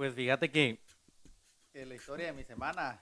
Pues 0.00 0.14
fíjate 0.14 0.50
que 0.50 0.80
en 1.74 1.88
la 1.90 1.94
historia 1.94 2.28
de 2.28 2.32
mi 2.32 2.42
semana 2.42 2.98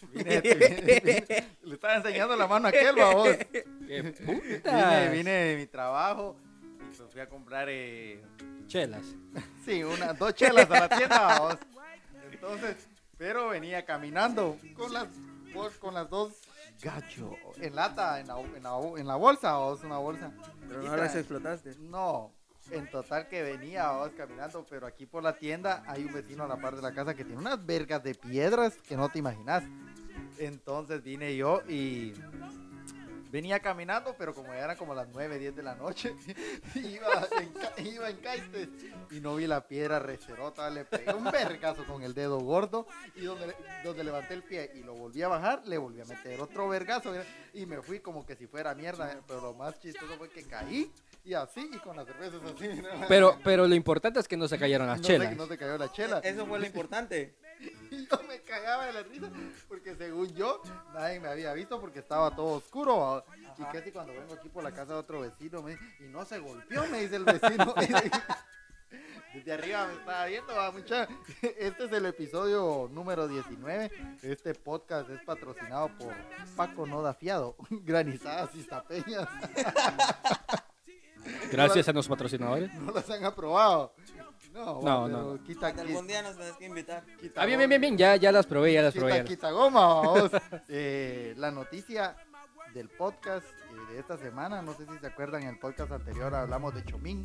vine- 0.12 0.40
vine- 0.42 1.00
vine- 1.00 1.46
le 1.64 1.74
estaba 1.74 1.96
enseñando 1.96 2.36
la 2.36 2.46
mano 2.46 2.66
a 2.66 2.68
aquel 2.68 2.94
babos. 2.94 3.36
¡Qué 3.50 3.64
Vine, 3.80 4.12
putas! 4.12 5.10
vine 5.10 5.30
de 5.32 5.56
mi 5.56 5.66
trabajo 5.66 6.36
y 6.88 6.96
pues 6.96 7.10
fui 7.10 7.20
a 7.20 7.28
comprar 7.28 7.66
eh, 7.68 8.22
Chelas. 8.68 9.02
sí, 9.64 9.82
una, 9.82 10.12
dos 10.12 10.32
chelas 10.36 10.70
a 10.70 10.86
la 10.86 10.88
tienda, 10.88 11.18
babos. 11.18 11.58
Entonces, 12.30 12.76
pero 13.18 13.48
venía 13.48 13.84
caminando 13.84 14.56
con 14.76 14.92
las 14.92 15.08
con 15.80 15.94
las 15.94 16.08
dos 16.08 16.32
gacho 16.80 17.34
en 17.56 17.74
lata 17.74 18.20
en 18.20 18.28
la, 18.28 18.38
en 18.38 18.62
la, 18.62 18.78
en 18.98 19.06
la 19.08 19.16
bolsa, 19.16 19.54
babos, 19.54 19.82
una 19.82 19.98
bolsa. 19.98 20.30
Pero 20.68 20.80
no 20.80 20.96
las 20.96 21.16
explotaste. 21.16 21.74
No, 21.80 22.32
en 22.70 22.90
total 22.90 23.28
que 23.28 23.42
venía 23.42 23.86
vamos 23.86 24.10
caminando, 24.16 24.64
pero 24.68 24.86
aquí 24.86 25.06
por 25.06 25.22
la 25.22 25.36
tienda 25.36 25.82
hay 25.86 26.04
un 26.04 26.12
vecino 26.12 26.44
a 26.44 26.48
la 26.48 26.56
par 26.56 26.76
de 26.76 26.82
la 26.82 26.92
casa 26.92 27.14
que 27.14 27.24
tiene 27.24 27.40
unas 27.40 27.64
vergas 27.64 28.02
de 28.02 28.14
piedras 28.14 28.76
que 28.88 28.96
no 28.96 29.08
te 29.08 29.18
imaginas. 29.18 29.64
Entonces 30.38 31.02
vine 31.02 31.36
yo 31.36 31.62
y 31.68 32.12
venía 33.34 33.58
caminando, 33.58 34.14
pero 34.16 34.32
como 34.32 34.54
ya 34.54 34.60
eran 34.60 34.76
como 34.76 34.94
las 34.94 35.08
9, 35.08 35.40
10 35.40 35.56
de 35.56 35.62
la 35.64 35.74
noche, 35.74 36.14
iba 36.76 37.28
en, 37.76 37.86
iba 37.86 38.08
y 39.10 39.20
no 39.20 39.34
vi 39.34 39.48
la 39.48 39.66
piedra 39.66 39.98
recerota, 39.98 40.70
le 40.70 40.84
pegué 40.84 41.12
un 41.12 41.24
vergazo 41.24 41.84
con 41.84 42.04
el 42.04 42.14
dedo 42.14 42.38
gordo 42.38 42.86
y 43.16 43.22
donde, 43.22 43.52
donde 43.82 44.04
levanté 44.04 44.34
el 44.34 44.44
pie 44.44 44.70
y 44.76 44.84
lo 44.84 44.94
volví 44.94 45.22
a 45.22 45.28
bajar, 45.28 45.66
le 45.66 45.78
volví 45.78 46.00
a 46.00 46.04
meter 46.04 46.40
otro 46.40 46.68
vergazo 46.68 47.12
y 47.52 47.66
me 47.66 47.82
fui 47.82 47.98
como 47.98 48.24
que 48.24 48.36
si 48.36 48.46
fuera 48.46 48.72
mierda, 48.72 49.18
pero 49.26 49.40
lo 49.40 49.54
más 49.54 49.80
chistoso 49.80 50.16
fue 50.16 50.30
que 50.30 50.44
caí 50.44 50.92
y 51.24 51.32
así 51.34 51.70
y 51.72 51.78
con 51.78 51.96
las 51.96 52.06
cervezas 52.06 52.40
así. 52.44 52.82
Pero, 53.08 53.38
pero 53.42 53.66
lo 53.66 53.74
importante 53.74 54.20
es 54.20 54.28
que 54.28 54.36
no 54.36 54.46
se 54.46 54.58
cayeron 54.58 54.86
las 54.86 54.98
no 54.98 55.04
chelas. 55.04 55.30
Se, 55.30 55.36
no 55.36 55.46
se 55.46 55.56
cayó 55.56 55.78
la 55.78 55.90
chela. 55.90 56.18
Eso 56.18 56.46
fue 56.46 56.58
lo 56.58 56.66
importante. 56.66 57.34
Y 57.90 58.06
yo 58.06 58.20
me 58.28 58.42
cagaba 58.42 58.86
de 58.86 58.92
la 58.92 59.02
risa 59.04 59.30
porque 59.68 59.94
según 59.94 60.34
yo 60.34 60.60
nadie 60.92 61.18
me 61.18 61.28
había 61.28 61.54
visto 61.54 61.80
porque 61.80 62.00
estaba 62.00 62.34
todo 62.34 62.56
oscuro. 62.56 63.24
Y 63.56 63.62
casi 63.72 63.90
cuando 63.90 64.12
vengo 64.12 64.34
aquí 64.34 64.50
por 64.50 64.62
la 64.62 64.72
casa 64.72 64.92
de 64.92 64.98
otro 64.98 65.20
vecino 65.20 65.62
me 65.62 65.70
dice, 65.70 65.84
y 66.00 66.08
no 66.08 66.26
se 66.26 66.40
golpeó, 66.40 66.86
me 66.88 67.00
dice 67.00 67.16
el 67.16 67.24
vecino. 67.24 67.74
Desde 69.34 69.52
arriba 69.52 69.86
me 69.86 69.94
estaba 69.94 70.26
viendo, 70.26 70.54
va, 70.54 70.70
mucha. 70.72 71.08
Este 71.58 71.84
es 71.84 71.92
el 71.92 72.06
episodio 72.06 72.90
número 72.92 73.26
19. 73.28 73.90
Este 74.22 74.54
podcast 74.54 75.08
es 75.08 75.20
patrocinado 75.22 75.88
por 75.96 76.12
Paco 76.56 76.86
Noda 76.86 77.14
Fiado, 77.14 77.56
granizadas 77.70 78.50
y 78.54 78.62
tapeñas. 78.64 79.28
Gracias 81.50 81.88
a 81.88 81.92
los 81.92 82.08
patrocinadores. 82.08 82.72
No 82.80 82.92
las 82.92 83.08
han 83.10 83.24
aprobado. 83.24 83.94
No, 84.52 84.80
No, 84.82 85.08
no, 85.08 85.42
Quita, 85.42 85.66
Algún 85.68 86.06
día 86.06 86.22
nos 86.22 86.36
tenés 86.36 86.52
que 86.56 86.66
invitar. 86.66 87.02
quita 87.20 87.42
Ah, 87.42 87.46
bien, 87.46 87.58
bien, 87.58 87.68
bien, 87.68 87.80
bien. 87.80 87.98
Ya, 87.98 88.14
ya 88.16 88.30
las 88.30 88.46
probé, 88.46 88.72
ya 88.72 88.82
las 88.82 88.94
probé. 88.94 89.10
Quita, 89.12 89.22
las- 89.22 89.28
quita 89.30 89.50
goma, 89.50 89.80
vamos. 89.86 90.30
Eh, 90.68 91.34
la 91.36 91.50
noticia 91.50 92.16
del 92.72 92.88
podcast 92.88 93.44
eh, 93.46 93.92
de 93.92 93.98
esta 94.00 94.16
semana, 94.16 94.62
no 94.62 94.74
sé 94.74 94.86
si 94.86 94.98
se 94.98 95.06
acuerdan, 95.08 95.42
en 95.42 95.48
el 95.50 95.58
podcast 95.58 95.90
anterior 95.92 96.34
hablamos 96.34 96.74
de 96.74 96.84
Chomín. 96.84 97.22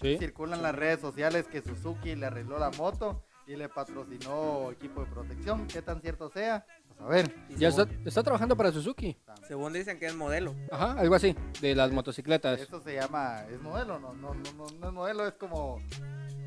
Sí. 0.00 0.16
Circulan 0.18 0.62
las 0.62 0.74
redes 0.74 1.00
sociales 1.00 1.46
que 1.46 1.62
Suzuki 1.62 2.14
le 2.14 2.26
arregló 2.26 2.58
la 2.58 2.70
moto 2.70 3.24
y 3.46 3.56
le 3.56 3.68
patrocinó 3.68 4.70
equipo 4.70 5.04
de 5.04 5.10
protección. 5.10 5.66
¿Qué 5.66 5.82
tan 5.82 6.00
cierto 6.00 6.30
sea? 6.30 6.64
A 7.00 7.06
ver. 7.08 7.34
Ya 7.56 7.68
está, 7.68 7.86
está 8.04 8.22
trabajando 8.22 8.56
para 8.56 8.72
Suzuki. 8.72 9.16
Según 9.46 9.72
dicen 9.72 9.98
que 9.98 10.06
es 10.06 10.14
modelo. 10.14 10.54
Ajá, 10.70 10.92
algo 10.92 11.14
así. 11.14 11.34
De 11.60 11.74
las 11.74 11.90
motocicletas. 11.92 12.60
Eso 12.60 12.80
se 12.80 12.94
llama, 12.94 13.44
es 13.50 13.60
modelo, 13.60 13.98
no, 13.98 14.12
no, 14.14 14.34
no, 14.34 14.52
no, 14.52 14.66
no 14.78 14.86
es 14.88 14.92
modelo, 14.92 15.26
es 15.26 15.34
como 15.34 15.80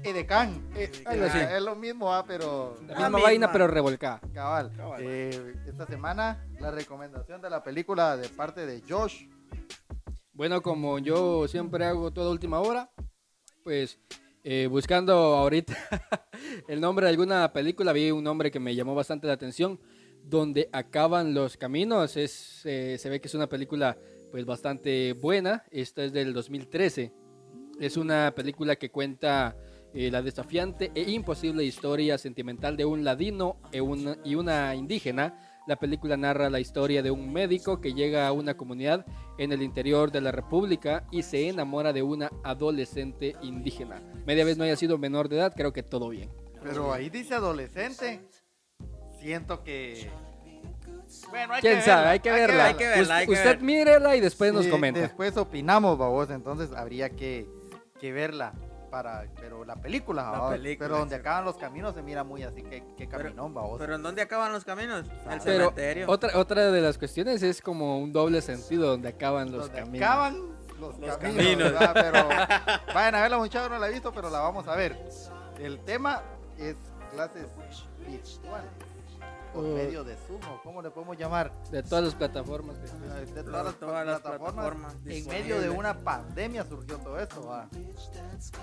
Edecán. 0.03 0.67
Eh, 0.75 0.91
Algo 1.05 1.25
así. 1.25 1.37
Es 1.37 1.61
lo 1.61 1.75
mismo, 1.75 2.13
ah, 2.13 2.23
pero 2.27 2.77
La 2.87 2.93
La 2.99 3.09
misma 3.09 3.19
vaina, 3.21 3.51
pero 3.51 3.67
revolcada. 3.67 4.19
cabal. 4.33 4.71
Cabal. 4.75 5.01
Eh, 5.03 5.55
esta 5.67 5.85
semana 5.85 6.45
la 6.59 6.71
recomendación 6.71 7.41
de 7.41 7.49
la 7.49 7.63
película 7.63 8.17
de 8.17 8.29
parte 8.29 8.65
de 8.65 8.81
Josh. 8.87 9.27
Bueno, 10.33 10.61
como 10.61 10.97
yo 10.99 11.47
siempre 11.47 11.85
hago 11.85 12.11
toda 12.11 12.31
última 12.31 12.59
hora, 12.61 12.89
pues 13.63 13.99
eh, 14.43 14.67
buscando 14.67 15.13
ahorita 15.13 15.75
el 16.67 16.81
nombre 16.81 17.05
de 17.05 17.11
alguna 17.11 17.51
película, 17.53 17.93
vi 17.93 18.09
un 18.11 18.23
nombre 18.23 18.49
que 18.49 18.59
me 18.59 18.73
llamó 18.73 18.95
bastante 18.95 19.27
la 19.27 19.33
atención, 19.33 19.79
donde 20.23 20.69
acaban 20.71 21.33
los 21.33 21.57
caminos. 21.57 22.17
Es, 22.17 22.61
eh, 22.65 22.97
se 22.99 23.09
ve 23.09 23.19
que 23.21 23.27
es 23.27 23.35
una 23.35 23.47
película 23.47 23.97
pues 24.31 24.45
bastante 24.45 25.13
buena. 25.13 25.63
Esta 25.71 26.03
es 26.03 26.13
del 26.13 26.33
2013. 26.33 27.11
Es 27.79 27.97
una 27.97 28.33
película 28.35 28.75
que 28.75 28.91
cuenta 28.91 29.55
eh, 29.93 30.09
la 30.09 30.21
desafiante 30.21 30.89
e 30.95 31.11
imposible 31.11 31.65
historia 31.65 32.17
sentimental 32.17 32.77
de 32.77 32.85
un 32.85 33.03
ladino 33.03 33.57
e 33.73 33.81
una- 33.81 34.17
y 34.23 34.35
una 34.35 34.73
indígena. 34.75 35.37
La 35.67 35.75
película 35.75 36.15
narra 36.15 36.49
la 36.49 36.59
historia 36.61 37.03
de 37.03 37.11
un 37.11 37.31
médico 37.33 37.81
que 37.81 37.93
llega 37.93 38.25
a 38.27 38.31
una 38.31 38.55
comunidad 38.55 39.05
en 39.37 39.51
el 39.51 39.61
interior 39.61 40.11
de 40.11 40.21
la 40.21 40.31
República 40.31 41.05
y 41.11 41.23
se 41.23 41.49
enamora 41.49 41.91
de 41.93 42.03
una 42.03 42.31
adolescente 42.43 43.35
indígena. 43.41 44.01
Media 44.25 44.45
vez 44.45 44.57
no 44.57 44.63
haya 44.63 44.75
sido 44.77 44.97
menor 44.97 45.27
de 45.27 45.35
edad, 45.37 45.53
creo 45.55 45.73
que 45.73 45.83
todo 45.83 46.09
bien. 46.09 46.29
Pero 46.63 46.93
ahí 46.93 47.09
dice 47.09 47.33
adolescente. 47.35 48.21
Siento 49.21 49.63
que. 49.63 50.09
Bueno, 51.29 51.53
hay 51.53 51.61
¿Quién 51.61 51.75
que 51.77 51.81
sabe? 51.81 51.95
verla, 52.01 52.11
Hay 52.11 52.19
que 52.19 52.31
verla. 52.31 52.65
hay 52.65 52.73
que 52.75 52.87
verla, 52.87 53.01
Us- 53.03 53.09
hay 53.11 53.25
que 53.27 53.31
Usted 53.33 53.45
ver. 53.45 53.61
mírela 53.61 54.15
y 54.15 54.21
después 54.21 54.53
nos 54.53 54.67
comenta. 54.67 54.99
Después 54.99 55.35
opinamos, 55.37 55.97
babos. 55.97 56.29
Entonces 56.29 56.71
habría 56.75 57.09
que, 57.09 57.47
que 57.99 58.11
verla. 58.11 58.53
Para, 58.89 59.25
pero 59.39 59.63
la 59.63 59.77
película, 59.77 60.23
La 60.23 60.29
babos. 60.31 60.51
película, 60.53 60.85
pero 60.87 60.99
donde 60.99 61.15
sí. 61.15 61.19
acaban 61.21 61.45
los 61.45 61.55
caminos 61.57 61.95
se 61.95 62.01
mira 62.01 62.25
muy 62.25 62.43
así 62.43 62.61
que, 62.61 62.83
que 62.97 63.07
caminón, 63.07 63.53
babos. 63.53 63.79
Pero 63.79 63.95
¿en 63.95 64.03
dónde 64.03 64.21
acaban 64.21 64.51
los 64.51 64.65
caminos? 64.65 65.05
En 65.25 65.31
el 65.31 65.39
Pero 65.41 65.59
cementerio. 65.69 66.09
otra, 66.09 66.37
otra 66.37 66.71
de 66.71 66.81
las 66.81 66.97
cuestiones 66.97 67.41
es 67.41 67.61
como 67.61 67.99
un 67.99 68.11
doble 68.11 68.41
sentido 68.41 68.87
donde 68.89 69.07
acaban 69.07 69.49
los 69.51 69.67
donde 69.67 69.79
caminos. 69.79 70.05
acaban 70.09 70.37
los, 70.81 70.99
Los 70.99 71.17
caminos. 71.17 71.71
Pero 71.93 72.27
vayan 72.93 73.15
a 73.15 73.21
verla, 73.21 73.37
muchachos, 73.37 73.69
no 73.69 73.79
la 73.79 73.87
he 73.87 73.91
visto, 73.91 74.11
pero 74.11 74.29
la 74.29 74.39
vamos 74.39 74.67
a 74.67 74.75
ver. 74.75 74.97
El 75.57 75.79
tema 75.85 76.21
es 76.57 76.75
clases 77.13 77.45
virtuales 78.05 78.71
por 79.53 79.63
Uh. 79.65 79.75
medio 79.75 80.03
de 80.03 80.15
Zoom, 80.15 80.39
o 80.49 80.61
¿cómo 80.63 80.81
le 80.81 80.89
podemos 80.91 81.17
llamar? 81.17 81.51
De 81.71 81.83
todas 81.83 82.03
las 82.05 82.15
plataformas. 82.15 82.77
que- 82.77 82.87
De 83.33 83.43
todas, 83.43 83.75
Todas 83.75 84.05
las, 84.05 84.19
plataformas. 84.21 84.21
plataformas 84.21 84.95
En 85.05 85.27
medio 85.27 85.59
de 85.61 85.69
una 85.69 85.97
pandemia 85.97 86.63
surgió 86.65 86.97
todo 86.97 87.19
esto. 87.19 87.45
va. 87.45 87.67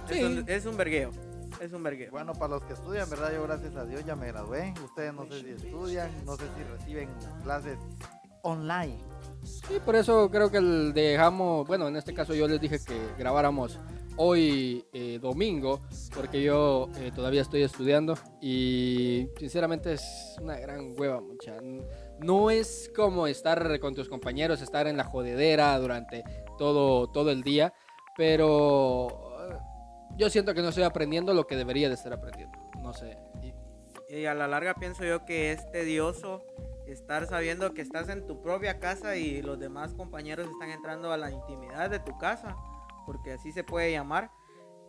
Es, 0.08 0.24
un, 0.24 0.44
es 0.48 0.66
un 0.66 0.76
vergueo. 0.76 1.10
Es 1.60 1.72
un 1.72 1.82
vergueo. 1.82 2.10
Bueno, 2.10 2.32
para 2.34 2.48
los 2.54 2.62
que 2.62 2.72
estudian, 2.74 3.08
¿verdad? 3.10 3.32
Yo 3.32 3.42
gracias 3.42 3.74
a 3.76 3.84
Dios 3.84 4.04
ya 4.04 4.14
me 4.16 4.26
gradué. 4.28 4.74
Ustedes 4.84 5.12
no 5.14 5.26
sé 5.26 5.40
si 5.42 5.50
estudian, 5.66 6.10
no 6.24 6.36
sé 6.36 6.44
si 6.56 6.62
reciben 6.64 7.08
clases 7.42 7.78
online. 8.42 8.98
Sí, 9.44 9.78
por 9.84 9.94
eso 9.96 10.30
creo 10.30 10.50
que 10.50 10.58
el 10.58 10.92
dejamos, 10.92 11.66
bueno, 11.66 11.88
en 11.88 11.96
este 11.96 12.12
caso 12.12 12.34
yo 12.34 12.46
les 12.48 12.60
dije 12.60 12.78
que 12.84 12.98
grabáramos 13.18 13.78
hoy 14.18 14.84
eh, 14.92 15.18
domingo, 15.20 15.80
porque 16.14 16.42
yo 16.42 16.88
eh, 16.98 17.10
todavía 17.14 17.40
estoy 17.42 17.62
estudiando 17.62 18.14
y 18.40 19.28
sinceramente 19.38 19.92
es 19.94 20.36
una 20.42 20.58
gran 20.58 20.94
hueva, 20.98 21.20
mucha. 21.20 21.56
No 22.20 22.50
es 22.50 22.90
como 22.94 23.26
estar 23.26 23.78
con 23.80 23.94
tus 23.94 24.08
compañeros, 24.08 24.60
estar 24.60 24.86
en 24.88 24.96
la 24.96 25.04
jodedera 25.04 25.78
durante 25.78 26.24
todo, 26.58 27.06
todo 27.10 27.30
el 27.30 27.42
día, 27.42 27.72
pero 28.16 29.08
eh, 29.50 29.56
yo 30.16 30.28
siento 30.28 30.52
que 30.52 30.60
no 30.62 30.68
estoy 30.70 30.82
aprendiendo 30.84 31.32
lo 31.32 31.46
que 31.46 31.56
debería 31.56 31.88
de 31.88 31.94
estar 31.94 32.12
aprendiendo. 32.12 32.58
No 32.82 32.92
sé. 32.92 33.16
Y- 33.42 33.54
Y 34.14 34.24
a 34.26 34.34
la 34.34 34.48
larga 34.48 34.74
pienso 34.74 35.04
yo 35.04 35.24
que 35.26 35.52
es 35.52 35.70
tedioso 35.70 36.42
estar 36.86 37.26
sabiendo 37.26 37.74
que 37.74 37.82
estás 37.82 38.08
en 38.08 38.26
tu 38.26 38.40
propia 38.42 38.80
casa 38.80 39.16
y 39.16 39.42
los 39.42 39.58
demás 39.60 39.92
compañeros 39.92 40.48
están 40.48 40.70
entrando 40.70 41.12
a 41.12 41.18
la 41.18 41.30
intimidad 41.30 41.90
de 41.90 41.98
tu 42.00 42.16
casa, 42.16 42.56
porque 43.08 43.32
así 43.32 43.52
se 43.52 43.64
puede 43.64 43.90
llamar, 43.90 44.30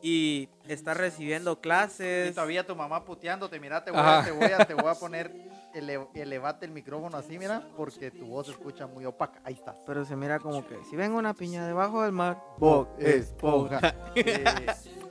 y 0.02 0.50
estar 0.68 0.98
recibiendo 0.98 1.54
Y 1.54 1.56
clases. 1.62 2.36
todavía 2.36 2.68
tu 2.68 2.76
mamá 2.76 3.06
puteándote, 3.06 3.62
mira, 3.62 3.86
te 3.86 3.92
voy, 3.92 4.02
a, 4.04 4.24
te, 4.26 4.32
voy 4.32 4.52
a, 4.52 4.66
te 4.66 4.74
voy 4.74 4.90
a 4.90 4.96
poner, 4.96 5.32
ele- 5.80 6.08
elevate 6.14 6.66
el 6.66 6.72
micrófono 6.72 7.18
así, 7.18 7.38
mira, 7.40 7.68
porque 7.76 8.12
tu 8.12 8.28
voz 8.28 8.46
se 8.48 8.54
escucha 8.54 8.88
muy 8.88 9.06
opaca. 9.06 9.42
Ahí 9.44 9.56
estás. 9.56 9.76
Pero 9.86 10.06
se 10.06 10.16
mira 10.16 10.40
como 10.40 10.66
que 10.66 10.78
si 10.90 10.96
ven 10.96 11.12
una 11.14 11.34
piña 11.34 11.66
debajo 11.66 12.04
del 12.04 12.12
mar, 12.12 12.42
Bob 12.58 12.88
Esponja. 13.00 13.80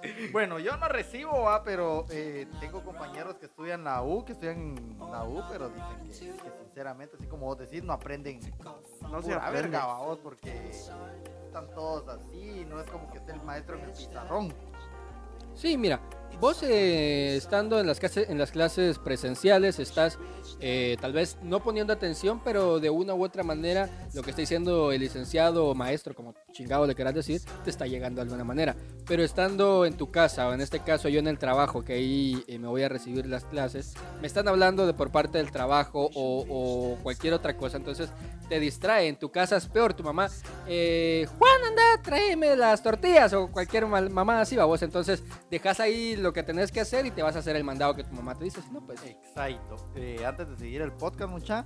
Eh, 0.00 0.31
bueno, 0.32 0.61
yo 0.61 0.76
no 0.76 0.87
recibo, 0.88 1.43
va, 1.43 1.65
pero 1.65 2.05
eh, 2.11 2.47
tengo 2.61 2.85
compañeros 2.85 3.35
que 3.37 3.47
estudian 3.47 3.82
la 3.82 4.00
U, 4.03 4.25
que 4.25 4.32
estudian 4.32 4.76
la 5.11 5.25
U, 5.25 5.43
pero 5.50 5.69
dicen 5.70 5.99
que, 6.05 6.43
que 6.44 6.53
sinceramente, 6.65 7.17
así 7.17 7.26
como 7.26 7.47
vos 7.47 7.59
decís, 7.59 7.82
no 7.82 7.93
aprenden 7.93 8.38
No 9.11 9.20
se 9.20 9.35
aprende. 9.35 9.62
verga, 9.62 9.87
vos, 9.97 10.19
porque 10.23 10.70
están 10.70 11.69
todos 11.75 12.06
así, 12.09 12.65
no 12.69 12.81
es 12.81 12.88
como 12.91 13.11
que 13.11 13.19
esté 13.19 13.32
el 13.32 13.43
maestro 13.43 13.76
en 13.76 13.85
el 13.87 13.91
pizarrón. 13.91 14.55
Sí, 15.55 15.76
mira, 15.76 16.00
vos 16.40 16.62
eh, 16.62 17.36
estando 17.36 17.80
en 17.80 17.86
las, 17.86 17.98
clases, 17.98 18.28
en 18.28 18.38
las 18.38 18.50
clases 18.50 18.98
presenciales 18.98 19.78
estás 19.78 20.19
eh, 20.60 20.96
tal 21.00 21.12
vez 21.12 21.36
no 21.42 21.62
poniendo 21.62 21.92
atención, 21.92 22.40
pero 22.42 22.80
de 22.80 22.90
una 22.90 23.14
u 23.14 23.25
otra 23.25 23.42
manera 23.42 23.88
lo 24.14 24.22
que 24.22 24.30
está 24.30 24.42
diciendo 24.42 24.92
el 24.92 25.00
licenciado 25.00 25.66
o 25.66 25.75
maestro, 25.75 26.14
como 26.14 26.34
chingado 26.52 26.86
le 26.86 26.94
querás 26.94 27.14
decir, 27.14 27.40
te 27.64 27.70
está 27.70 27.86
llegando 27.86 28.20
de 28.20 28.22
alguna 28.22 28.44
manera. 28.44 28.75
Pero 29.06 29.22
estando 29.22 29.84
en 29.86 29.96
tu 29.96 30.10
casa, 30.10 30.48
o 30.48 30.52
en 30.52 30.60
este 30.60 30.80
caso 30.80 31.08
yo 31.08 31.20
en 31.20 31.28
el 31.28 31.38
trabajo, 31.38 31.84
que 31.84 31.94
ahí 31.94 32.42
eh, 32.48 32.58
me 32.58 32.69
voy 32.69 32.82
a 32.82 32.88
recibir 32.88 33.26
las 33.26 33.44
clases, 33.44 33.94
me 34.20 34.26
están 34.26 34.48
hablando 34.48 34.86
de 34.86 34.94
por 34.94 35.10
parte 35.10 35.38
del 35.38 35.52
trabajo 35.52 36.10
o, 36.14 36.44
o 36.48 36.96
cualquier 37.02 37.34
otra 37.34 37.56
cosa, 37.56 37.76
entonces 37.76 38.10
te 38.48 38.58
distrae. 38.58 39.08
En 39.08 39.16
tu 39.16 39.31
casa 39.31 39.56
es 39.56 39.66
peor, 39.66 39.94
tu 39.94 40.02
mamá, 40.02 40.28
eh, 40.66 41.26
Juan, 41.38 41.64
anda, 41.69 42.02
tráeme 42.02 42.56
las 42.56 42.82
tortillas 42.82 43.32
o 43.32 43.48
cualquier 43.48 43.86
mamá 43.86 44.40
así, 44.40 44.56
va 44.56 44.64
vos. 44.64 44.82
Entonces 44.82 45.22
dejas 45.50 45.81
ahí 45.81 46.16
lo 46.19 46.32
que 46.32 46.43
tenés 46.43 46.73
que 46.73 46.81
hacer 46.81 47.06
y 47.06 47.11
te 47.11 47.23
vas 47.23 47.37
a 47.37 47.41
hacer 47.41 47.56
el 47.56 47.65
mandado 47.65 47.94
que 47.94 48.05
tu 48.05 48.15
mamá 48.15 48.35
te 48.35 48.44
dice. 48.44 48.61
Si 48.62 48.70
no, 48.70 48.81
pues 48.81 49.03
Exacto. 49.05 49.76
Eh, 49.94 50.25
antes 50.26 50.49
de 50.49 50.56
seguir 50.56 50.82
el 50.82 50.93
podcast, 50.93 51.31
mucha, 51.31 51.65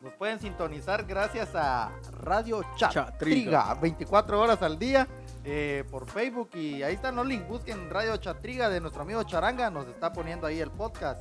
nos 0.00 0.12
pueden 0.14 0.38
sintonizar 0.38 1.04
gracias 1.04 1.54
a 1.54 1.90
Radio 2.20 2.62
Chatriga, 2.76 3.10
Chatriga. 3.10 3.74
24 3.74 4.40
horas 4.40 4.62
al 4.62 4.78
día 4.78 5.08
eh, 5.44 5.84
por 5.90 6.06
Facebook 6.08 6.50
y 6.54 6.82
ahí 6.82 6.94
están 6.94 7.16
los 7.16 7.26
links. 7.26 7.48
Busquen 7.48 7.90
Radio 7.90 8.16
Chatriga 8.16 8.68
de 8.68 8.80
nuestro 8.80 9.02
amigo 9.02 9.22
Charanga, 9.24 9.70
nos 9.70 9.86
está 9.88 10.12
poniendo 10.12 10.46
ahí 10.46 10.60
el 10.60 10.70
podcast. 10.70 11.20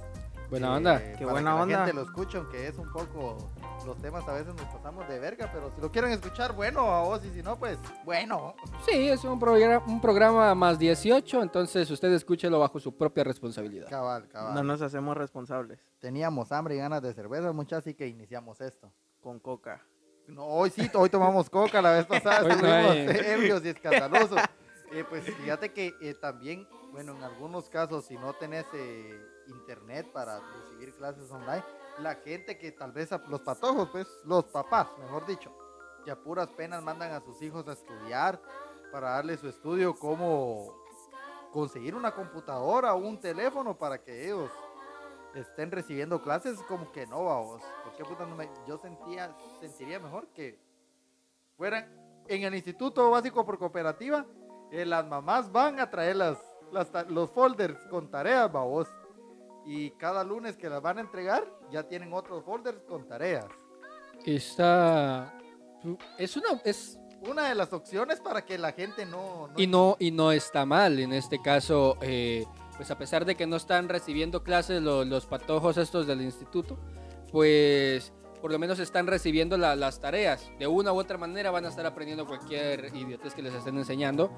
buena 0.50 0.68
Eh, 0.68 0.78
onda. 0.78 1.00
Qué 1.00 1.20
para 1.20 1.32
buena 1.32 1.56
que 1.56 1.62
onda. 1.62 1.78
La 1.80 1.86
gente 1.86 1.94
lo 1.94 2.02
escuche, 2.04 2.38
aunque 2.38 2.68
es 2.68 2.78
un 2.78 2.92
poco. 2.92 3.50
Los 3.88 4.01
temas 4.01 4.28
a 4.28 4.34
veces 4.34 4.54
nos 4.54 4.66
pasamos 4.66 5.07
de 5.07 5.18
verga, 5.18 5.50
pero 5.54 5.72
si 5.72 5.80
lo 5.80 5.89
quieren 5.89 6.12
escuchar, 6.12 6.51
bueno, 6.54 6.81
a 6.94 7.04
vos, 7.04 7.24
y 7.24 7.30
si 7.30 7.42
no, 7.42 7.56
pues 7.56 7.78
bueno. 8.04 8.54
Sí, 8.86 9.07
es 9.07 9.24
un, 9.24 9.39
programa 9.39 9.81
un 9.88 10.01
programa 10.01 10.54
más 10.56 10.78
18, 10.78 11.42
entonces 11.42 11.89
usted 11.89 12.12
escúchelo 12.12 12.60
bajo 12.60 12.81
su 12.81 12.98
propia 12.98 13.24
responsabilidad. 13.24 13.88
Cabal, 13.89 14.28
cabal. 14.28 14.54
No 14.54 14.62
nos 14.62 14.81
hacemos 14.81 15.16
responsables 15.16 15.80
Teníamos 16.00 16.51
hambre 16.51 16.75
y 16.75 16.80
ganas 16.80 17.01
de 17.01 17.13
cerveza, 17.13 17.54
muchachos, 17.54 17.86
así 17.86 17.94
que 17.94 18.07
iniciamos 18.07 18.60
esto. 18.60 18.92
con 19.22 19.39
coca. 19.39 19.81
No, 20.28 20.44
hoy 20.44 20.69
sí, 20.69 20.92
hoy 20.94 21.10
tomamos 21.10 21.50
coca, 21.50 21.81
la 21.81 21.92
vez 21.92 22.06
pasada 22.07 22.45
estuvimos 22.45 22.94
ebrios 23.25 23.63
y 23.63 23.69
escandalosos. 23.69 24.42
Eh, 24.90 25.04
pues 25.04 25.25
fíjate 25.25 25.74
que 25.74 25.94
eh, 26.00 26.13
también, 26.13 26.66
bueno, 26.94 27.13
en 27.13 27.22
algunos 27.22 27.69
casos, 27.69 28.06
si 28.06 28.16
no 28.16 28.33
tenés 28.36 28.66
eh, 28.74 29.19
internet 29.48 30.10
para 30.13 30.40
recibir 30.40 30.95
clases 30.95 31.30
online, 31.30 31.62
la 32.00 32.16
gente 32.16 32.58
que 32.58 32.72
tal 32.72 32.92
vez, 32.92 33.10
los 33.28 33.42
patojos, 33.42 33.90
pues, 33.92 34.08
los 34.26 34.46
papás, 34.46 34.88
mejor 35.00 35.26
dicho, 35.26 35.56
que 36.06 36.12
a 36.12 36.16
puras 36.16 36.48
penas 36.50 36.84
mandan 36.84 37.12
a 37.12 37.20
sus 37.22 37.42
hijos 37.42 37.68
a 37.68 37.74
estudiar 37.74 38.42
para 38.92 39.12
darle 39.12 39.38
su 39.38 39.48
estudio, 39.50 39.96
cómo 39.96 40.74
conseguir 41.52 41.96
una 41.96 42.12
computadora 42.14 42.94
o 42.94 42.98
un 42.98 43.20
teléfono 43.20 43.78
para 43.78 44.02
que 44.02 44.26
ellos 44.26 44.52
estén 45.34 45.72
recibiendo 45.72 46.22
clases, 46.22 46.60
como 46.64 46.92
que 46.92 47.06
no, 47.08 47.26
vamos. 47.26 47.62
¿Por 47.84 47.94
qué 47.96 48.04
puta 48.06 48.26
no 48.26 48.36
me- 48.36 48.50
Yo 48.68 48.78
sentía, 48.78 49.36
sentiría 49.60 50.00
mejor 50.00 50.28
que 50.30 50.60
fueran 51.58 52.24
en 52.28 52.44
el 52.44 52.56
Instituto 52.56 53.10
Básico 53.10 53.46
por 53.46 53.58
Cooperativa, 53.58 54.26
eh, 54.72 54.86
las 54.86 55.06
mamás 55.06 55.52
van 55.52 55.80
a 55.80 55.90
traer 55.90 56.16
las, 56.18 56.38
las 56.72 56.90
los 57.10 57.30
folders 57.32 57.80
con 57.88 58.10
tareas, 58.10 58.52
babos. 58.52 58.88
Y 59.68 59.92
cada 59.92 60.24
lunes 60.24 60.56
que 60.58 60.69
las 60.69 60.81
van 60.81 60.98
a 60.98 61.02
entregar, 61.02 61.46
ya 61.69 61.84
tienen 61.84 62.14
otros 62.14 62.44
folders 62.46 62.80
con 62.88 63.06
tareas. 63.08 63.46
Está... 64.25 65.34
Es 66.18 66.36
una... 66.38 66.62
Es, 66.64 66.98
Una 67.28 67.50
de 67.50 67.56
las 67.56 67.74
opciones 67.74 68.19
para 68.22 68.46
que 68.46 68.58
la 68.58 68.72
gente 68.72 69.06
no... 69.06 69.48
no- 69.48 69.54
y, 69.58 69.68
no, 69.68 69.96
y 70.00 70.12
no 70.12 70.31
está 70.31 70.66
mal, 70.66 71.00
en 71.00 71.12
este 71.14 71.42
caso, 71.42 71.98
eh, 72.02 72.46
pues 72.75 72.92
a 72.92 72.98
pesar 72.98 73.25
de 73.25 73.36
que 73.36 73.48
no 73.48 73.56
están 73.56 73.90
recibiendo 73.90 74.44
clases 74.44 74.81
lo- 74.84 75.04
los 75.04 75.25
patojos 75.25 75.78
estos 75.78 76.06
del 76.08 76.22
instituto, 76.22 76.78
pues 77.31 78.14
por 78.42 78.51
lo 78.51 78.60
menos 78.60 78.80
están 78.80 79.07
recibiendo 79.07 79.57
la- 79.57 79.75
las 79.75 80.00
tareas. 80.00 80.50
De 80.60 80.68
una 80.68 80.94
u 80.94 80.98
otra 81.00 81.18
manera 81.18 81.51
van 81.51 81.66
a 81.66 81.69
estar 81.69 81.86
aprendiendo 81.86 82.25
cualquier 82.28 82.92
idiotez 82.95 83.34
que 83.34 83.42
les 83.42 83.54
estén 83.54 83.78
enseñando. 83.78 84.31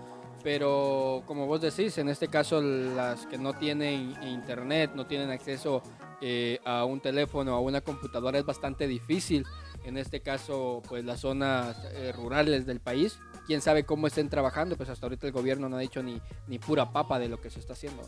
Pero 0.44 1.24
como 1.25 1.48
vos 1.48 1.60
decís, 1.62 1.98
en 1.98 2.07
este 2.07 2.30
caso 2.30 2.62
las 2.62 3.25
que 3.25 3.38
no 3.38 3.54
tienen 3.54 4.16
internet, 4.24 4.92
no 4.96 5.06
tienen 5.06 5.30
acceso 5.31 5.81
eh, 6.22 6.60
a 6.66 6.86
un 6.86 7.01
teléfono, 7.01 7.54
a 7.56 7.60
una 7.60 7.81
computadora, 7.81 8.40
es 8.40 8.46
bastante 8.46 8.88
difícil. 8.88 9.46
En 9.84 9.98
este 9.98 10.22
caso, 10.22 10.81
pues 10.88 11.04
las 11.06 11.22
zonas 11.22 11.78
eh, 11.94 12.12
rurales 12.13 12.66
del 12.66 12.80
país, 12.80 13.19
quién 13.48 13.62
sabe 13.62 13.86
cómo 13.86 14.07
estén 14.07 14.30
trabajando, 14.30 14.75
pues 14.78 14.90
hasta 14.90 15.06
ahorita 15.06 15.28
el 15.28 15.34
gobierno 15.34 15.68
no 15.69 15.78
ha 15.78 15.80
dicho 15.80 16.02
ni, 16.04 16.22
ni 16.48 16.57
pura 16.60 16.92
papa 16.92 17.19
de 17.19 17.30
lo 17.30 17.40
que 17.42 17.50
se 17.50 17.60
está 17.60 17.74
haciendo. 17.74 18.04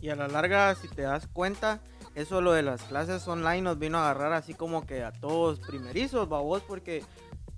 Y 0.00 0.10
a 0.10 0.16
la 0.16 0.28
larga, 0.28 0.74
si 0.74 0.88
te 0.88 1.02
das 1.02 1.26
cuenta, 1.26 1.80
eso 2.16 2.40
lo 2.40 2.52
de 2.52 2.62
las 2.62 2.82
clases 2.82 3.28
online 3.28 3.60
nos 3.60 3.78
vino 3.78 3.98
a 3.98 4.10
agarrar 4.10 4.32
así 4.32 4.54
como 4.54 4.86
que 4.86 5.04
a 5.04 5.12
todos 5.12 5.60
primerizos, 5.60 6.26
babos, 6.28 6.62
porque 6.66 7.04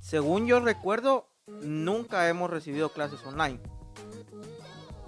según 0.01 0.49
yo 0.49 0.59
recuerdo, 0.59 1.29
nunca 1.63 2.29
hemos 2.29 2.51
recibido 2.51 2.89
clases 2.89 3.25
online. 3.25 3.61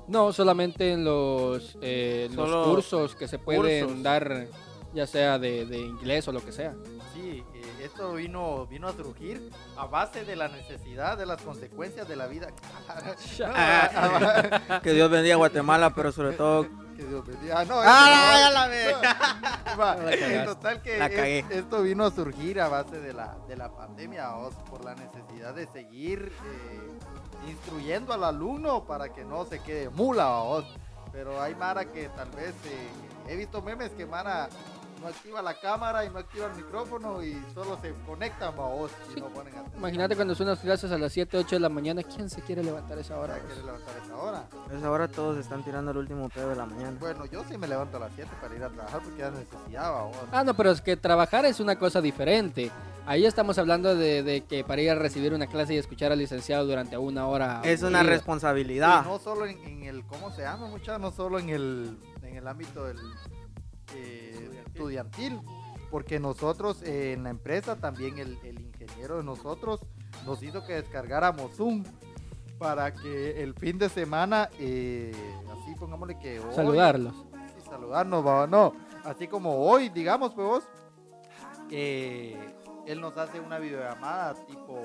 No, 0.07 0.33
solamente 0.33 0.93
en 0.93 1.05
los, 1.05 1.77
eh, 1.83 2.31
los 2.33 2.69
cursos 2.69 3.17
que 3.17 3.27
se 3.27 3.41
pueden 3.41 3.87
cursos. 3.87 4.03
dar, 4.05 4.47
ya 4.95 5.07
sea 5.09 5.39
de, 5.41 5.67
de 5.67 5.79
inglés 5.79 6.29
o 6.29 6.33
lo 6.33 6.45
que 6.45 6.53
sea. 6.53 6.77
Sí, 7.21 7.45
eh, 7.55 7.63
esto 7.85 8.15
vino, 8.15 8.67
vino 8.67 8.89
a 8.89 8.93
surgir 8.93 9.51
a 9.77 9.85
base 9.87 10.25
de 10.25 10.37
la 10.37 10.49
necesidad, 10.49 11.19
de 11.19 11.27
las 11.27 11.41
consecuencias 11.43 12.09
de 12.09 12.17
la 12.17 12.27
vida. 12.27 12.49
Que 14.83 14.93
Dios 14.93 15.11
bendiga 15.11 15.35
a 15.35 15.39
Guatemala, 15.39 15.91
pero 15.95 16.13
sobre 16.13 16.35
todo... 16.37 16.67
que 16.97 17.05
Dios 17.05 17.27
bendiga. 17.27 17.61
Ah, 17.61 17.65
no, 17.67 17.75
¡Ah, 17.83 18.69
eso 18.73 19.01
ya 19.03 19.05
no. 19.77 20.03
la 20.03 20.15
en 20.15 20.45
total 20.47 20.81
que 20.83 21.39
es- 21.41 21.51
esto 21.51 21.83
vino 21.83 22.07
a 22.07 22.11
surgir 22.11 22.61
a 22.61 22.69
base 22.69 22.99
de 23.01 23.13
la, 23.13 23.37
de 23.47 23.57
la 23.57 23.71
pandemia, 23.71 24.37
o 24.37 24.51
por 24.71 24.83
la 24.85 24.95
necesidad 24.95 25.55
de 25.55 25.67
seguir 25.67 26.33
eh, 26.47 27.51
instruyendo 27.51 28.13
al 28.15 28.25
alumno 28.25 28.85
para 28.85 29.13
que 29.13 29.25
no 29.25 29.45
se 29.45 29.61
quede 29.61 29.91
mula, 29.91 30.27
vos. 30.39 30.65
Pero 31.13 31.41
hay 31.43 31.55
Mara 31.55 31.85
que 31.87 32.09
tal 32.11 32.31
vez, 32.31 32.55
eh, 32.67 32.89
he 33.29 33.37
visto 33.37 33.61
memes 33.63 33.91
que 33.91 34.07
Mara 34.07 34.49
no 35.01 35.09
activa 35.09 35.41
la 35.43 35.59
cámara 35.59 36.05
y 36.05 36.11
no 36.11 36.19
activa 36.19 36.47
el 36.47 36.55
micrófono 36.57 37.23
y 37.23 37.41
solo 37.55 37.79
se 37.81 37.93
conectan, 38.07 38.55
vos, 38.55 38.91
y 39.11 39.15
Sí. 39.15 39.21
no 39.21 39.29
ponen 39.29 39.53
atención. 39.55 39.79
Imagínate 39.79 40.15
cuando 40.17 40.35
son 40.35 40.47
las 40.49 40.59
clases 40.61 40.93
a 40.93 40.99
las 40.99 41.13
7, 41.13 41.39
8 41.39 41.57
de 41.57 41.61
la 41.61 41.69
mañana, 41.69 42.03
¿quién 42.03 42.29
se 42.29 42.43
quiere 42.43 42.63
levantar 42.63 42.99
a 42.99 43.01
esa 43.01 43.19
hora? 43.19 43.35
Ahora 43.35 43.47
quiere 43.47 43.63
levantar 43.65 43.95
esa 44.05 44.17
hora. 44.17 44.45
Pues 44.69 44.85
ahora 44.85 45.09
todos 45.09 45.39
están 45.39 45.65
tirando 45.65 45.91
el 45.91 45.97
último 45.97 46.29
pedo 46.29 46.51
de 46.51 46.57
la 46.57 46.67
mañana. 46.67 46.97
Bueno, 47.01 47.25
yo 47.27 47.43
sí 47.49 47.57
me 47.57 47.67
levanto 47.67 47.97
a 47.97 48.01
las 48.01 48.13
7 48.15 48.31
para 48.41 48.55
ir 48.55 48.63
a 48.63 48.69
trabajar 48.69 49.01
porque 49.03 49.19
ya 49.19 49.31
necesidad, 49.31 49.93
vos. 50.05 50.17
Ah, 50.33 50.45
no, 50.45 50.55
pero 50.55 50.71
es 50.71 50.81
que 50.81 50.97
trabajar 50.97 51.45
es 51.47 51.61
una 51.61 51.77
cosa 51.77 52.01
diferente. 52.01 52.71
Ahí 53.07 53.25
estamos 53.25 53.59
hablando 53.59 53.97
de, 53.97 54.23
de 54.23 54.43
que 54.43 54.63
para 54.63 54.83
ir 54.83 54.91
a 54.91 54.95
recibir 54.95 55.33
una 55.33 55.47
clase 55.47 55.75
y 55.75 55.79
escuchar 55.79 56.13
al 56.13 56.19
licenciado 56.19 56.67
durante 56.67 56.97
una 56.99 57.27
hora. 57.27 57.61
Es 57.65 57.83
una 57.83 58.03
responsabilidad. 58.03 59.03
Y 59.05 59.09
no 59.09 59.19
solo 59.19 59.47
en, 59.47 59.59
en 59.65 59.83
el, 59.85 60.05
¿cómo 60.05 60.31
se 60.31 60.43
llama, 60.43 60.67
muchachos? 60.69 61.01
No 61.01 61.11
solo 61.11 61.39
en 61.39 61.49
el, 61.49 61.99
en 62.23 62.37
el 62.37 62.47
ámbito 62.47 62.85
del 62.85 62.99
eh, 63.95 64.60
estudiantil, 64.81 65.41
porque 65.91 66.19
nosotros 66.19 66.83
eh, 66.83 67.13
en 67.13 67.25
la 67.25 67.31
empresa 67.31 67.77
también 67.77 68.19
el, 68.19 68.39
el 68.45 68.61
ingeniero 68.61 69.19
de 69.19 69.25
nosotros 69.25 69.81
nos 70.25 70.43
hizo 70.43 70.65
que 70.65 70.75
descargáramos 70.75 71.55
Zoom 71.57 71.85
para 72.59 72.93
que 72.93 73.43
el 73.43 73.55
fin 73.55 73.79
de 73.79 73.89
semana, 73.89 74.49
eh, 74.59 75.13
así 75.51 75.75
pongámosle 75.79 76.19
que 76.19 76.41
hoy, 76.41 76.55
Saludarlos. 76.55 77.15
Sí, 77.57 77.63
saludarnos, 77.69 78.27
va, 78.27 78.47
no. 78.47 78.75
Así 79.05 79.29
como 79.29 79.67
hoy, 79.67 79.89
digamos, 79.89 80.35
pues 80.35 80.47
vos, 80.47 80.65
eh, 81.71 82.39
él 82.87 83.01
nos 83.01 83.17
hace 83.17 83.41
una 83.41 83.59
videollamada 83.59 84.35
tipo 84.47 84.79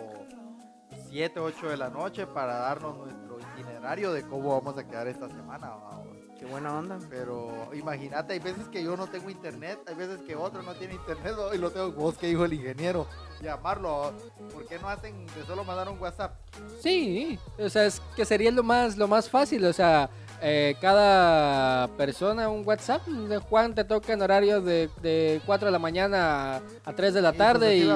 7, 1.09 1.39
8 1.39 1.69
de 1.69 1.77
la 1.77 1.89
noche 1.89 2.27
para 2.27 2.55
darnos 2.57 2.97
nuestro 2.97 3.39
itinerario 3.39 4.13
de 4.13 4.23
cómo 4.23 4.57
vamos 4.57 4.77
a 4.77 4.87
quedar 4.87 5.07
esta 5.07 5.27
semana. 5.29 5.69
va. 5.69 6.14
Qué 6.45 6.51
buena 6.51 6.77
onda. 6.77 6.99
Pero 7.09 7.69
imagínate, 7.73 8.33
hay 8.33 8.39
veces 8.39 8.67
que 8.67 8.83
yo 8.83 8.95
no 8.95 9.07
tengo 9.07 9.29
internet, 9.29 9.79
hay 9.87 9.95
veces 9.95 10.19
que 10.21 10.35
otro 10.35 10.61
no 10.61 10.75
tiene 10.75 10.93
internet 10.93 11.35
y 11.53 11.57
lo 11.57 11.71
tengo 11.71 11.91
vos 11.91 12.17
que 12.17 12.27
dijo 12.27 12.45
el 12.45 12.53
ingeniero, 12.53 13.07
llamarlo. 13.41 14.13
¿Por 14.53 14.67
qué 14.67 14.77
no 14.77 14.87
hacen 14.87 15.25
de 15.25 15.45
solo 15.47 15.63
mandar 15.63 15.89
un 15.89 15.99
WhatsApp? 15.99 16.35
Sí, 16.79 17.39
o 17.57 17.67
sea, 17.67 17.85
es 17.85 17.99
que 18.15 18.25
sería 18.25 18.51
lo 18.51 18.61
más, 18.61 18.95
lo 18.95 19.07
más 19.07 19.29
fácil, 19.29 19.65
o 19.65 19.73
sea, 19.73 20.09
eh, 20.41 20.75
cada 20.79 21.87
persona 21.95 22.47
un 22.49 22.65
WhatsApp, 22.65 23.05
de 23.07 23.37
Juan 23.37 23.73
te 23.73 23.83
toca 23.83 24.13
en 24.13 24.21
horario 24.21 24.61
de, 24.61 24.89
de 25.01 25.41
4 25.47 25.65
de 25.65 25.71
la 25.71 25.79
mañana 25.79 26.57
a 26.57 26.93
3 26.95 27.13
de 27.13 27.21
la 27.21 27.33
tarde 27.33 27.77
y, 27.77 27.81
y. 27.81 27.87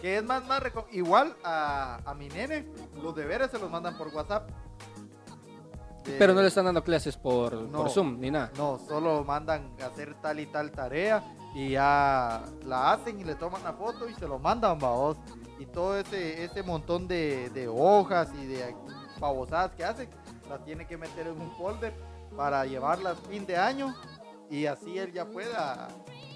Que 0.00 0.16
es 0.16 0.24
más, 0.24 0.44
más 0.48 0.60
igual 0.90 1.36
a, 1.44 2.00
a 2.04 2.14
mi 2.14 2.28
nene, 2.28 2.66
los 3.00 3.14
deberes 3.14 3.52
se 3.52 3.60
los 3.60 3.70
mandan 3.70 3.96
por 3.96 4.08
WhatsApp. 4.08 4.50
Eh, 6.06 6.16
Pero 6.18 6.34
no 6.34 6.40
le 6.42 6.48
están 6.48 6.64
dando 6.64 6.82
clases 6.82 7.16
por, 7.16 7.54
no. 7.54 7.78
por 7.78 7.90
Zoom 7.90 8.18
ni 8.20 8.30
nada. 8.30 8.50
No, 8.56 8.78
solo 8.88 9.24
mandan 9.24 9.70
a 9.82 9.86
hacer 9.86 10.14
tal 10.20 10.40
y 10.40 10.46
tal 10.46 10.70
tarea 10.72 11.22
y 11.54 11.70
ya 11.70 12.42
la 12.64 12.92
hacen 12.92 13.20
y 13.20 13.24
le 13.24 13.34
toman 13.34 13.62
la 13.62 13.72
foto 13.74 14.08
y 14.08 14.14
se 14.14 14.26
lo 14.26 14.38
mandan, 14.38 14.78
vaos. 14.78 15.16
Y 15.58 15.66
todo 15.66 15.96
ese, 15.98 16.44
ese 16.44 16.62
montón 16.62 17.06
de, 17.06 17.50
de 17.50 17.68
hojas 17.68 18.30
y 18.40 18.46
de 18.46 18.74
babosadas 19.20 19.70
que 19.76 19.84
hacen, 19.84 20.08
las 20.48 20.64
tiene 20.64 20.86
que 20.86 20.96
meter 20.96 21.28
en 21.28 21.40
un 21.40 21.50
folder 21.56 21.94
para 22.36 22.64
llevarlas 22.66 23.18
fin 23.30 23.46
de 23.46 23.56
año 23.56 23.94
y 24.50 24.66
así 24.66 24.98
él 24.98 25.12
ya 25.12 25.24
pueda, 25.26 25.88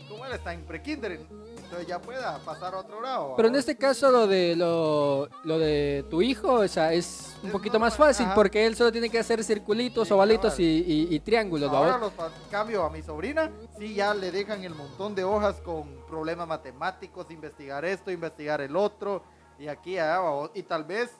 como 0.08 0.24
él 0.26 0.32
está 0.32 0.52
en 0.54 0.64
prekinder, 0.64 1.20
entonces 1.66 1.86
ya 1.88 2.00
pueda 2.00 2.38
pasar 2.38 2.74
a 2.74 2.78
otro 2.78 2.98
grado. 3.00 3.34
Pero 3.36 3.48
en 3.48 3.56
este 3.56 3.76
caso 3.76 4.10
lo 4.10 4.26
de 4.26 4.56
lo, 4.56 5.28
lo 5.44 5.58
de 5.58 6.04
tu 6.08 6.22
hijo, 6.22 6.54
o 6.54 6.68
sea, 6.68 6.92
es 6.92 7.36
un 7.42 7.48
Es 7.48 7.52
poquito 7.52 7.78
más 7.78 7.92
más 7.92 7.96
fa- 7.98 8.04
fácil 8.06 8.26
ajá. 8.26 8.34
porque 8.34 8.64
él 8.66 8.74
solo 8.74 8.90
tiene 8.92 9.10
que 9.10 9.18
hacer 9.18 9.42
circulitos, 9.44 10.08
Sí, 10.08 10.14
ovalitos 10.14 10.58
y, 10.58 10.64
y- 10.64 11.14
y 11.14 11.20
triángulos. 11.20 11.70
Ahora 11.70 11.98
los 11.98 12.12
cambio 12.50 12.82
a 12.84 12.90
mi 12.90 13.02
sobrina, 13.02 13.50
sí 13.78 13.94
ya 13.94 14.14
le 14.14 14.30
dejan 14.32 14.64
el 14.64 14.74
montón 14.74 15.14
de 15.14 15.24
hojas 15.24 15.60
con 15.60 15.88
problemas 16.08 16.46
matemáticos, 16.48 17.26
investigar 17.30 17.84
esto, 17.84 18.10
investigar 18.10 18.60
el 18.60 18.74
otro, 18.76 19.22
y 19.58 19.68
aquí 19.68 19.92
y 19.92 19.98
allá, 19.98 20.18
babos. 20.20 20.50
y 20.54 20.62
tal 20.62 20.84
vez 20.84 21.10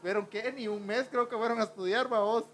fueron 0.00 0.26
que 0.26 0.52
ni 0.52 0.68
un 0.68 0.84
mes 0.86 1.06
creo 1.10 1.28
que 1.28 1.36
fueron 1.36 1.60
a 1.60 1.64
estudiar, 1.64 2.08
vos. 2.08 2.44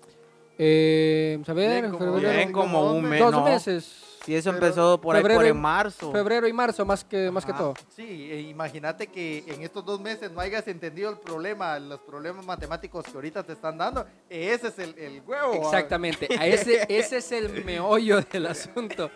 Eh, 0.58 1.42
a 1.46 1.52
ver, 1.52 1.80
Bien, 1.82 1.92
como- 1.98 2.14
Bien, 2.16 2.52
como 2.52 2.92
un 2.92 3.02
mes, 3.08 3.18
dos 3.20 3.32
no. 3.32 3.44
meses, 3.44 4.09
Si 4.24 4.34
eso 4.34 4.52
Pero 4.52 4.66
empezó 4.66 5.00
por 5.00 5.16
ahí 5.16 5.22
por 5.22 5.30
febrero- 5.30 5.54
en 5.54 5.60
marzo. 5.60 6.12
febrero 6.12 6.46
y 6.46 6.52
marzo 6.52 6.84
más 6.84 7.04
que 7.04 7.30
más 7.30 7.44
que 7.46 7.52
todo. 7.54 7.74
Sí, 7.96 8.28
e 8.30 8.40
imagínate 8.42 9.06
que 9.06 9.44
en 9.46 9.62
estos 9.62 9.84
dos 9.84 9.98
meses 10.00 10.30
no 10.30 10.40
hayas 10.40 10.66
entendido 10.68 11.10
el 11.10 11.18
problema, 11.18 11.78
los 11.78 12.00
problemas 12.00 12.44
matemáticos 12.44 13.04
que 13.04 13.12
ahorita 13.12 13.42
te 13.42 13.54
están 13.54 13.78
dando, 13.78 14.06
ese 14.28 14.68
es 14.68 14.78
el, 14.78 14.98
el 14.98 15.22
huevo. 15.26 15.54
Exactamente, 15.54 16.28
a 16.38 16.46
ese, 16.46 16.84
ese 16.88 17.16
es 17.18 17.32
el 17.32 17.64
meollo 17.64 18.20
del 18.20 18.46
asunto. 18.46 19.10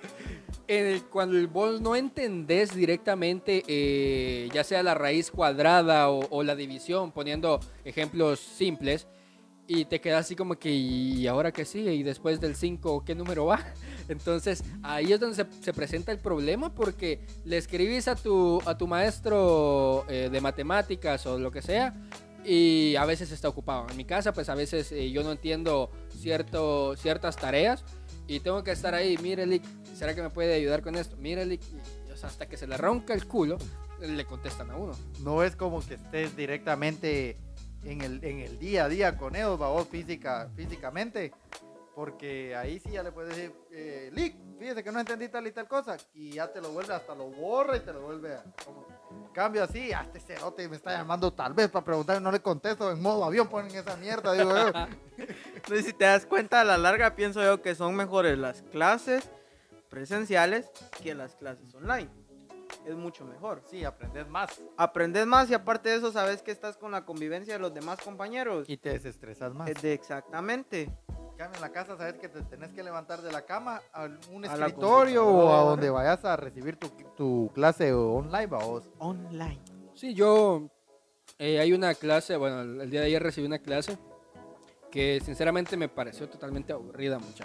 En 0.66 0.87
el- 0.87 1.02
cuando 1.04 1.46
vos 1.49 1.82
no 1.82 1.94
entendés 1.94 2.75
directamente, 2.75 3.62
eh, 3.66 4.49
ya 4.54 4.64
sea 4.64 4.82
la 4.82 4.94
raíz 4.94 5.30
cuadrada 5.30 6.08
o, 6.08 6.26
o 6.30 6.42
la 6.42 6.56
división, 6.56 7.12
poniendo 7.12 7.61
ejemplos 7.84 8.40
simples, 8.40 9.06
y 9.66 9.87
te 9.87 10.00
quedas 10.00 10.26
así 10.26 10.37
como 10.37 10.56
que, 10.56 10.71
¿y 10.71 11.26
ahora 11.26 11.52
qué 11.52 11.64
sigue? 11.64 11.94
¿Y 11.94 12.02
después 12.02 12.40
del 12.40 12.54
5 12.54 13.04
qué 13.04 13.14
número 13.14 13.47
va? 13.47 13.64
Entonces 14.09 14.62
ahí 14.83 15.12
es 15.12 15.21
donde 15.21 15.37
se, 15.37 15.47
se 15.62 15.73
presenta 15.73 16.12
el 16.12 16.18
problema 16.18 16.75
porque 16.75 17.25
le 17.44 17.56
escribís 17.56 18.09
a 18.09 18.14
tu, 18.14 18.61
a 18.66 18.76
tu 18.76 18.87
maestro 18.87 20.04
eh, 20.09 20.28
de 20.30 20.40
matemáticas 20.40 21.25
o 21.26 21.38
lo 21.38 21.50
que 21.50 21.62
sea 21.62 21.94
y 22.44 22.94
a 22.97 23.06
veces 23.06 23.33
está 23.33 23.49
ocupado. 23.49 23.87
En 23.90 23.97
mi 23.97 24.04
casa 24.04 24.33
pues 24.33 24.49
a 24.49 24.54
veces 24.54 24.92
eh, 24.92 25.11
yo 25.11 25.23
no 25.23 25.33
entiendo 25.33 25.90
cierto, 26.11 26.94
ciertas 26.97 27.37
tareas 27.37 27.85
y 28.26 28.40
tengo 28.40 28.62
que 28.64 28.73
estar 28.73 28.94
ahí, 28.94 29.16
mire 29.23 29.61
¿será 29.94 30.14
que 30.14 30.23
me 30.23 30.30
puede 30.30 30.54
ayudar 30.54 30.83
con 30.83 30.94
esto? 30.97 31.16
Mire 31.16 31.59
hasta 32.23 32.47
que 32.47 32.56
se 32.56 32.66
le 32.66 32.76
ronca 32.76 33.12
el 33.12 33.26
culo, 33.26 33.59
le 34.00 34.25
contestan 34.25 34.71
a 34.71 34.76
uno. 34.76 34.92
No 35.21 35.42
es 35.42 35.56
como 35.56 35.85
que 35.87 35.94
estés 35.94 36.37
directamente 36.37 37.37
en 37.85 38.00
el, 38.00 38.25
en 38.25 38.41
el 38.41 38.59
día 38.59 38.85
a 38.85 38.88
día 38.88 39.17
con 39.17 39.37
ellos, 39.37 39.59
vos 39.59 39.88
física, 39.88 40.50
físicamente, 40.57 41.33
porque 41.95 42.57
ahí 42.57 42.81
sí 42.81 42.91
ya 42.91 43.03
le 43.03 43.12
puedes 43.12 43.37
decir, 43.37 43.55
eh, 43.71 44.11
Lick, 44.12 44.37
fíjese 44.59 44.83
que 44.83 44.91
no 44.91 45.00
entendí 45.00 45.29
tal 45.29 45.47
y 45.47 45.53
tal 45.53 45.69
cosa, 45.69 45.97
y 46.14 46.33
ya 46.33 46.53
te 46.53 46.61
lo 46.61 46.71
vuelve, 46.71 46.95
hasta 46.95 47.14
lo 47.14 47.31
borra 47.31 47.76
y 47.76 47.81
te 47.81 47.93
lo 47.93 48.03
vuelve 48.03 48.35
a... 48.35 48.45
Como, 48.64 48.87
cambio 49.33 49.64
así, 49.64 49.93
ah, 49.93 50.03
este 50.03 50.21
cerote 50.21 50.69
me 50.69 50.76
está 50.76 50.93
llamando 50.93 51.33
tal 51.33 51.53
vez 51.53 51.69
para 51.69 51.85
preguntar, 51.85 52.23
no 52.23 52.33
le 52.33 52.41
contesto, 52.41 52.91
en 52.91 53.03
modo 53.03 53.25
avión 53.25 53.49
ponen 53.49 53.75
esa 53.75 53.97
mierda, 53.97 54.33
digo 54.33 54.50
yo. 54.57 54.73
Si 55.83 55.93
te 55.93 56.05
das 56.05 56.26
cuenta, 56.26 56.61
a 56.61 56.64
la 56.64 56.76
larga 56.76 57.14
pienso 57.14 57.43
yo 57.43 57.62
que 57.62 57.75
son 57.75 57.97
mejores 57.97 58.37
las 58.38 58.62
clases 58.62 59.31
presenciales 59.88 60.71
que 61.03 61.14
las 61.14 61.37
clases 61.37 61.75
online. 61.75 62.11
Es 62.87 62.95
mucho 62.95 63.25
mejor. 63.25 63.62
Sí, 63.71 63.85
aprendes 63.85 64.29
más 64.29 64.61
Aprendes 64.76 65.26
más 65.26 65.50
y 65.50 65.55
aparte 65.55 65.88
de 65.88 65.97
eso 65.97 66.12
sabes 66.12 66.43
que 66.43 66.50
estás 66.50 66.76
con 66.76 66.93
la 66.93 67.05
convivencia 67.05 67.55
de 67.55 67.61
los 67.61 67.73
demás 67.73 68.00
compañeros. 68.00 68.69
y 68.69 68.76
te 68.76 68.91
desestresas 68.91 69.55
más. 69.55 69.73
De 69.81 69.93
exactamente. 69.93 70.83
En 70.83 71.38
cambio, 71.38 71.57
en 71.57 71.62
la 71.62 71.73
casa 71.73 71.97
sabes 71.97 72.14
que 72.14 72.29
te 72.29 72.43
tenés 72.43 72.73
que 72.73 72.83
levantar 72.83 73.21
de 73.21 73.33
la 73.33 73.43
cama 73.43 73.81
a 73.93 74.09
un 74.31 74.45
A 74.45 74.55
escritorio 74.55 75.26
o 75.26 75.53
a 75.53 75.64
donde 75.64 75.91
vayas 75.91 76.25
a 76.25 76.37
recibir 76.37 76.76
tu, 76.76 76.88
tu 77.17 77.50
clase 77.55 77.93
online, 77.93 78.47
vos. 78.47 78.88
Online. 78.99 79.61
Sí, 79.95 80.14
yo 80.14 80.71
eh, 81.38 81.59
hay 81.59 81.73
una 81.73 81.95
clase, 81.95 82.37
bueno, 82.37 82.61
el, 82.61 82.91
día 82.91 83.00
de 83.00 83.07
ayer 83.07 83.23
recibí 83.23 83.47
una 83.47 83.59
clase 83.59 83.99
que 84.91 85.21
sinceramente 85.25 85.76
me 85.76 85.88
pareció 85.88 86.29
totalmente 86.29 86.73
aburrida, 86.73 87.19
mucha. 87.19 87.45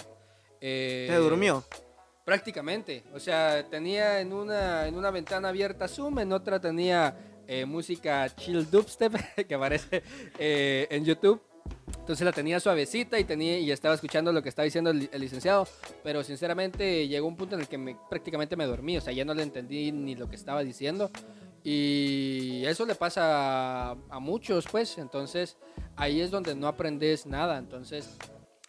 Eh, 0.61 1.07
¿Te 1.09 1.15
durmió? 1.15 1.63
Prácticamente, 2.29 3.03
o 3.11 3.19
sea, 3.19 3.65
tenía 3.71 4.21
en 4.21 4.33
una, 4.33 4.85
en 4.85 4.93
una 4.93 5.09
ventana 5.09 5.49
abierta 5.49 5.87
Zoom, 5.87 6.19
en 6.19 6.31
otra 6.31 6.59
tenía 6.59 7.17
eh, 7.47 7.65
música 7.65 8.29
chill 8.35 8.69
dubstep 8.69 9.15
que 9.47 9.55
aparece 9.55 10.03
eh, 10.37 10.85
en 10.91 11.03
YouTube. 11.05 11.41
Entonces 11.97 12.23
la 12.23 12.31
tenía 12.31 12.59
suavecita 12.59 13.19
y, 13.19 13.23
tenía, 13.23 13.57
y 13.57 13.71
estaba 13.71 13.95
escuchando 13.95 14.31
lo 14.31 14.43
que 14.43 14.49
estaba 14.49 14.65
diciendo 14.65 14.91
el, 14.91 15.09
licenciado, 15.17 15.67
pero 16.03 16.23
sinceramente 16.23 17.07
llegó 17.07 17.27
un 17.27 17.35
punto 17.35 17.55
en 17.55 17.61
el 17.61 17.67
que 17.67 17.79
me, 17.79 17.97
prácticamente 18.11 18.55
me 18.55 18.67
dormí, 18.67 18.95
o 18.95 19.01
sea, 19.01 19.11
ya 19.11 19.25
no 19.25 19.33
le 19.33 19.41
entendí 19.41 19.91
ni 19.91 20.13
lo 20.13 20.29
que 20.29 20.35
estaba 20.35 20.63
diciendo. 20.63 21.09
Y 21.63 22.63
eso 22.67 22.85
le 22.85 22.93
pasa 22.93 23.89
a 23.89 24.19
muchos, 24.19 24.67
pues, 24.67 24.99
entonces 24.99 25.57
ahí 25.95 26.21
es 26.21 26.29
donde 26.29 26.53
no 26.53 26.67
aprendes 26.67 27.25
nada, 27.25 27.57
entonces 27.57 28.07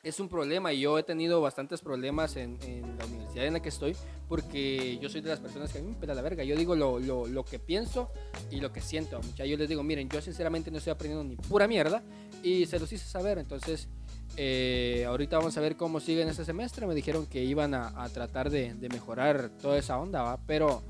es 0.03 0.19
un 0.19 0.29
problema 0.29 0.73
y 0.73 0.81
yo 0.81 0.99
he 0.99 1.03
tenido 1.03 1.41
bastantes 1.41 1.83
problemas 1.83 2.37
en, 2.37 2.59
la 2.99 3.05
universidad 3.05 3.47
en 3.47 3.53
la 3.55 3.61
que 3.61 3.69
estoy 3.69 3.95
porque 4.29 4.99
yo 4.99 5.09
soy 5.09 5.21
de 5.21 5.29
las 5.29 5.41
personas 5.41 5.73
que 5.73 5.79
a 5.79 5.83
mí 5.83 5.91
me 5.91 5.97
pela 5.97 6.15
la 6.15 6.23
verga. 6.23 6.45
Yo 6.45 6.57
digo 6.57 6.75
lo, 6.75 6.99
lo, 6.99 7.27
lo 7.27 7.45
que 7.45 7.59
pienso 7.59 8.11
y 8.51 8.61
lo 8.61 8.73
que 8.73 8.81
siento. 8.81 9.21
Mucha. 9.21 9.45
Yo 9.45 9.57
les 9.57 9.69
digo, 9.69 9.83
miren, 9.83 10.09
yo 10.09 10.23
sinceramente 10.23 10.71
no 10.71 10.79
estoy 10.79 10.93
aprendiendo 10.93 11.25
ni 11.25 11.37
pura 11.37 11.67
mierda 11.67 12.03
y 12.43 12.67
se 12.67 12.79
los 12.79 12.91
hice 12.93 13.07
saber. 13.07 13.39
Entonces, 13.39 13.89
eh, 14.37 15.05
ahorita 15.07 15.37
vamos 15.37 15.57
a 15.59 15.61
ver 15.61 15.77
cómo 15.77 16.01
siguen 16.01 16.29
este 16.29 16.45
semestre. 16.45 16.87
Me 16.87 16.95
dijeron 16.95 17.27
que 17.27 17.43
iban 17.43 17.75
a, 17.75 18.03
a 18.03 18.09
tratar 18.09 18.51
de, 18.51 18.75
de 18.75 18.89
mejorar 18.89 19.51
toda 19.61 19.77
esa 19.79 19.99
onda, 19.99 20.23
¿va? 20.23 20.39
pero 20.47 20.83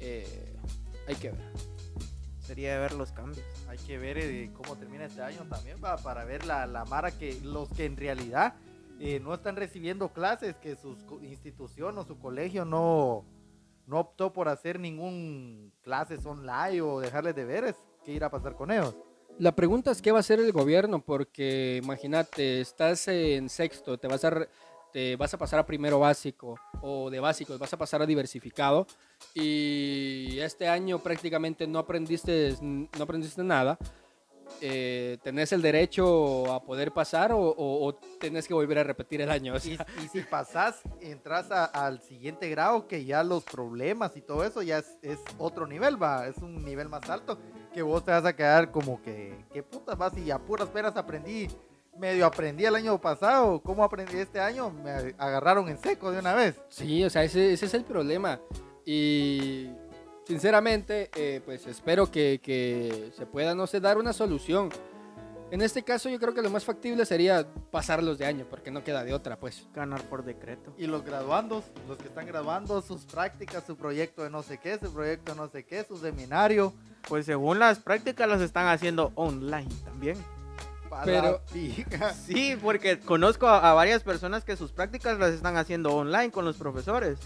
eh, 0.00 0.56
hay 1.06 1.14
que 1.16 1.30
ver. 1.30 1.52
Sería 2.40 2.78
ver 2.78 2.92
los 2.92 3.12
cambios. 3.12 3.46
Hay 3.76 3.86
que 3.86 3.98
ver 3.98 4.16
eh, 4.16 4.50
cómo 4.54 4.74
termina 4.76 5.04
este 5.04 5.20
año 5.20 5.46
también 5.50 5.76
va, 5.84 5.98
para 5.98 6.24
ver 6.24 6.46
la, 6.46 6.66
la 6.66 6.86
mara 6.86 7.10
que 7.10 7.38
los 7.42 7.68
que 7.68 7.84
en 7.84 7.98
realidad 7.98 8.54
eh, 8.98 9.20
no 9.20 9.34
están 9.34 9.54
recibiendo 9.54 10.08
clases, 10.14 10.56
que 10.56 10.76
su 10.76 10.96
institución 11.20 11.98
o 11.98 12.04
su 12.04 12.18
colegio 12.18 12.64
no, 12.64 13.26
no 13.86 13.98
optó 14.00 14.32
por 14.32 14.48
hacer 14.48 14.80
ningún 14.80 15.74
clases 15.82 16.24
online 16.24 16.80
o 16.80 17.00
dejarles 17.00 17.36
deberes. 17.36 17.76
¿Qué 18.02 18.12
irá 18.12 18.28
a 18.28 18.30
pasar 18.30 18.54
con 18.54 18.70
ellos? 18.70 18.96
La 19.38 19.54
pregunta 19.54 19.90
es 19.90 20.00
qué 20.00 20.10
va 20.10 20.18
a 20.18 20.20
hacer 20.20 20.40
el 20.40 20.52
gobierno, 20.52 21.02
porque 21.04 21.78
imagínate, 21.82 22.62
estás 22.62 23.06
en 23.08 23.50
sexto, 23.50 23.98
te 23.98 24.08
vas 24.08 24.24
a, 24.24 24.48
te 24.90 25.16
vas 25.16 25.34
a 25.34 25.38
pasar 25.38 25.58
a 25.58 25.66
primero 25.66 25.98
básico 25.98 26.58
o 26.80 27.10
de 27.10 27.20
básico 27.20 27.58
vas 27.58 27.74
a 27.74 27.76
pasar 27.76 28.00
a 28.00 28.06
diversificado 28.06 28.86
y 29.34 30.38
este 30.40 30.68
año 30.68 30.98
prácticamente 30.98 31.66
no 31.66 31.78
aprendiste, 31.78 32.56
no 32.60 32.88
aprendiste 33.02 33.42
nada. 33.42 33.78
eh, 34.62 35.18
¿Tenés 35.22 35.52
el 35.52 35.60
derecho 35.60 36.50
a 36.52 36.62
poder 36.64 36.92
pasar 36.92 37.32
o, 37.32 37.38
o- 37.40 37.86
o 37.88 37.94
tenés 38.20 38.46
que 38.48 38.54
volver 38.54 38.78
a 38.78 38.84
repetir 38.84 39.20
el 39.20 39.30
año? 39.30 39.52
O 39.54 39.56
Y, 39.56 39.60
sea, 39.76 39.86
y 40.02 40.08
si 40.08 40.20
pasás, 40.22 40.80
entras 41.00 41.50
a- 41.50 41.64
al 41.66 42.00
siguiente 42.00 42.48
grado, 42.48 42.86
que 42.86 43.04
ya 43.04 43.22
los 43.24 43.42
problemas 43.42 44.16
y 44.16 44.22
todo 44.22 44.44
eso 44.44 44.62
ya 44.62 44.78
es, 44.78 44.96
es 45.02 45.18
otro 45.36 45.66
nivel, 45.66 46.00
va, 46.02 46.26
es 46.28 46.38
un 46.38 46.64
nivel 46.64 46.88
más 46.88 47.10
alto, 47.10 47.38
que 47.74 47.82
vos 47.82 48.04
te 48.04 48.12
vas 48.12 48.24
a 48.24 48.34
quedar 48.36 48.70
como 48.70 49.02
que, 49.02 49.44
¿qué 49.52 49.62
putas 49.62 49.98
vas? 49.98 50.16
Y 50.16 50.30
a 50.30 50.38
puras 50.38 50.68
peras 50.70 50.96
aprendí, 50.96 51.48
medio 51.98 52.24
aprendí 52.24 52.64
el 52.64 52.76
año 52.76 52.98
pasado, 53.00 53.60
¿cómo 53.60 53.82
aprendí 53.84 54.16
este 54.18 54.38
año? 54.40 54.70
Me 54.70 55.12
agarraron 55.18 55.68
en 55.68 55.76
seco 55.76 56.10
de 56.12 56.20
una 56.20 56.34
vez. 56.34 56.54
Sí, 56.68 57.02
o 57.04 57.10
sea, 57.10 57.24
ese, 57.24 57.52
ese 57.52 57.66
es 57.66 57.74
el 57.74 57.84
problema. 57.84 58.40
Y 58.86 59.68
sinceramente, 60.24 61.10
eh, 61.16 61.42
pues 61.44 61.66
espero 61.66 62.10
que, 62.10 62.40
que 62.42 63.10
se 63.16 63.26
pueda, 63.26 63.54
no 63.54 63.66
sé, 63.66 63.80
dar 63.80 63.98
una 63.98 64.12
solución. 64.12 64.70
En 65.50 65.60
este 65.60 65.82
caso 65.82 66.08
yo 66.08 66.18
creo 66.18 66.34
que 66.34 66.42
lo 66.42 66.50
más 66.50 66.64
factible 66.64 67.04
sería 67.04 67.46
pasarlos 67.70 68.18
de 68.18 68.26
año, 68.26 68.46
porque 68.48 68.70
no 68.70 68.82
queda 68.82 69.04
de 69.04 69.12
otra, 69.12 69.38
pues. 69.38 69.66
Ganar 69.74 70.02
por 70.02 70.24
decreto. 70.24 70.72
Y 70.78 70.86
los 70.86 71.04
graduandos, 71.04 71.64
los 71.88 71.98
que 71.98 72.08
están 72.08 72.26
graduando, 72.26 72.80
sus 72.80 73.04
prácticas, 73.04 73.64
su 73.64 73.76
proyecto 73.76 74.22
de 74.22 74.30
no 74.30 74.42
sé 74.42 74.58
qué, 74.58 74.78
su 74.78 74.92
proyecto 74.92 75.32
de 75.32 75.38
no 75.38 75.48
sé 75.48 75.64
qué, 75.64 75.84
su 75.84 75.96
seminario. 75.96 76.72
Pues 77.08 77.26
según 77.26 77.58
las 77.58 77.78
prácticas 77.78 78.28
las 78.28 78.40
están 78.40 78.68
haciendo 78.68 79.12
online 79.16 79.68
también. 79.84 80.16
Pero-. 81.04 81.40
Sí, 82.24 82.56
porque 82.60 82.98
conozco 83.00 83.46
a, 83.46 83.70
a 83.70 83.74
varias 83.74 84.02
personas 84.02 84.44
que 84.44 84.56
sus 84.56 84.72
prácticas 84.72 85.18
las 85.18 85.32
están 85.32 85.56
haciendo 85.56 85.94
online 85.94 86.30
con 86.30 86.44
los 86.44 86.56
profesores. 86.56 87.18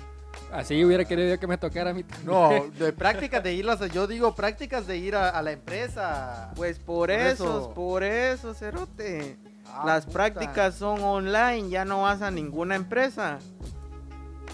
Así 0.52 0.84
hubiera 0.84 1.04
querido 1.04 1.28
yo 1.28 1.38
que 1.40 1.46
me 1.46 1.56
tocara 1.58 1.90
a 1.90 1.94
mí 1.94 2.02
también. 2.02 2.26
No, 2.26 2.50
de 2.78 2.92
prácticas 2.92 3.42
de 3.42 3.54
irlas, 3.54 3.80
yo 3.92 4.06
digo 4.06 4.34
prácticas 4.34 4.86
de 4.86 4.96
ir 4.98 5.14
a, 5.16 5.28
a 5.30 5.42
la 5.42 5.52
empresa. 5.52 6.52
Pues 6.56 6.78
por, 6.78 7.08
Por 7.08 7.10
eso, 7.10 7.44
eso. 7.60 7.72
por 7.74 8.02
eso, 8.02 8.54
Cerote. 8.54 9.36
Ah, 9.72 9.84
las 9.86 10.04
puta. 10.06 10.14
prácticas 10.14 10.74
son 10.74 11.00
online, 11.02 11.68
ya 11.70 11.84
no 11.84 12.02
vas 12.02 12.22
a 12.22 12.30
ninguna 12.30 12.74
empresa. 12.74 13.38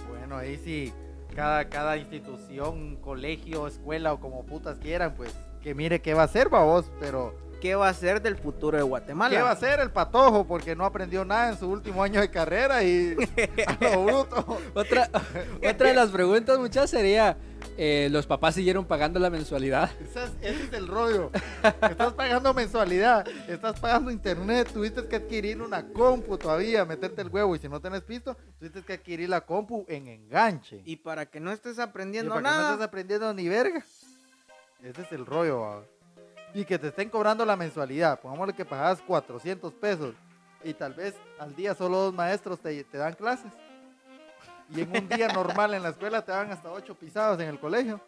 Bueno, 0.09 0.37
ahí 0.37 0.61
sí, 0.62 0.93
cada, 1.35 1.67
cada 1.69 1.97
institución, 1.97 2.97
colegio, 2.97 3.67
escuela 3.67 4.12
o 4.12 4.21
como 4.21 4.45
putas 4.45 4.79
quieran, 4.79 5.15
pues 5.15 5.33
que 5.62 5.75
mire 5.75 6.00
qué 6.03 6.12
va 6.15 6.23
a 6.23 6.26
hacer, 6.26 6.49
babos, 6.49 6.91
pero 7.00 7.35
¿qué 7.61 7.75
va 7.75 7.89
a 7.89 7.95
ser 7.95 8.23
del 8.23 8.37
futuro 8.37 8.77
de 8.77 8.83
Guatemala? 8.83 9.35
¿Qué 9.35 9.43
va 9.43 9.51
a 9.51 9.53
hacer 9.53 9.81
el 9.81 9.91
patojo? 9.91 10.47
Porque 10.47 10.77
no 10.77 10.85
aprendió 10.85 11.25
nada 11.25 11.51
en 11.51 11.59
su 11.59 11.69
último 11.69 12.03
año 12.03 12.21
de 12.21 12.31
carrera 12.31 12.83
y 12.83 13.17
a 13.67 13.79
lo 13.81 14.05
bruto. 14.05 14.59
Otra, 14.75 15.09
otra 15.59 15.89
de 15.89 15.95
las 15.95 16.11
preguntas, 16.11 16.59
muchas, 16.59 16.91
sería, 16.91 17.37
eh, 17.77 18.09
¿los 18.11 18.27
papás 18.27 18.55
siguieron 18.55 18.85
pagando 18.85 19.19
la 19.19 19.31
mensualidad? 19.31 19.91
Ese 20.01 20.25
es, 20.25 20.31
ese 20.41 20.65
es 20.65 20.73
el 20.73 20.87
rollo. 20.87 21.31
Estás 21.63 22.13
pagando 22.13 22.55
mensualidad, 22.55 23.27
estás 23.49 23.79
pagando 23.81 24.11
internet, 24.11 24.71
tuviste 24.73 25.07
que 25.07 25.17
adquirir 25.17 25.61
una 25.61 25.87
compu 25.93 26.39
todavía, 26.39 26.85
meterte 26.85 27.23
el 27.23 27.29
huevo 27.29 27.57
y 27.57 27.59
si 27.59 27.69
no 27.69 27.81
tenés 27.81 28.03
pisto, 28.03 28.37
tuviste 28.59 28.83
que 28.83 28.95
adquirir 28.95 29.29
la 29.29 29.41
compu 29.41 29.85
en 29.89 30.09
enganche. 30.09 30.83
Y 30.85 30.97
para 30.97 31.27
que 31.27 31.41
no 31.41 31.51
estés 31.53 31.79
Y 31.79 31.81
aprendiendo 31.81 32.31
para 32.35 32.43
que 32.43 32.49
no 32.49 32.51
nada, 32.51 32.73
estás 32.73 32.87
aprendiendo 32.87 33.33
ni 33.35 33.49
verga. 33.49 33.85
Ese 34.83 35.03
es 35.03 35.13
el 35.13 35.27
rollo. 35.27 35.61
va. 35.61 35.96
Y 36.57 36.65
que 36.65 36.79
te 36.79 36.89
estén 36.89 37.11
cobrando 37.11 37.45
la 37.45 37.55
mensualidad. 37.55 38.19
Pongámosle 38.19 38.55
que 38.55 38.65
pagas 38.65 39.03
400 39.03 39.75
pesos. 39.75 40.15
Y 40.65 40.73
tal 40.73 40.95
vez 40.95 41.15
al 41.39 41.55
día 41.55 41.75
solo 41.75 41.99
dos 41.99 42.15
maestros 42.15 42.59
te, 42.59 42.83
te 42.83 42.97
dan 42.97 43.13
clases. 43.13 43.53
Y 44.75 44.81
en 44.81 44.97
un 44.97 45.07
día 45.07 45.29
normal 45.35 45.75
en 45.75 45.83
la 45.83 45.91
escuela 45.91 46.25
te 46.25 46.33
dan 46.33 46.51
hasta 46.51 46.73
8 46.73 46.95
pisados 46.95 47.39
en 47.41 47.49
el 47.49 47.61
colegio. 47.61 48.01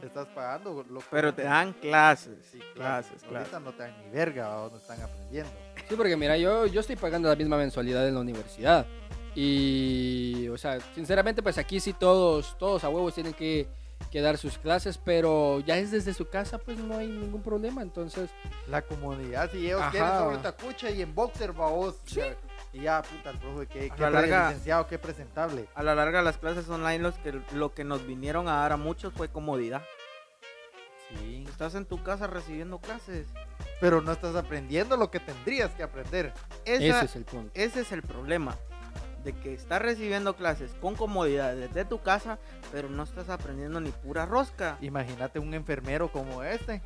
Te 0.00 0.06
estás 0.06 0.26
pagando. 0.28 0.86
Lo 0.88 1.00
pero 1.10 1.34
te 1.34 1.42
dan 1.42 1.74
clases. 1.74 2.38
Sí, 2.50 2.60
clases, 2.74 3.22
Ahorita 3.24 3.44
clases. 3.44 3.60
no 3.60 3.72
te 3.72 3.82
dan 3.82 4.02
ni 4.02 4.10
verga, 4.10 4.48
va, 4.48 4.70
no 4.70 4.76
están 4.78 5.02
aprendiendo. 5.02 5.52
Sí, 5.86 5.94
porque 5.94 6.16
mira, 6.16 6.38
yo, 6.38 6.64
yo 6.64 6.80
estoy 6.80 6.96
pagando 6.96 7.28
la 7.28 7.36
misma 7.36 7.58
mensualidad 7.58 8.08
en 8.08 8.14
la 8.14 8.20
universidad. 8.20 8.86
Y, 9.34 10.48
o 10.48 10.56
sea, 10.56 10.80
sinceramente, 10.94 11.42
pues 11.42 11.58
aquí 11.58 11.78
sí 11.78 11.92
todos, 11.92 12.56
todos 12.56 12.84
a 12.84 12.88
huevos 12.88 13.12
tienen 13.12 13.34
que, 13.34 13.68
que 14.10 14.20
dar 14.20 14.36
sus 14.38 14.58
clases, 14.58 14.98
pero 14.98 15.60
ya 15.60 15.78
es 15.78 15.90
desde 15.90 16.12
su 16.14 16.28
casa, 16.28 16.58
pues 16.58 16.78
no 16.78 16.96
hay 16.98 17.06
ningún 17.08 17.42
problema. 17.42 17.82
Entonces, 17.82 18.30
La 18.68 18.82
comunidad, 18.82 19.50
si 19.50 19.66
ellos 19.66 19.80
Ajá. 19.80 19.90
quieren 19.90 20.10
sobre 20.18 20.36
tacucha 20.38 20.90
y 20.90 21.02
en 21.02 21.14
boxer, 21.14 21.58
va 21.58 21.68
vos. 21.70 21.96
Sí. 22.06 22.16
ya- 22.16 22.36
Y 22.74 22.80
ya, 22.82 23.02
puta, 23.02 23.30
el 23.30 23.38
profe, 23.38 23.66
qué, 23.66 23.90
A 23.90 23.94
qué 23.94 24.02
la 24.02 24.10
larga- 24.10 24.48
licenciado, 24.48 24.86
qué 24.86 24.98
presentable. 24.98 25.66
A 25.74 25.82
la 25.82 25.94
larga 25.94 26.22
las 26.22 26.38
clases 26.38 26.66
online 26.70 27.00
los 27.00 27.14
que, 27.18 27.38
lo 27.54 27.74
que 27.74 27.84
nos 27.84 28.06
vinieron 28.06 28.48
a 28.48 28.56
dar 28.60 28.72
a 28.72 28.76
muchos 28.78 29.12
fue 29.12 29.28
comodidad. 29.28 29.82
Sí. 31.18 31.44
Estás 31.48 31.74
en 31.74 31.84
tu 31.84 32.02
casa 32.02 32.26
recibiendo 32.26 32.78
clases. 32.78 33.26
Pero 33.80 34.00
no 34.00 34.12
estás 34.12 34.34
aprendiendo 34.36 34.96
lo 34.96 35.10
que 35.10 35.20
tendrías 35.20 35.70
que 35.72 35.82
aprender. 35.82 36.32
Esa- 36.64 36.96
ese 36.98 37.04
es 37.04 37.16
el 37.16 37.24
punto. 37.24 37.50
ese 37.54 37.80
es 37.80 37.92
el 37.92 38.02
problema. 38.02 38.56
De 39.24 39.32
que 39.32 39.54
estás 39.54 39.80
recibiendo 39.80 40.34
clases 40.34 40.72
con 40.80 40.96
comodidad 40.96 41.54
desde 41.54 41.84
tu 41.84 42.00
casa, 42.02 42.38
pero 42.72 42.88
no 42.88 43.04
estás 43.04 43.28
aprendiendo 43.28 43.80
ni 43.80 43.90
pura 43.90 44.26
rosca. 44.26 44.78
Imagínate 44.80 45.38
un 45.38 45.54
enfermero 45.54 46.10
como 46.10 46.42
este, 46.42 46.82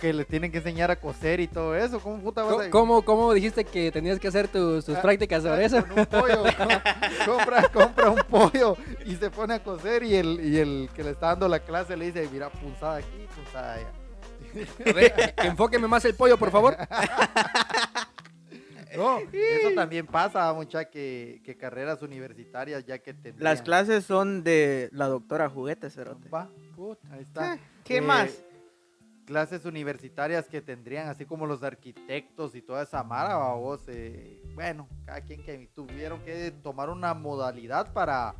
que 0.00 0.14
le 0.14 0.24
tienen 0.24 0.50
que 0.50 0.58
enseñar 0.58 0.90
a 0.90 0.96
coser 0.96 1.40
y 1.40 1.46
todo 1.46 1.76
eso. 1.76 2.00
¿Cómo 2.00 2.22
puta 2.22 2.42
vas 2.42 2.52
¿Cómo, 2.52 2.62
a 2.62 2.70
cómo, 2.70 3.02
cómo 3.04 3.32
dijiste 3.34 3.64
que 3.64 3.92
tenías 3.92 4.18
que 4.18 4.28
hacer 4.28 4.48
tus, 4.48 4.82
tus 4.86 4.96
Ah, 4.96 5.02
prácticas 5.02 5.42
sobre 5.42 5.62
Ah, 5.62 5.66
eso? 5.66 5.82
Con 5.86 5.98
un 5.98 6.06
pollo. 6.06 6.42
co- 6.44 7.26
compra, 7.32 7.68
compra 7.68 8.10
un 8.10 8.20
pollo 8.22 8.76
y 9.04 9.16
se 9.16 9.28
pone 9.30 9.52
a 9.54 9.62
coser 9.62 10.04
y 10.04 10.14
el, 10.16 10.40
y 10.42 10.58
el 10.58 10.88
que 10.94 11.04
le 11.04 11.10
está 11.10 11.26
dando 11.26 11.48
la 11.48 11.60
clase 11.60 11.98
le 11.98 12.06
dice, 12.06 12.26
mira, 12.32 12.48
punzada 12.48 12.96
aquí, 12.96 13.26
punzada 13.34 13.74
allá. 13.74 13.88
A 14.88 14.92
ver, 14.94 15.34
enfóqueme 15.44 15.86
más 15.86 16.02
el 16.06 16.14
pollo, 16.14 16.38
por 16.38 16.50
favor. 16.50 16.74
También 19.88 20.06
pasa, 20.06 20.52
mucha, 20.52 20.84
que, 20.90 21.40
que 21.42 21.56
carreras 21.56 22.02
universitarias 22.02 22.84
ya 22.84 22.98
que 22.98 23.14
tendrían. 23.14 23.42
Las 23.42 23.62
clases 23.62 24.04
son 24.04 24.44
de 24.44 24.90
la 24.92 25.06
doctora 25.08 25.48
Juguete, 25.48 25.88
Cerote. 25.88 26.28
Va, 26.28 26.50
ahí 27.10 27.22
está. 27.22 27.54
Eh, 27.54 27.60
¿Qué 27.84 27.96
Eh, 27.96 28.00
más? 28.02 28.44
Clases 29.24 29.64
universitarias 29.64 30.46
que 30.46 30.60
tendrían, 30.60 31.08
así 31.08 31.24
como 31.24 31.46
los 31.46 31.62
arquitectos 31.62 32.54
y 32.54 32.60
toda 32.60 32.82
esa 32.82 33.02
mara, 33.02 33.36
vos, 33.54 33.80
eh, 33.88 34.42
bueno, 34.54 34.86
cada 35.06 35.22
quien 35.22 35.42
que 35.42 35.70
tuvieron 35.74 36.20
que 36.20 36.50
tomar 36.62 36.90
una 36.90 37.14
modalidad 37.14 37.90
para, 37.94 38.34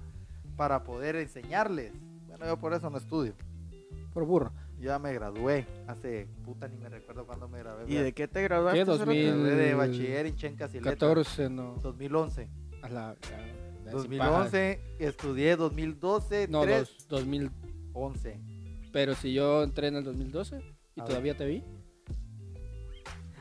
para 0.54 0.84
poder 0.84 1.16
enseñarles. 1.16 1.94
Bueno, 2.26 2.44
yo 2.44 2.58
por 2.58 2.74
eso 2.74 2.90
no 2.90 2.98
estudio. 2.98 3.32
Por 4.12 4.26
burro. 4.26 4.52
Yo 4.78 4.86
ya 4.86 4.98
me 4.98 5.12
gradué 5.12 5.66
hace, 5.88 6.28
puta, 6.44 6.68
ni 6.68 6.76
me 6.76 6.88
recuerdo 6.88 7.26
cuándo 7.26 7.48
me 7.48 7.58
gradué. 7.58 7.84
¿Y 7.88 7.96
de 7.96 8.12
qué 8.12 8.28
te 8.28 8.42
graduaste? 8.42 8.78
¿Qué, 8.78 8.84
Cerote? 8.84 9.04
2000? 9.06 9.24
Me 9.34 9.48
gradué 9.48 9.56
de 9.64 9.74
bachiller 9.74 10.26
en 10.26 10.36
Chencas 10.36 10.70
y 10.72 10.76
Letras. 10.78 10.94
14, 10.94 11.50
no. 11.50 11.74
2011. 11.82 12.48
A 12.82 12.88
la, 12.88 12.94
la- 12.94 13.16
la- 13.86 13.90
2011, 13.92 14.80
estudié 15.00 15.56
2012, 15.56 16.46
No, 16.48 16.62
3, 16.62 16.78
dos- 16.78 17.08
2000. 17.08 17.50
11. 17.92 18.40
Pero 18.92 19.14
si 19.16 19.34
yo 19.34 19.64
entré 19.64 19.88
en 19.88 19.96
el 19.96 20.04
2012 20.04 20.56
y 20.94 21.00
A 21.00 21.02
ver. 21.02 21.08
todavía 21.08 21.36
te 21.36 21.44
vi. 21.46 21.64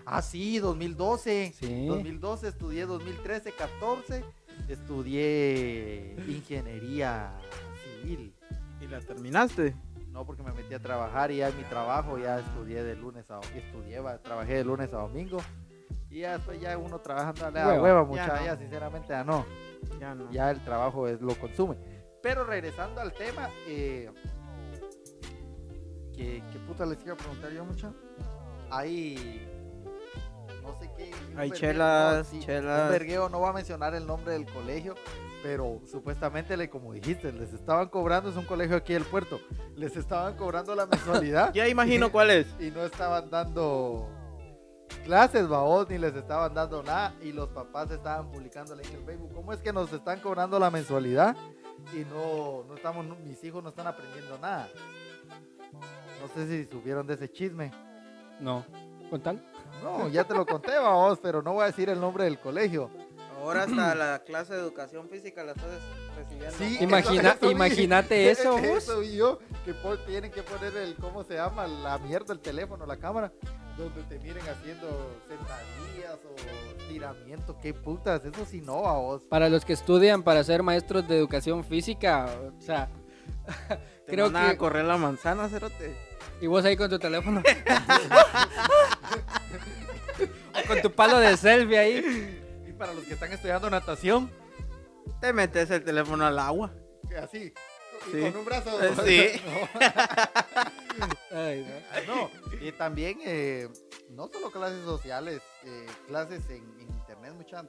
Ah, 0.06 0.22
sí, 0.22 0.58
2012. 0.58 1.54
Sí. 1.56 1.86
2012 1.86 2.48
estudié 2.48 2.86
2013, 2.86 3.52
14. 3.52 4.24
Estudié 4.70 6.16
ingeniería 6.28 7.32
civil. 8.02 8.34
¿Y 8.82 8.88
la 8.88 9.00
terminaste? 9.02 9.76
No, 10.18 10.26
porque 10.26 10.42
me 10.42 10.52
metí 10.52 10.74
a 10.74 10.80
trabajar 10.80 11.30
y 11.30 11.38
ya 11.38 11.50
en 11.50 11.58
mi 11.58 11.64
trabajo 11.66 12.18
ya 12.18 12.40
estudié 12.40 12.84
de 12.84 12.96
lunes 12.96 13.30
a 13.30 13.40
estudié, 13.56 14.00
va, 14.00 14.18
trabajé 14.18 14.56
de 14.56 14.64
lunes 14.64 14.92
a 14.92 14.98
domingo. 14.98 15.38
Y 16.10 16.22
ya 16.22 16.38
después 16.38 16.60
ya 16.60 16.76
uno 16.76 16.98
trabajando 17.00 17.46
a 17.46 17.52
la 17.52 17.68
Hueva. 17.68 17.82
hueva, 17.84 18.02
Ya 18.02 18.08
mucha, 18.08 18.40
no. 18.40 18.46
ya 18.46 18.58
sinceramente 18.58 19.08
ya 19.10 19.24
no. 19.24 19.46
Ya 20.00 20.16
no. 20.16 20.32
Ya 20.32 20.50
el 20.50 20.64
trabajo 20.64 21.08
es, 21.08 21.22
lo 21.22 21.36
consume. 21.36 21.78
Pero 22.24 22.46
regresando 22.46 23.00
al 23.00 23.14
tema, 23.14 23.48
eh, 23.68 24.10
¿qué, 26.16 26.42
qué 26.52 26.60
puta 26.68 26.84
les 26.88 27.00
iba 27.06 27.14
a 27.14 27.18
preguntar 27.18 27.52
yo 27.52 27.64
mucho? 27.64 27.94
Hay, 28.72 29.48
no 30.64 30.74
sé 30.80 30.90
qué. 30.98 31.12
un 31.32 31.40
Hay 31.40 31.52
vergueo, 31.52 31.72
chelas, 31.74 32.34
Un 32.34 32.40
chelas. 32.40 32.90
vergueo, 32.90 33.30
no 33.30 33.38
voy 33.38 33.50
a 33.50 33.54
mencionar 33.54 33.94
el 33.94 34.08
nombre 34.08 34.34
del 34.34 34.52
colegio, 34.52 34.96
pero 35.48 35.80
supuestamente, 35.90 36.58
le, 36.58 36.70
como 36.70 36.92
dijiste, 36.92 37.32
les 37.32 37.54
estaban 37.54 37.88
cobrando, 37.88 38.30
es 38.30 38.36
un 38.36 38.44
colegio 38.44 38.76
aquí 38.76 38.92
del 38.92 39.06
puerto, 39.06 39.40
les 39.78 39.96
estaban 39.96 40.36
cobrando 40.36 40.76
la 40.76 40.86
mensualidad 40.86 41.54
Ya 41.54 41.70
imagino 41.70 42.12
cuál 42.12 42.32
es. 42.32 42.48
y 42.60 42.70
no 42.70 42.84
estaban 42.84 43.30
dando 43.30 44.10
clases, 45.06 45.48
babos, 45.48 45.88
ni 45.90 45.98
les 46.00 46.14
estaban 46.18 46.54
dando 46.54 46.84
nada 46.84 47.16
y 47.22 47.32
los 47.32 47.48
papás 47.48 47.90
estaban 47.92 48.30
publicándole 48.30 48.84
en 48.84 48.94
el 48.96 49.06
Facebook, 49.06 49.34
¿cómo 49.34 49.54
es 49.54 49.62
que 49.62 49.72
nos 49.72 49.94
están 49.94 50.20
cobrando 50.20 50.60
la 50.60 50.70
mensualidad 50.70 51.34
y 51.94 52.00
no, 52.00 52.66
no 52.68 52.76
estamos, 52.76 53.06
no- 53.06 53.16
mis 53.16 53.42
hijos 53.46 53.64
no 53.64 53.70
están 53.70 53.88
aprendiendo 53.88 54.38
nada? 54.40 54.68
No 56.22 56.28
sé 56.36 56.46
si 56.46 56.70
supieron 56.70 57.08
de 57.08 57.14
ese 57.14 57.32
chisme. 57.32 57.72
No. 58.42 58.66
¿Con 59.10 59.22
tal? 59.22 59.42
No, 59.82 60.10
ya 60.10 60.26
te 60.26 60.34
lo 60.34 60.46
conté, 60.46 60.78
babos, 60.78 61.20
pero 61.22 61.42
no 61.42 61.54
voy 61.54 61.64
a 61.64 61.68
decir 61.68 61.88
el 61.88 62.02
nombre 62.02 62.26
del 62.26 62.38
colegio. 62.38 62.90
Ahora 63.48 63.64
hasta 63.64 63.96
la 63.96 64.20
clase 64.26 64.54
de 64.54 64.60
educación 64.60 65.08
física 65.10 65.44
la 65.44 65.54
estás 65.54 65.70
recibiendo. 66.18 66.58
Sí, 66.58 66.78
Imagina- 66.82 67.30
eso- 67.30 67.38
eso 67.38 67.48
vi. 67.48 67.52
imagínate 67.54 68.30
eso, 68.32 68.52
vos. 68.58 68.62
Eso 68.66 69.00
vi 69.00 69.16
yo, 69.16 69.40
que 69.64 69.74
po- 69.74 69.98
tienen 70.00 70.32
que 70.32 70.44
poner 70.44 70.76
el, 70.76 70.96
¿cómo 70.96 71.24
se 71.24 71.36
llama? 71.36 71.66
La 71.68 71.98
mierda, 72.00 72.34
el 72.34 72.40
teléfono, 72.40 72.86
la 72.86 72.98
cámara, 72.98 73.32
donde 73.78 74.04
te 74.04 74.20
miren 74.20 74.44
haciendo 74.50 75.18
sentadillas 75.28 76.18
o 76.26 76.36
tiramientos, 76.90 77.56
qué 77.62 77.74
putas, 77.74 78.24
eso 78.26 78.46
sí 78.46 78.60
no, 78.62 78.86
a 78.86 78.98
vos. 78.98 79.22
Para 79.30 79.48
los 79.50 79.64
que 79.64 79.74
estudian 79.74 80.24
para 80.24 80.44
ser 80.44 80.62
maestros 80.64 81.08
de 81.08 81.18
educación 81.18 81.64
física, 81.64 82.28
o 82.58 82.62
sea, 82.62 82.90
Te 84.06 84.12
creo 84.12 84.30
que- 84.32 84.38
a 84.38 84.58
correr 84.58 84.84
la 84.86 84.98
manzana, 84.98 85.48
cerote. 85.48 85.96
y 86.42 86.48
vos 86.48 86.66
ahí 86.66 86.76
con 86.76 86.90
tu 86.90 87.00
teléfono. 87.00 87.42
o 90.54 90.68
con 90.68 90.82
tu 90.82 90.92
palo 90.92 91.20
de 91.20 91.38
selfie 91.38 91.78
ahí. 91.78 92.44
Para 92.78 92.94
los 92.94 93.04
que 93.06 93.14
están 93.14 93.32
estudiando 93.32 93.70
natación, 93.70 94.30
Te 95.22 95.34
metes 95.34 95.72
el 95.72 95.84
teléfono 95.84 96.26
al 96.26 96.38
agua. 96.38 96.72
así, 97.22 97.52
y 98.08 98.12
Sí. 98.12 98.22
con 98.32 98.38
un 98.42 98.46
brazo. 98.46 98.70
Eh, 98.84 98.94
sí. 99.06 99.42
Ay, 101.32 101.66
no. 102.08 102.16
No, 102.16 102.30
y 102.62 102.72
también, 102.74 103.20
eh, 103.26 103.68
no 104.12 104.28
solo 104.28 104.52
clases 104.52 104.84
sociales, 104.86 105.42
eh, 105.66 105.86
clases 106.08 106.48
en, 106.50 106.64
en 106.80 106.90
internet, 106.90 107.34
muchas. 107.36 107.66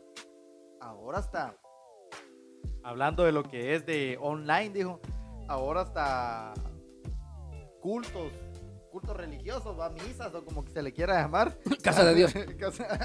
Ahora 0.81 1.21
está, 1.21 1.57
hablando 2.85 3.25
de 3.25 3.33
lo 3.33 3.43
que 3.43 3.75
es 3.75 3.85
de 3.87 4.17
online, 4.21 4.71
dijo, 4.71 5.01
ahora 5.49 5.83
está 5.83 6.53
cultos, 7.81 8.31
cultos 8.91 9.17
religiosos, 9.17 9.79
va 9.79 9.91
misas 9.91 10.35
o 10.35 10.45
como 10.45 10.65
que 10.65 10.73
se 10.73 10.83
le 10.83 10.93
quiera 10.93 11.15
llamar. 11.21 11.59
Casa 11.83 12.05
de 12.05 12.15
Dios. 12.15 12.33
Casa- 12.59 12.99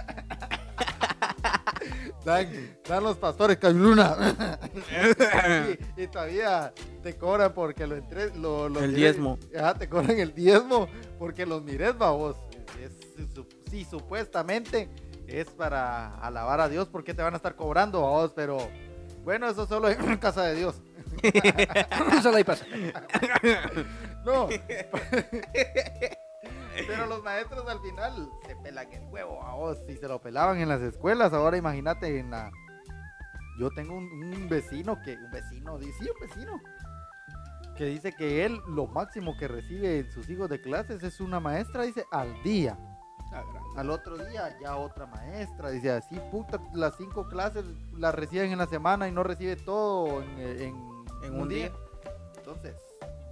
dan, 2.26 2.78
dan 2.88 3.04
los 3.04 3.18
pastores 3.18 3.58
Luna. 3.76 4.60
y, 5.98 6.04
y 6.04 6.08
todavía 6.08 6.74
te 7.02 7.16
cobran 7.18 7.54
porque 7.54 7.88
lo 7.88 7.96
lo 8.70 8.80
El 8.80 8.92
mires. 8.92 8.96
diezmo. 8.96 9.40
Ajá, 9.58 9.74
te 9.76 9.90
cobran 9.90 10.20
el 10.20 10.34
diezmo 10.34 10.88
porque 11.20 11.46
los 11.46 11.64
mires, 11.64 11.98
babos. 11.98 12.38
Es, 12.82 12.92
sí, 13.70 13.86
supuestamente 13.90 14.90
es 15.28 15.48
para 15.50 16.16
alabar 16.18 16.60
a 16.62 16.70
Dios 16.70 16.88
porque 16.90 17.14
te 17.14 17.22
van 17.22 17.34
a 17.34 17.38
estar 17.38 17.56
cobrando, 17.56 18.02
babos, 18.02 18.32
pero 18.36 18.58
bueno, 19.24 19.48
eso 19.48 19.66
solo 19.66 19.90
en 19.90 20.18
casa 20.20 20.44
de 20.44 20.56
Dios. 20.56 20.76
Solo 22.24 22.38
ahí 22.38 22.44
pasa. 22.44 22.66
No. 24.26 24.50
Pero 26.88 27.06
los 27.08 27.24
maestros 27.24 27.68
al 27.68 27.80
final 27.82 28.30
se 28.46 28.56
pelan 28.58 28.92
el 28.94 29.06
huevo 29.12 29.42
a 29.44 29.56
vos. 29.56 29.78
Si 29.88 29.96
se 29.98 30.08
lo 30.08 30.20
pelaban 30.22 30.60
en 30.60 30.70
las 30.70 30.82
escuelas, 30.82 31.34
ahora 31.34 31.58
imagínate 31.58 32.20
en 32.20 32.32
la. 32.32 32.52
Yo 33.60 33.70
tengo 33.72 33.96
un, 33.96 34.04
un 34.12 34.50
vecino 34.50 35.00
que. 35.04 35.16
Un 35.16 35.32
vecino, 35.32 35.78
di- 35.78 35.92
sí, 35.94 36.08
un 36.10 36.28
vecino. 36.28 36.60
Que 37.78 37.86
dice 37.86 38.14
que 38.14 38.46
él 38.46 38.60
lo 38.68 38.86
máximo 38.88 39.36
que 39.38 39.48
recibe 39.48 40.00
en 40.00 40.12
sus 40.12 40.30
hijos 40.30 40.48
de 40.50 40.62
clases 40.62 41.02
es 41.04 41.20
una 41.20 41.40
maestra, 41.40 41.84
dice, 41.84 42.06
al 42.12 42.42
día. 42.44 42.78
Ah, 43.36 43.44
Al 43.78 43.90
otro 43.90 44.16
día 44.18 44.56
ya 44.62 44.76
otra 44.76 45.08
maestra. 45.08 45.72
Dice 45.72 45.92
así, 45.92 46.20
puta, 46.32 46.60
las 46.74 46.96
cinco 46.98 47.28
clases 47.28 47.66
las 47.98 48.14
reciben 48.14 48.52
en 48.52 48.60
la 48.60 48.68
semana 48.68 49.08
y 49.08 49.12
no 49.12 49.24
recibe 49.24 49.56
todo 49.56 50.22
en, 50.22 50.40
en- 50.40 51.04
En 51.24 51.40
un 51.40 51.50
día. 51.50 51.72
Entonces, 52.38 52.76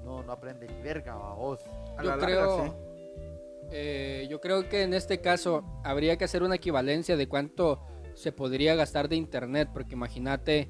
no, 0.03 0.23
no 0.23 0.31
aprende 0.31 0.67
ni 0.67 0.81
verga, 0.81 1.15
vos. 1.15 1.59
A 1.97 2.01
Yo 2.03 2.09
la 2.09 2.15
larga, 2.15 2.25
creo, 2.25 2.63
sí. 2.65 2.71
Eh, 3.71 4.27
yo 4.29 4.39
creo 4.41 4.67
que 4.69 4.83
en 4.83 4.93
este 4.93 5.21
caso 5.21 5.63
habría 5.83 6.17
que 6.17 6.25
hacer 6.25 6.43
una 6.43 6.55
equivalencia 6.55 7.17
de 7.17 7.27
cuánto 7.27 7.79
se 8.13 8.31
podría 8.31 8.75
gastar 8.75 9.09
de 9.09 9.15
internet, 9.15 9.69
porque 9.73 9.93
imagínate, 9.95 10.69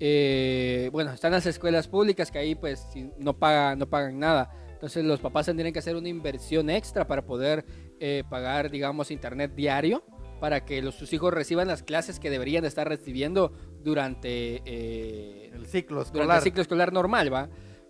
eh, 0.00 0.88
bueno, 0.92 1.12
están 1.12 1.32
las 1.32 1.46
escuelas 1.46 1.88
públicas 1.88 2.30
que 2.30 2.38
ahí 2.38 2.54
pues 2.54 2.86
no, 3.18 3.38
paga, 3.38 3.76
no 3.76 3.88
pagan 3.88 4.18
nada. 4.18 4.50
Entonces 4.72 5.04
los 5.04 5.20
papás 5.20 5.46
tendrían 5.46 5.72
que 5.72 5.80
hacer 5.80 5.96
una 5.96 6.08
inversión 6.08 6.70
extra 6.70 7.06
para 7.06 7.26
poder 7.26 7.64
eh, 8.00 8.22
pagar, 8.30 8.70
digamos, 8.70 9.10
internet 9.10 9.52
diario 9.54 10.04
para 10.40 10.64
que 10.64 10.82
los, 10.82 10.94
sus 10.94 11.12
hijos 11.12 11.34
reciban 11.34 11.68
las 11.68 11.82
clases 11.82 12.20
que 12.20 12.30
deberían 12.30 12.62
de 12.62 12.68
estar 12.68 12.88
recibiendo 12.88 13.52
durante, 13.82 14.62
eh, 14.64 15.50
El 15.52 15.66
ciclo 15.66 16.04
durante 16.04 16.36
el 16.36 16.42
ciclo 16.42 16.62
escolar 16.62 16.92
normal, 16.92 17.32
¿va? 17.32 17.48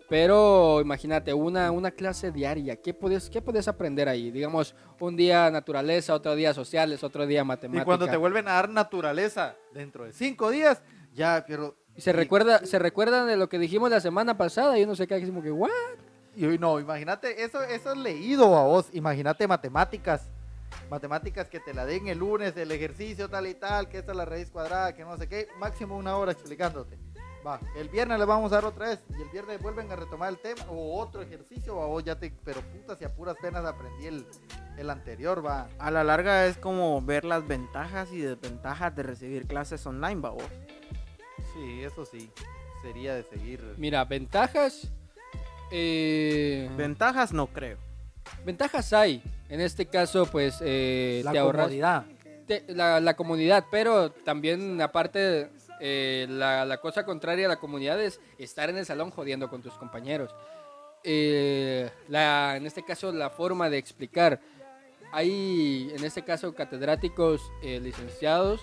Pero 0.08 0.80
imagínate, 0.80 1.34
una, 1.34 1.70
una 1.70 1.90
clase 1.90 2.32
diaria, 2.32 2.76
¿qué 2.76 2.94
puedes, 2.94 3.28
¿qué 3.28 3.42
puedes 3.42 3.68
aprender 3.68 4.08
ahí? 4.08 4.30
Digamos, 4.30 4.74
un 5.00 5.16
día 5.16 5.50
naturaleza, 5.50 6.14
otro 6.14 6.34
día 6.34 6.54
sociales, 6.54 7.04
otro 7.04 7.26
día 7.26 7.42
Y 7.42 7.44
matemáticas. 7.44 7.84
cuando 7.84 8.06
te 8.08 8.16
vuelven 8.16 8.48
a 8.48 8.52
dar 8.52 8.70
naturaleza 8.70 9.56
dentro 9.74 10.04
de 10.04 10.12
cinco 10.14 10.50
días, 10.50 10.82
ya, 11.12 11.44
pero. 11.46 11.76
Y 11.94 12.00
se, 12.00 12.12
recuerda, 12.12 12.64
se 12.64 12.78
recuerdan 12.78 13.26
de 13.26 13.36
lo 13.36 13.48
que 13.50 13.58
dijimos 13.58 13.90
la 13.90 14.00
semana 14.00 14.38
pasada 14.38 14.78
y 14.78 14.84
uno 14.84 14.94
se 14.94 15.02
así 15.02 15.26
como 15.26 15.42
que, 15.42 15.50
¿what? 15.50 15.70
Y 16.34 16.46
hoy 16.46 16.58
no, 16.58 16.78
imagínate, 16.78 17.42
eso, 17.42 17.60
eso 17.62 17.92
es 17.92 17.98
leído 17.98 18.56
a 18.56 18.62
vos. 18.64 18.88
Imagínate 18.92 19.46
matemáticas. 19.46 20.30
Matemáticas 20.88 21.48
que 21.48 21.60
te 21.60 21.74
la 21.74 21.84
den 21.84 22.06
el 22.06 22.18
lunes, 22.18 22.56
el 22.56 22.70
ejercicio 22.70 23.28
tal 23.28 23.46
y 23.46 23.54
tal, 23.54 23.88
que 23.88 23.98
esta 23.98 24.12
es 24.12 24.16
la 24.16 24.24
raíz 24.24 24.50
cuadrada, 24.50 24.94
que 24.94 25.04
no 25.04 25.16
sé 25.18 25.28
qué. 25.28 25.48
Máximo 25.58 25.96
una 25.96 26.16
hora 26.16 26.32
explicándote. 26.32 26.96
Va, 27.48 27.58
el 27.76 27.88
viernes 27.88 28.18
le 28.18 28.24
vamos 28.26 28.52
a 28.52 28.56
dar 28.56 28.64
otra 28.66 28.88
vez. 28.88 28.98
Y 29.18 29.22
el 29.22 29.28
viernes 29.30 29.62
vuelven 29.62 29.90
a 29.90 29.96
retomar 29.96 30.28
el 30.28 30.38
tema 30.38 30.64
o 30.68 31.00
otro 31.00 31.22
ejercicio. 31.22 31.80
A 31.82 31.86
vos 31.86 32.04
ya 32.04 32.18
te. 32.18 32.30
Pero 32.44 32.60
puta, 32.60 32.94
si 32.96 33.04
a 33.06 33.14
puras 33.14 33.36
penas 33.40 33.64
aprendí 33.64 34.06
el, 34.06 34.26
el 34.76 34.90
anterior, 34.90 35.44
va. 35.44 35.68
A 35.78 35.90
la 35.90 36.04
larga 36.04 36.44
es 36.46 36.58
como 36.58 37.00
ver 37.00 37.24
las 37.24 37.46
ventajas 37.48 38.12
y 38.12 38.20
desventajas 38.20 38.94
de 38.94 39.02
recibir 39.02 39.46
clases 39.46 39.86
online, 39.86 40.20
babos. 40.20 40.44
Sí, 41.54 41.82
eso 41.82 42.04
sí. 42.04 42.30
Sería 42.82 43.14
de 43.14 43.22
seguir. 43.24 43.74
Mira, 43.78 44.04
ventajas. 44.04 44.88
eh, 45.70 46.70
Ventajas 46.76 47.32
no 47.32 47.46
creo. 47.48 47.78
ventajas 48.44 48.92
hay. 48.92 49.22
En 49.48 49.60
este 49.62 49.86
caso, 49.86 50.26
pues, 50.26 50.58
eh, 50.60 51.22
La 51.24 51.32
te 51.32 51.38
ahorras. 51.38 51.62
comodidad. 51.66 52.04
Te- 52.48 52.64
la, 52.68 52.98
la 52.98 53.14
comunidad, 53.14 53.66
pero 53.70 54.10
también 54.10 54.80
aparte 54.82 55.50
eh, 55.80 56.26
la, 56.28 56.64
la 56.64 56.78
cosa 56.78 57.04
contraria 57.04 57.46
a 57.46 57.48
la 57.48 57.60
comunidad 57.60 58.00
es 58.00 58.20
estar 58.38 58.68
en 58.70 58.78
el 58.78 58.84
salón 58.86 59.10
jodiendo 59.12 59.48
con 59.48 59.62
tus 59.62 59.74
compañeros. 59.74 60.34
Eh, 61.04 61.88
la, 62.08 62.56
en 62.56 62.66
este 62.66 62.84
caso 62.84 63.12
la 63.12 63.30
forma 63.30 63.70
de 63.70 63.78
explicar, 63.78 64.40
hay 65.12 65.92
en 65.96 66.04
este 66.04 66.22
caso 66.24 66.54
catedráticos 66.54 67.40
eh, 67.62 67.78
licenciados 67.80 68.60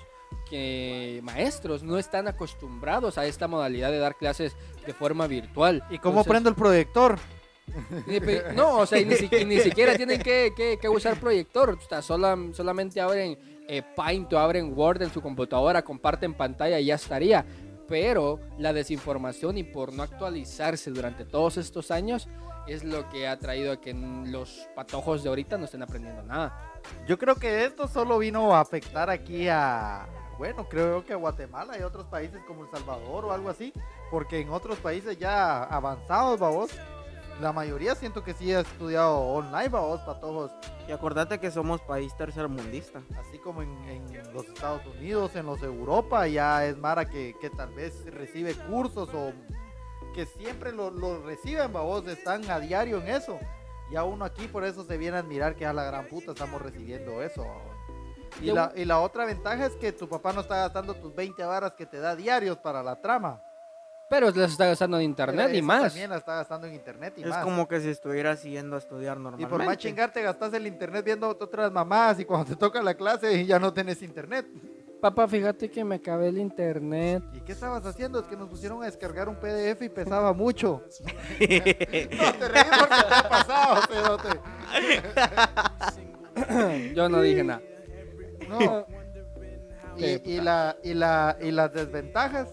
que 0.49 1.21
maestros 1.23 1.81
no 1.81 1.97
están 1.97 2.27
acostumbrados 2.27 3.17
a 3.17 3.25
esta 3.25 3.47
modalidad 3.47 3.89
de 3.89 3.99
dar 3.99 4.15
clases 4.15 4.55
de 4.85 4.93
forma 4.93 5.27
virtual. 5.27 5.83
¿Y 5.89 5.97
cómo 5.97 6.19
Entonces, 6.19 6.29
prendo 6.29 6.49
el 6.49 6.55
proyector? 6.55 7.17
pe- 8.07 8.53
No, 8.53 8.79
o 8.79 8.85
sea, 8.85 9.01
ni, 9.03 9.15
si- 9.15 9.45
ni 9.45 9.59
siquiera 9.59 9.95
tienen 9.95 10.21
que, 10.21 10.53
que- 10.79 10.89
usar 10.89 11.19
proyector. 11.19 11.71
O 11.71 11.79
sea, 11.81 12.01
sola- 12.01 12.37
solamente 12.53 13.01
abren 13.01 13.37
eh, 13.67 13.81
Paint 13.95 14.31
o 14.33 14.39
abren 14.39 14.73
Word 14.77 15.01
en 15.01 15.11
su 15.11 15.21
computadora, 15.21 15.81
comparten 15.81 16.33
pantalla 16.33 16.79
y 16.79 16.85
ya 16.85 16.95
estaría. 16.95 17.45
Pero 17.87 18.39
la 18.57 18.73
desinformación 18.73 19.57
y 19.57 19.63
por 19.63 19.93
no 19.93 20.03
actualizarse 20.03 20.89
durante 20.91 21.23
todos 21.25 21.57
estos 21.57 21.91
años 21.91 22.27
es 22.67 22.83
lo 22.83 23.07
que 23.09 23.27
ha 23.27 23.37
traído 23.37 23.71
a 23.73 23.79
que 23.79 23.93
los 23.93 24.67
patojos 24.75 25.21
de 25.21 25.29
ahorita 25.29 25.57
no 25.59 25.65
estén 25.65 25.83
aprendiendo 25.83 26.23
nada. 26.23 26.73
Yo 27.07 27.19
creo 27.19 27.35
que 27.35 27.63
esto 27.65 27.87
solo 27.87 28.17
vino 28.17 28.55
a 28.55 28.59
afectar 28.59 29.11
aquí 29.11 29.47
a, 29.49 30.07
bueno, 30.39 30.67
creo 30.67 31.05
que 31.05 31.13
a 31.13 31.15
Guatemala 31.15 31.77
y 31.77 31.83
otros 31.83 32.05
países 32.07 32.41
como 32.47 32.63
El 32.63 32.71
Salvador 32.71 33.25
o 33.25 33.31
algo 33.31 33.49
así, 33.49 33.71
porque 34.09 34.39
en 34.39 34.49
otros 34.49 34.79
países 34.79 35.19
ya 35.19 35.63
avanzados, 35.65 36.39
babos, 36.39 36.71
la 37.41 37.51
mayoría 37.51 37.95
siento 37.95 38.23
que 38.23 38.33
sí 38.33 38.53
ha 38.53 38.61
estudiado 38.61 39.19
online, 39.19 39.69
babos, 39.69 40.01
patojos, 40.01 40.51
Y 40.87 40.91
acordate 40.91 41.39
que 41.39 41.51
somos 41.51 41.81
país 41.81 42.15
tercermundista. 42.15 43.01
así 43.19 43.39
como 43.39 43.61
en, 43.61 43.69
en 43.89 44.33
los 44.33 44.47
Estados 44.47 44.85
Unidos, 44.85 45.35
en 45.35 45.45
los 45.45 45.61
Europa, 45.61 46.27
ya 46.27 46.65
es 46.65 46.77
Mara 46.77 47.05
que, 47.05 47.35
que 47.41 47.49
tal 47.49 47.73
vez 47.73 48.05
recibe 48.13 48.53
cursos 48.53 49.09
o 49.13 49.33
que 50.13 50.25
siempre 50.25 50.71
lo, 50.71 50.91
lo 50.91 51.23
reciben, 51.23 51.73
babos, 51.73 52.07
están 52.07 52.49
a 52.49 52.59
diario 52.59 53.01
en 53.01 53.09
eso. 53.09 53.37
Ya 53.91 54.03
uno 54.03 54.25
aquí 54.25 54.47
por 54.47 54.63
eso 54.63 54.83
se 54.85 54.97
viene 54.97 55.17
a 55.17 55.19
admirar 55.19 55.55
que 55.55 55.65
a 55.65 55.73
la 55.73 55.83
gran 55.83 56.07
puta 56.07 56.31
estamos 56.31 56.61
recibiendo 56.61 57.21
eso. 57.21 57.45
Y 58.41 58.51
la, 58.51 58.71
y 58.75 58.85
la 58.85 58.99
otra 58.99 59.25
ventaja 59.25 59.65
es 59.65 59.75
que 59.75 59.91
tu 59.91 60.07
papá 60.07 60.33
no 60.33 60.41
está 60.41 60.57
gastando 60.57 60.93
tus 60.95 61.13
20 61.13 61.43
varas 61.43 61.73
que 61.73 61.85
te 61.85 61.99
da 61.99 62.15
diarios 62.15 62.57
para 62.57 62.81
la 62.83 62.99
trama. 63.01 63.41
Pero 64.09 64.29
les 64.29 64.51
está 64.51 64.67
gastando 64.67 64.97
en 64.97 65.03
internet 65.03 65.51
y 65.53 65.61
más. 65.61 65.93
También 65.93 66.09
la 66.11 66.17
está 66.17 66.35
gastando 66.35 66.67
en 66.67 66.75
internet 66.75 67.15
y 67.17 67.23
Es 67.23 67.27
más. 67.29 67.43
como 67.43 67.67
que 67.67 67.79
si 67.81 67.89
estuvieras 67.89 68.43
yendo 68.43 68.75
a 68.75 68.79
estudiar 68.79 69.17
y 69.17 69.21
normalmente. 69.21 69.49
por 69.49 69.65
más 69.65 69.77
chingarte 69.77 70.21
gastas 70.21 70.53
el 70.53 70.67
internet 70.67 71.03
viendo 71.03 71.27
otras 71.27 71.71
mamás 71.71 72.19
y 72.19 72.25
cuando 72.25 72.45
te 72.45 72.55
toca 72.55 72.83
la 72.83 72.93
clase 72.93 73.45
ya 73.45 73.57
no 73.59 73.73
tenés 73.73 74.01
internet. 74.03 74.45
Papá, 75.01 75.27
fíjate 75.27 75.69
que 75.69 75.83
me 75.83 75.95
acabé 75.95 76.29
el 76.29 76.37
internet. 76.37 77.23
¿Y 77.33 77.41
qué 77.41 77.51
estabas 77.51 77.85
haciendo? 77.85 78.19
Es 78.19 78.25
que 78.27 78.35
nos 78.35 78.49
pusieron 78.49 78.81
a 78.81 78.85
descargar 78.85 79.27
un 79.29 79.35
PDF 79.35 79.81
y 79.81 79.89
pesaba 79.89 80.33
mucho. 80.33 80.81
no, 81.39 82.33
te 82.33 82.47
reís 82.47 82.65
porque 82.79 82.95
te 83.07 83.13
ha 83.13 83.29
pasado, 83.29 83.81
cerote. 83.87 84.29
Yo 86.95 87.09
no 87.09 87.21
dije 87.21 87.43
nada. 87.43 87.61
No. 88.49 88.85
Y, 89.97 90.33
y 90.33 90.41
la, 90.41 90.75
y, 90.83 90.93
la, 90.93 91.37
y 91.41 91.51
las 91.51 91.71
desventajas, 91.73 92.49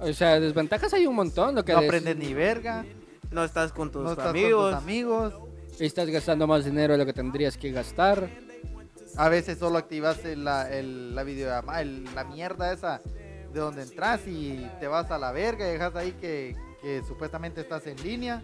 O 0.00 0.12
sea, 0.12 0.38
desventajas 0.40 0.92
hay 0.94 1.06
un 1.06 1.14
montón. 1.14 1.54
Lo 1.54 1.64
que 1.64 1.72
no 1.72 1.80
des- 1.80 1.88
aprendes 1.88 2.16
ni 2.16 2.34
verga, 2.34 2.84
No 3.30 3.44
estás 3.44 3.72
con 3.72 3.90
tus 3.90 4.02
no 4.04 4.10
estás 4.12 4.28
amigos. 4.28 4.62
con 4.70 4.74
tus 4.74 4.82
amigos, 4.84 5.34
Estás 5.78 6.08
gastando 6.10 6.46
más 6.48 6.64
dinero 6.64 6.94
de 6.94 6.98
lo 6.98 7.06
que 7.06 7.12
tendrías 7.12 7.56
que 7.56 7.70
gastar. 7.70 8.28
a 9.16 9.28
veces 9.28 9.58
solo 9.58 9.78
activas 9.78 10.24
el- 10.24 10.44
la, 10.44 10.70
el, 10.72 11.14
la 11.14 11.22
videollamada, 11.24 11.80
el- 11.82 12.04
la 12.14 12.24
mierda 12.24 12.72
esa 12.72 13.00
de 13.52 13.58
donde 13.60 13.82
entras 13.82 14.20
y 14.26 14.68
te 14.80 14.86
vas 14.86 15.10
a 15.10 15.18
la 15.18 15.32
verga 15.32 15.66
y 15.68 15.72
dejas 15.72 15.94
ahí 15.96 16.12
que, 16.20 16.54
que 16.82 17.02
supuestamente 17.06 17.60
estás 17.62 17.86
en 17.86 17.96
línea. 18.02 18.42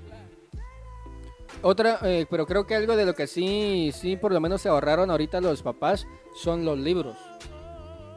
Otra, 1.63 1.99
eh, 2.03 2.27
pero 2.29 2.47
creo 2.47 2.67
que 2.67 2.75
algo 2.75 2.97
de 2.97 3.07
lo 3.07 3.15
que 3.15 3.27
sí, 3.27 3.91
sí, 3.95 4.17
por 4.17 4.33
lo 4.33 4.41
menos 4.41 4.63
se 4.63 4.69
ahorraron 4.69 5.11
ahorita 5.11 5.41
los 5.41 5.63
papás 5.63 6.07
son 6.43 6.65
los 6.65 6.79
libros. 6.79 7.17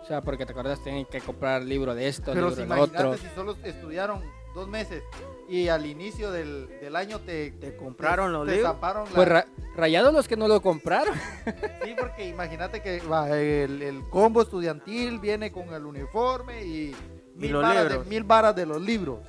O 0.08 0.10
sea, 0.10 0.22
porque 0.22 0.46
te 0.46 0.54
acuerdas, 0.54 0.82
tienen 0.82 1.06
que 1.06 1.20
comprar 1.20 1.64
libro 1.64 1.94
de 1.94 2.08
esto, 2.08 2.32
Pero 2.34 2.48
libro 2.50 2.52
si 2.52 2.56
del 2.62 2.66
imagínate 2.68 2.98
otro. 3.04 3.18
si 3.18 3.28
solo 3.36 3.58
estudiaron 3.64 4.22
dos 4.56 4.68
meses 4.70 5.04
y 5.50 5.68
al 5.68 5.86
inicio 5.86 6.32
del, 6.32 6.68
del 6.80 6.96
año 6.96 7.20
te, 7.20 7.52
Te 7.52 7.76
compraron 7.76 8.32
los 8.32 8.46
te 8.48 8.54
libros. 8.54 8.72
zamparon 8.72 9.04
la- 9.10 9.12
Pues 9.16 9.28
ra- 9.28 9.46
rayados 9.76 10.14
los 10.14 10.26
que 10.28 10.38
no 10.38 10.48
lo 10.48 10.62
compraron. 10.62 11.14
Sí, 11.84 11.94
porque 12.00 12.28
imagínate 12.30 12.82
que 12.82 13.02
va, 13.02 13.30
el, 13.38 13.82
el 13.82 14.02
combo 14.10 14.42
estudiantil 14.42 15.20
viene 15.20 15.52
con 15.52 15.74
el 15.74 15.86
uniforme 15.86 16.64
y 16.66 16.96
mil, 17.36 17.52
los 17.52 17.62
varas 17.64 17.84
de, 17.84 17.90
libros. 17.90 18.08
mil 18.08 18.24
varas 18.24 18.56
de 18.56 18.66
los 18.66 18.82
libros. 18.82 19.20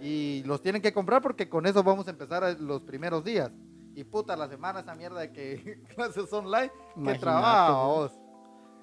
Y 0.00 0.42
los 0.44 0.60
tienen 0.62 0.80
que 0.82 0.92
comprar 0.92 1.20
porque 1.22 1.48
con 1.48 1.64
eso 1.66 1.82
vamos 1.82 2.06
a 2.08 2.10
empezar 2.10 2.56
los 2.60 2.82
primeros 2.82 3.24
días. 3.24 3.50
Y 3.94 4.04
puta, 4.04 4.36
la 4.36 4.48
semana 4.48 4.80
esa 4.80 4.94
mierda 4.94 5.20
de 5.20 5.32
que 5.32 5.80
clases 5.94 6.30
online, 6.32 6.68
que 6.70 7.00
Imagínate, 7.00 7.20
trabajo. 7.20 8.10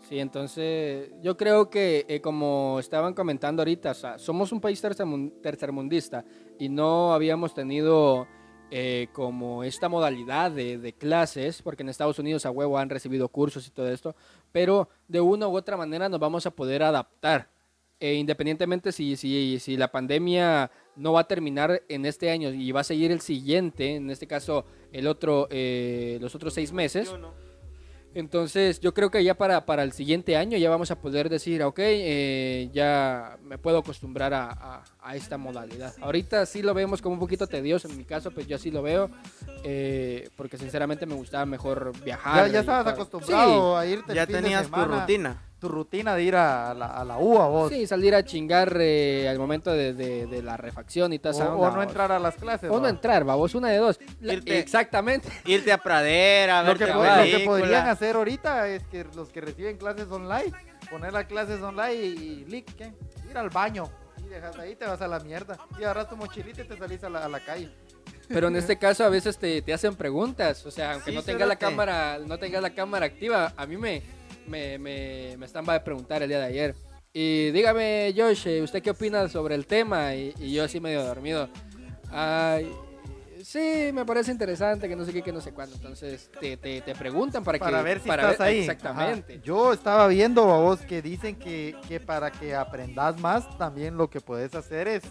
Sí, 0.01 0.19
entonces 0.19 1.11
yo 1.21 1.35
creo 1.35 1.69
que 1.69 2.05
eh, 2.07 2.21
como 2.21 2.77
estaban 2.79 3.13
comentando 3.13 3.61
ahorita, 3.61 3.93
somos 4.17 4.51
un 4.51 4.61
país 4.61 4.81
tercermun- 4.81 5.33
tercermundista 5.41 6.23
y 6.57 6.69
no 6.69 7.13
habíamos 7.13 7.53
tenido 7.53 8.25
eh, 8.71 9.07
como 9.11 9.63
esta 9.63 9.89
modalidad 9.89 10.51
de, 10.51 10.77
de 10.77 10.93
clases, 10.93 11.61
porque 11.61 11.83
en 11.83 11.89
Estados 11.89 12.19
Unidos 12.19 12.45
a 12.45 12.51
huevo 12.51 12.77
han 12.77 12.89
recibido 12.89 13.27
cursos 13.27 13.67
y 13.67 13.71
todo 13.71 13.89
esto, 13.89 14.15
pero 14.53 14.87
de 15.09 15.19
una 15.19 15.47
u 15.47 15.57
otra 15.57 15.75
manera 15.75 16.07
nos 16.07 16.19
vamos 16.19 16.45
a 16.45 16.51
poder 16.51 16.83
adaptar. 16.83 17.49
eh, 17.99 18.13
independientemente 18.13 18.91
si, 18.91 19.15
si, 19.15 19.59
si 19.59 19.75
la 19.75 19.91
pandemia 19.91 20.69
no 20.95 21.13
va 21.13 21.21
a 21.21 21.27
terminar 21.27 21.81
en 21.89 22.05
este 22.05 22.29
año 22.29 22.49
y 22.51 22.71
va 22.71 22.81
a 22.81 22.83
seguir 22.83 23.11
el 23.11 23.21
siguiente, 23.21 23.95
en 23.95 24.09
este 24.09 24.27
caso 24.27 24.65
el 24.91 25.07
otro, 25.07 25.47
eh, 25.49 26.17
los 26.21 26.35
otros 26.35 26.53
seis 26.53 26.71
meses. 26.71 27.09
Yo 27.09 27.17
no. 27.17 27.46
Entonces, 28.17 28.79
yo 28.79 28.95
creo 28.95 29.11
que 29.11 29.23
ya 29.23 29.35
para, 29.35 29.65
para 29.67 29.83
el 29.83 29.91
siguiente 29.91 30.35
año 30.35 30.57
ya 30.57 30.71
vamos 30.71 30.89
a 30.89 30.99
poder 30.99 31.29
decir, 31.29 31.61
ok, 31.61 31.77
eh, 31.79 32.69
ya 32.73 33.37
me 33.43 33.59
puedo 33.59 33.77
acostumbrar 33.77 34.33
a, 34.33 34.49
a- 34.51 34.83
a 35.01 35.15
esta 35.15 35.37
modalidad. 35.37 35.93
Ahorita 36.01 36.45
sí 36.47 36.63
lo 36.63 36.73
vemos 36.73 37.01
como 37.01 37.13
un 37.13 37.19
poquito 37.19 37.45
tedioso, 37.45 37.87
en 37.87 37.95
mi 37.95 38.05
caso, 38.05 38.31
pues 38.31 38.47
yo 38.47 38.57
sí 38.57 38.71
lo 38.71 38.81
veo, 38.81 39.11
eh, 39.63 40.29
porque 40.35 40.57
sinceramente 40.57 41.05
me 41.05 41.13
gustaba 41.13 41.45
mejor 41.45 41.93
viajar. 42.03 42.49
Ya, 42.51 42.59
estabas 42.61 42.85
acostumbrado 42.93 43.77
a 43.77 43.85
irte 43.85 44.11
el 44.11 44.15
Ya 44.15 44.25
tenías 44.25 44.65
tu 44.65 44.71
rutina. 45.01 45.43
Tu 45.59 45.67
rutina 45.67 46.13
de 46.15 46.21
ir 46.21 46.35
a 46.35 46.73
la, 46.75 46.85
a 46.85 47.03
la 47.03 47.17
U 47.17 47.39
a 47.41 47.47
vos. 47.47 47.71
Sí, 47.71 47.87
salir 47.87 48.13
a 48.13 48.23
chingar 48.23 48.77
eh, 48.79 49.27
al 49.27 49.39
momento 49.39 49.71
de, 49.71 49.93
de- 49.93 50.27
de 50.27 50.43
la 50.43 50.55
refacción 50.55 51.13
y 51.13 51.19
toda 51.19 51.33
o, 51.49 51.49
no 51.49 51.57
vos. 51.75 51.83
entrar 51.83 52.11
a 52.11 52.19
las 52.19 52.35
clases. 52.35 52.69
O 52.69 52.75
no 52.75 52.81
¿va? 52.83 52.89
entrar, 52.89 53.23
vamos, 53.23 53.55
una 53.55 53.69
de 53.69 53.77
dos. 53.77 53.99
La- 54.21 54.33
Irte- 54.35 54.51
Exactamente. 54.59 55.29
Irte 55.45 55.71
a 55.71 55.79
Pradera, 55.79 56.61
Lo 56.61 56.75
que, 56.77 56.85
lo 56.85 57.01
que 57.01 57.41
podrían 57.43 57.87
hacer 57.87 58.15
ahorita 58.15 58.67
es 58.67 58.83
que 58.87 59.05
los 59.15 59.29
que 59.29 59.41
reciben 59.41 59.77
clases 59.77 60.07
online, 60.11 60.53
poner 60.91 61.11
las 61.11 61.25
clases 61.25 61.59
online 61.61 61.95
y, 61.95 62.07
y 62.07 62.45
lic, 62.45 62.75
¿qué? 62.75 62.93
ir 63.27 63.37
al 63.37 63.49
baño. 63.49 63.89
Y 64.23 64.29
dejas 64.29 64.57
ahí, 64.59 64.75
te 64.75 64.85
vas 64.85 65.01
a 65.01 65.07
la 65.07 65.19
mierda. 65.21 65.57
Y 65.79 65.83
agarras 65.83 66.07
tu 66.09 66.17
mochilita 66.17 66.61
y 66.61 66.65
te 66.67 66.77
salís 66.77 67.03
a 67.03 67.09
la, 67.09 67.25
a 67.25 67.29
la 67.29 67.39
calle. 67.39 67.71
Pero 68.27 68.49
en 68.49 68.55
este 68.57 68.77
caso 68.77 69.03
a 69.05 69.09
veces 69.09 69.39
te, 69.39 69.63
te 69.63 69.73
hacen 69.73 69.95
preguntas, 69.95 70.63
o 70.67 70.69
sea, 70.71 70.93
aunque 70.93 71.09
Sí, 71.09 71.15
no 71.15 71.23
tenga 71.23 71.47
la 71.47 71.55
cámara, 71.55 72.19
no 72.23 72.37
tenga 72.37 72.61
la 72.61 72.69
cámara 72.71 73.07
activa, 73.07 73.53
a 73.57 73.65
mí 73.65 73.77
me, 73.77 74.03
me, 74.47 74.77
me, 74.77 75.35
me 75.37 75.45
están 75.45 75.65
va 75.67 75.75
a 75.75 75.83
preguntar 75.83 76.23
el 76.23 76.29
día 76.29 76.39
de 76.39 76.45
ayer. 76.45 76.75
Y 77.13 77.51
dígame, 77.51 78.13
Josh, 78.15 78.47
eh, 78.47 78.61
¿usted 78.61 78.81
qué 78.81 78.91
opina 78.91 79.27
sobre 79.27 79.55
el 79.55 79.65
tema? 79.65 80.13
Y, 80.15 80.33
y 80.39 80.53
yo 80.53 80.63
así 80.63 80.79
medio 80.79 81.03
dormido. 81.03 81.49
Ay, 82.11 82.71
sí, 83.43 83.89
me 83.93 84.05
parece 84.05 84.31
interesante, 84.31 84.87
que 84.87 84.95
no 84.95 85.03
sé 85.03 85.11
qué, 85.13 85.21
que 85.23 85.31
no 85.33 85.41
sé 85.41 85.51
cuándo. 85.51 85.75
Entonces 85.75 86.29
te, 86.39 86.57
te, 86.57 86.81
te 86.81 86.93
preguntan 86.95 87.43
para, 87.43 87.57
Para 87.57 87.77
que... 87.79 87.83
ver 87.83 87.99
si 88.01 88.07
para 88.07 88.23
estás 88.23 88.39
ver- 88.39 88.47
ahí. 88.47 88.59
Exactamente. 88.59 89.33
Ajá. 89.33 89.41
Yo 89.43 89.73
estaba 89.73 90.07
viendo 90.07 90.43
a 90.53 90.59
vos 90.59 90.81
que 90.81 91.01
dicen 91.01 91.35
que, 91.37 91.75
que 91.87 91.99
para 91.99 92.31
que 92.31 92.53
aprendas 92.55 93.19
más, 93.19 93.57
también 93.57 93.97
lo 93.97 94.09
que 94.09 94.21
puedes 94.21 94.53
hacer 94.53 94.87
es 94.87 95.03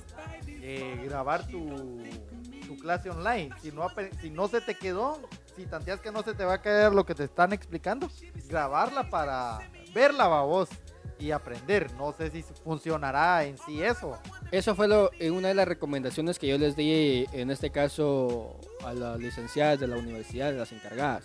eh, 0.49 1.01
grabar 1.05 1.46
tu, 1.49 2.03
tu 2.67 2.77
clase 2.77 3.11
online. 3.11 3.51
Si 3.63 3.73
no, 3.73 3.89
si 4.21 4.31
no 4.31 4.49
se 4.49 4.61
te 4.61 4.75
quedó, 4.75 5.21
si 5.57 5.67
tanteas 5.67 6.01
que 6.01 6.11
no 6.11 6.23
se 6.23 6.35
te 6.35 6.45
va 6.45 6.55
a 6.55 6.63
caer 6.63 6.93
lo 6.93 7.07
que 7.07 7.15
te 7.15 7.25
están 7.25 7.53
explicando, 7.53 8.11
grabarla 8.49 9.09
para 9.09 9.61
verla 9.95 10.25
a 10.25 10.43
vos 10.43 10.69
y 11.19 11.31
aprender. 11.31 11.93
No 11.95 12.13
sé 12.13 12.31
si 12.31 12.43
funcionará 12.43 13.45
en 13.45 13.57
sí 13.59 13.83
eso. 13.83 14.19
Eso 14.51 14.75
fue 14.75 14.89
eh, 15.19 15.31
una 15.31 15.49
de 15.49 15.55
las 15.55 15.67
recomendaciones 15.67 16.39
que 16.39 16.47
yo 16.47 16.59
les 16.59 16.77
di, 16.77 17.27
en 17.33 17.51
este 17.51 17.71
caso, 17.71 18.59
a 18.85 18.93
las 18.93 19.19
licenciadas 19.19 19.81
de 19.81 19.87
la 19.87 19.97
universidad, 19.97 20.53
las 20.55 20.73
encargadas. 20.73 21.25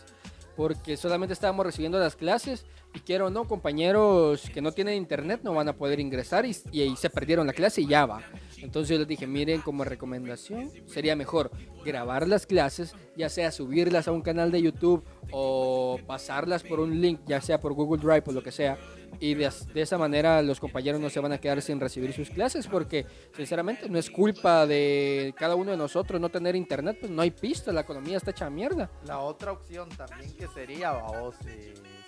Porque 0.56 0.98
solamente 0.98 1.34
estábamos 1.34 1.66
recibiendo 1.66 2.00
las 2.00 2.16
clases 2.16 2.66
y 2.94 3.00
quiero 3.00 3.30
no, 3.30 3.48
compañeros 3.48 4.50
que 4.54 4.62
no 4.62 4.72
tienen 4.74 4.96
internet 4.96 5.42
no 5.44 5.54
van 5.54 5.70
a 5.70 5.74
poder 5.74 6.00
ingresar 6.00 6.46
y, 6.46 6.56
y 6.72 6.96
se 6.98 7.10
perdieron 7.10 7.48
la 7.48 7.54
clase 7.54 7.82
y 7.82 7.88
ya 7.88 8.06
va. 8.06 8.22
Entonces 8.62 8.90
yo 8.90 9.00
les 9.00 9.08
dije, 9.08 9.28
miren, 9.28 9.62
como 9.62 9.84
recomendación 9.84 10.72
sería 10.88 11.16
mejor 11.16 11.52
grabar 11.84 12.28
las 12.28 12.46
clases, 12.46 12.94
ya 13.16 13.30
sea 13.30 13.52
subirlas 13.52 14.08
a 14.08 14.12
un 14.12 14.22
canal 14.22 14.52
de 14.52 14.62
YouTube 14.62 15.04
o 15.32 16.00
pasarlas 16.06 16.64
por 16.64 16.80
un 16.80 17.02
link, 17.02 17.22
ya 17.26 17.42
sea 17.42 17.60
por 17.60 17.74
Google 17.74 18.02
Drive 18.02 18.24
o 18.28 18.32
lo 18.32 18.44
que 18.44 18.52
sea. 18.52 18.78
Y 19.20 19.34
de, 19.34 19.52
esa 19.76 19.98
manera 19.98 20.42
los 20.42 20.60
compañeros 20.60 21.02
no 21.02 21.10
se 21.10 21.20
van 21.20 21.34
a 21.34 21.38
quedar 21.38 21.62
sin 21.62 21.80
recibir 21.80 22.14
sus 22.14 22.30
clases 22.30 22.68
porque 22.68 23.06
sinceramente 23.36 23.90
no 23.90 24.00
es 24.00 24.10
culpa 24.10 24.66
de 24.66 25.34
cada 25.38 25.56
uno 25.56 25.72
de 25.72 25.78
nosotros 25.78 26.20
no 26.22 26.30
tener 26.30 26.56
internet, 26.56 26.98
pues 27.00 27.12
no 27.12 27.22
hay 27.22 27.32
pista, 27.32 27.72
la 27.72 27.82
economía 27.82 28.18
está 28.18 28.32
hecha 28.32 28.50
mierda. 28.50 28.90
La 29.06 29.20
otra 29.20 29.52
opción 29.52 29.90
también 29.90 30.32
que 30.34 30.48
sería, 30.48 30.94
vos, 30.94 31.36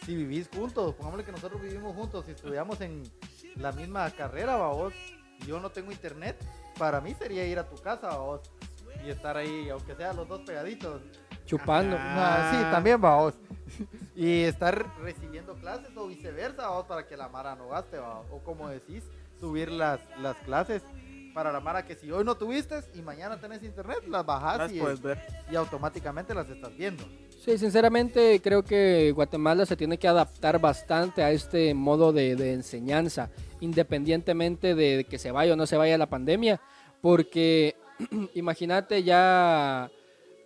si 0.06 0.16
vivís 0.16 0.50
juntos, 0.54 0.96
pongámosle 0.96 1.26
que 1.26 1.32
nosotros 1.32 1.62
vivimos 1.62 1.96
juntos, 1.96 2.26
si 2.26 2.32
estudiamos 2.32 2.80
en 2.82 3.04
la 3.56 3.72
misma 3.72 4.10
carrera, 4.12 4.58
vos, 4.58 4.94
yo 5.46 5.60
no 5.60 5.70
tengo 5.70 5.92
internet, 5.92 6.38
para 6.78 7.02
mí 7.02 7.14
sería 7.14 7.46
ir 7.46 7.60
a 7.60 7.68
tu 7.68 7.76
casa, 7.82 8.18
vos, 8.18 8.42
y 9.06 9.10
estar 9.10 9.36
ahí, 9.38 9.70
aunque 9.70 9.96
sea 9.96 10.14
los 10.14 10.28
dos 10.28 10.42
pegaditos. 10.42 11.02
Chupando. 11.46 11.98
Ah. 12.00 12.50
Ah, 12.50 12.52
sí, 12.52 12.72
también, 12.72 13.00
vos. 13.02 13.34
y 14.16 14.44
estar 14.44 14.86
recibiendo 15.02 15.56
clases 15.56 15.96
o 15.98 16.08
viceversa, 16.08 16.70
vos, 16.70 16.86
para 16.86 17.06
que 17.06 17.18
la 17.18 17.28
Mara 17.28 17.56
no 17.56 17.70
gaste, 17.70 18.00
vos. 18.00 18.26
o 18.32 18.40
como 18.40 18.70
decís, 18.70 19.04
subir 19.40 19.72
las, 19.72 20.00
las 20.20 20.38
clases. 20.38 20.82
Para 21.34 21.52
la 21.52 21.60
Mara 21.60 21.84
que 21.84 21.96
si 21.96 22.12
hoy 22.12 22.24
no 22.24 22.36
tuviste 22.36 22.76
y 22.94 23.02
mañana 23.02 23.40
tenés 23.40 23.64
internet, 23.64 24.04
las 24.08 24.24
bajás 24.24 24.58
Las 24.60 24.72
y, 24.72 24.80
puedes 24.80 25.02
ver. 25.02 25.20
y 25.52 25.56
automáticamente 25.56 26.32
las 26.36 26.48
estás 26.48 26.78
viendo. 26.78 27.04
Sí, 27.44 27.58
sinceramente 27.58 28.40
creo 28.40 28.62
que 28.64 29.12
Guatemala 29.12 29.66
se 29.66 29.76
tiene 29.76 29.98
que 29.98 30.08
adaptar 30.08 30.62
bastante 30.62 31.24
a 31.24 31.32
este 31.32 31.74
modo 31.74 32.14
de, 32.14 32.36
de 32.36 32.54
enseñanza, 32.54 33.32
independientemente 33.64 34.76
de 34.76 35.06
que 35.10 35.18
se 35.18 35.32
vaya 35.32 35.54
o 35.54 35.56
no 35.56 35.66
se 35.66 35.78
vaya 35.78 35.98
la 35.98 36.10
pandemia, 36.10 36.62
porque 37.02 37.76
imagínate 38.36 39.04
ya 39.04 39.90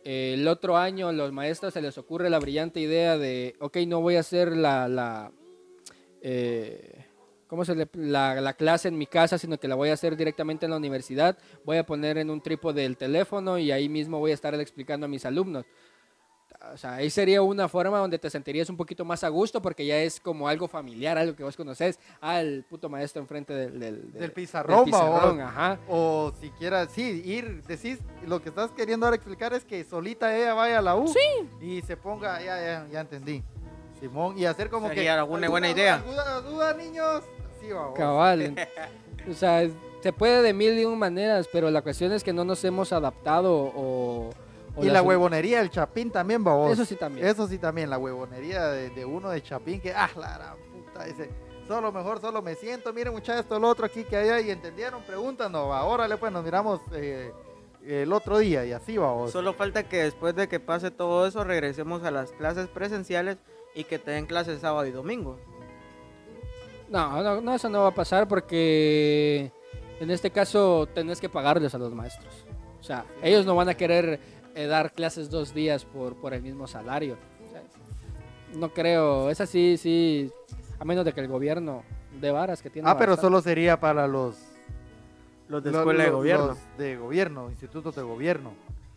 eh, 0.03 0.35
el 0.35 0.47
otro 0.47 0.77
año 0.77 1.11
los 1.11 1.31
maestros 1.31 1.73
se 1.73 1.81
les 1.81 1.97
ocurre 1.97 2.29
la 2.29 2.39
brillante 2.39 2.79
idea 2.79 3.17
de, 3.17 3.55
ok, 3.59 3.77
no 3.87 4.01
voy 4.01 4.15
a 4.15 4.21
hacer 4.21 4.55
la, 4.55 4.87
la, 4.87 5.31
eh, 6.21 7.05
¿cómo 7.47 7.65
se 7.65 7.75
le- 7.75 7.89
la, 7.93 8.39
la 8.41 8.53
clase 8.53 8.87
en 8.87 8.97
mi 8.97 9.07
casa, 9.07 9.37
sino 9.37 9.57
que 9.57 9.67
la 9.67 9.75
voy 9.75 9.89
a 9.89 9.93
hacer 9.93 10.15
directamente 10.15 10.65
en 10.65 10.71
la 10.71 10.77
universidad, 10.77 11.37
voy 11.65 11.77
a 11.77 11.85
poner 11.85 12.17
en 12.17 12.29
un 12.29 12.41
trípode 12.41 12.85
el 12.85 12.97
teléfono 12.97 13.57
y 13.57 13.71
ahí 13.71 13.89
mismo 13.89 14.19
voy 14.19 14.31
a 14.31 14.35
estar 14.35 14.53
explicando 14.59 15.05
a 15.05 15.09
mis 15.09 15.25
alumnos. 15.25 15.65
O 16.73 16.77
sea, 16.77 16.95
ahí 16.95 17.09
sería 17.09 17.41
una 17.41 17.67
forma 17.69 17.99
donde 17.99 18.17
te 18.17 18.29
sentirías 18.29 18.69
un 18.69 18.77
poquito 18.77 19.05
más 19.05 19.23
a 19.23 19.29
gusto 19.29 19.61
porque 19.61 19.85
ya 19.85 19.97
es 19.97 20.19
como 20.19 20.47
algo 20.47 20.67
familiar, 20.67 21.17
algo 21.17 21.35
que 21.35 21.43
vos 21.43 21.55
conoces. 21.55 21.99
Ah, 22.19 22.41
el 22.41 22.63
puto 22.63 22.89
maestro 22.89 23.21
enfrente 23.21 23.53
del, 23.53 23.79
del, 23.79 24.11
Del 24.11 24.31
pizarrón, 24.31 24.77
del 24.77 24.85
pizarrón, 24.85 25.37
babos. 25.37 25.51
ajá. 25.51 25.79
O 25.87 26.33
si 26.41 26.49
quieras, 26.51 26.89
sí, 26.91 27.21
ir, 27.23 27.63
decís, 27.63 27.99
lo 28.25 28.41
que 28.41 28.49
estás 28.49 28.71
queriendo 28.71 29.05
ahora 29.05 29.15
explicar 29.15 29.53
es 29.53 29.63
que 29.63 29.83
solita 29.83 30.35
ella 30.35 30.53
vaya 30.53 30.79
a 30.79 30.81
la 30.81 30.95
U. 30.95 31.07
Sí. 31.07 31.49
Y 31.61 31.81
se 31.83 31.95
ponga, 31.95 32.39
ya, 32.41 32.59
ya, 32.59 32.87
ya 32.91 33.01
entendí. 33.01 33.43
Simón, 33.99 34.37
y 34.37 34.45
hacer 34.45 34.69
como 34.69 34.89
Sería 34.89 35.03
que. 35.03 35.09
alguna 35.09 35.49
buena 35.49 35.69
idea. 35.69 35.95
¿Alguna 35.95 36.41
duda, 36.41 36.73
niños? 36.73 37.23
Sí, 37.61 37.71
vamos. 37.71 37.97
Cabal. 37.97 38.55
o 39.29 39.33
sea, 39.33 39.67
se 40.01 40.13
puede 40.13 40.41
de 40.41 40.53
mil 40.53 40.77
y 40.77 40.85
un 40.85 40.99
maneras, 40.99 41.47
pero 41.51 41.69
la 41.71 41.81
cuestión 41.81 42.11
es 42.11 42.23
que 42.23 42.33
no 42.33 42.43
nos 42.45 42.63
hemos 42.63 42.93
adaptado 42.93 43.71
o... 43.75 44.29
o 44.77 44.81
Y 44.83 44.85
las- 44.85 44.93
la 44.93 45.01
huevonería 45.01 45.59
del 45.59 45.69
Chapín 45.69 46.11
también, 46.11 46.43
babos. 46.43 46.71
Eso 46.71 46.85
sí 46.85 46.95
también. 46.95 47.25
Eso 47.27 47.47
sí 47.47 47.57
también, 47.57 47.89
la 47.89 47.97
huevonería 47.97 48.67
de, 48.67 48.89
de 48.91 49.05
uno 49.05 49.29
de 49.29 49.41
Chapín, 49.43 49.81
que, 49.81 49.91
ah, 49.93 50.09
la 50.15 50.37
gran 50.37 50.55
puta, 50.71 51.05
ese. 51.07 51.29
Solo 51.67 51.91
mejor, 51.91 52.21
solo 52.21 52.41
me 52.41 52.55
siento, 52.55 52.93
miren 52.93 53.11
muchachos, 53.11 53.41
esto, 53.41 53.59
lo 53.59 53.67
otro 53.67 53.85
aquí 53.85 54.05
que 54.05 54.15
allá, 54.15 54.39
y 54.39 54.51
entendieron, 54.51 55.01
preguntan, 55.03 55.51
no, 55.51 55.67
va, 55.67 55.83
órale, 55.83 56.15
pues 56.15 56.31
nos 56.31 56.41
miramos 56.45 56.79
eh, 56.93 57.33
el 57.85 58.13
otro 58.13 58.37
día, 58.37 58.63
y 58.65 58.71
así 58.71 58.97
vamos. 58.97 59.31
Solo 59.31 59.53
falta 59.53 59.83
que 59.83 60.03
después 60.03 60.33
de 60.35 60.47
que 60.47 60.61
pase 60.61 60.91
todo 60.91 61.27
eso 61.27 61.43
regresemos 61.43 62.03
a 62.03 62.11
las 62.11 62.31
clases 62.31 62.67
presenciales 62.69 63.37
y 63.75 63.83
que 63.83 63.99
te 63.99 64.11
den 64.11 64.27
clases 64.27 64.61
sábado 64.61 64.85
y 64.85 64.91
domingo. 64.91 65.37
No, 66.89 67.21
no, 67.21 67.41
no, 67.41 67.53
eso 67.53 67.67
no 67.67 67.81
va 67.81 67.89
a 67.89 67.93
pasar 67.95 68.27
porque 68.29 69.51
en 69.99 70.09
este 70.09 70.31
caso 70.31 70.87
tenés 70.93 71.19
que 71.19 71.27
pagarles 71.27 71.75
a 71.75 71.77
los 71.77 71.93
maestros. 71.93 72.45
O 72.79 72.83
sea, 72.83 73.05
ellos 73.21 73.45
no 73.45 73.55
van 73.55 73.67
a 73.67 73.73
querer 73.75 74.19
dar 74.65 74.91
clases 74.93 75.29
dos 75.29 75.53
días 75.53 75.85
por, 75.85 76.15
por 76.15 76.33
el 76.33 76.41
mismo 76.41 76.65
salario. 76.67 77.17
O 77.47 77.51
sea, 77.51 77.61
no 78.57 78.73
creo, 78.73 79.29
es 79.29 79.39
así, 79.41 79.77
sí, 79.77 80.31
a 80.79 80.85
menos 80.85 81.05
de 81.05 81.13
que 81.13 81.19
el 81.21 81.27
gobierno 81.27 81.83
de 82.19 82.31
varas 82.31 82.61
que 82.61 82.69
tiene. 82.69 82.89
Ah, 82.89 82.97
pero 82.97 83.15
solo 83.15 83.41
sería 83.41 83.79
para 83.79 84.07
los 84.07 84.35
Los 85.49 85.63
de 85.63 85.69
escuela 85.69 86.05
de 86.05 86.09
gobierno. 86.09 86.47
los 86.47 86.57
de 86.77 86.95
gobierno, 86.97 87.49
institutos 87.51 87.95
de 87.95 88.01
gobierno. 88.01 88.53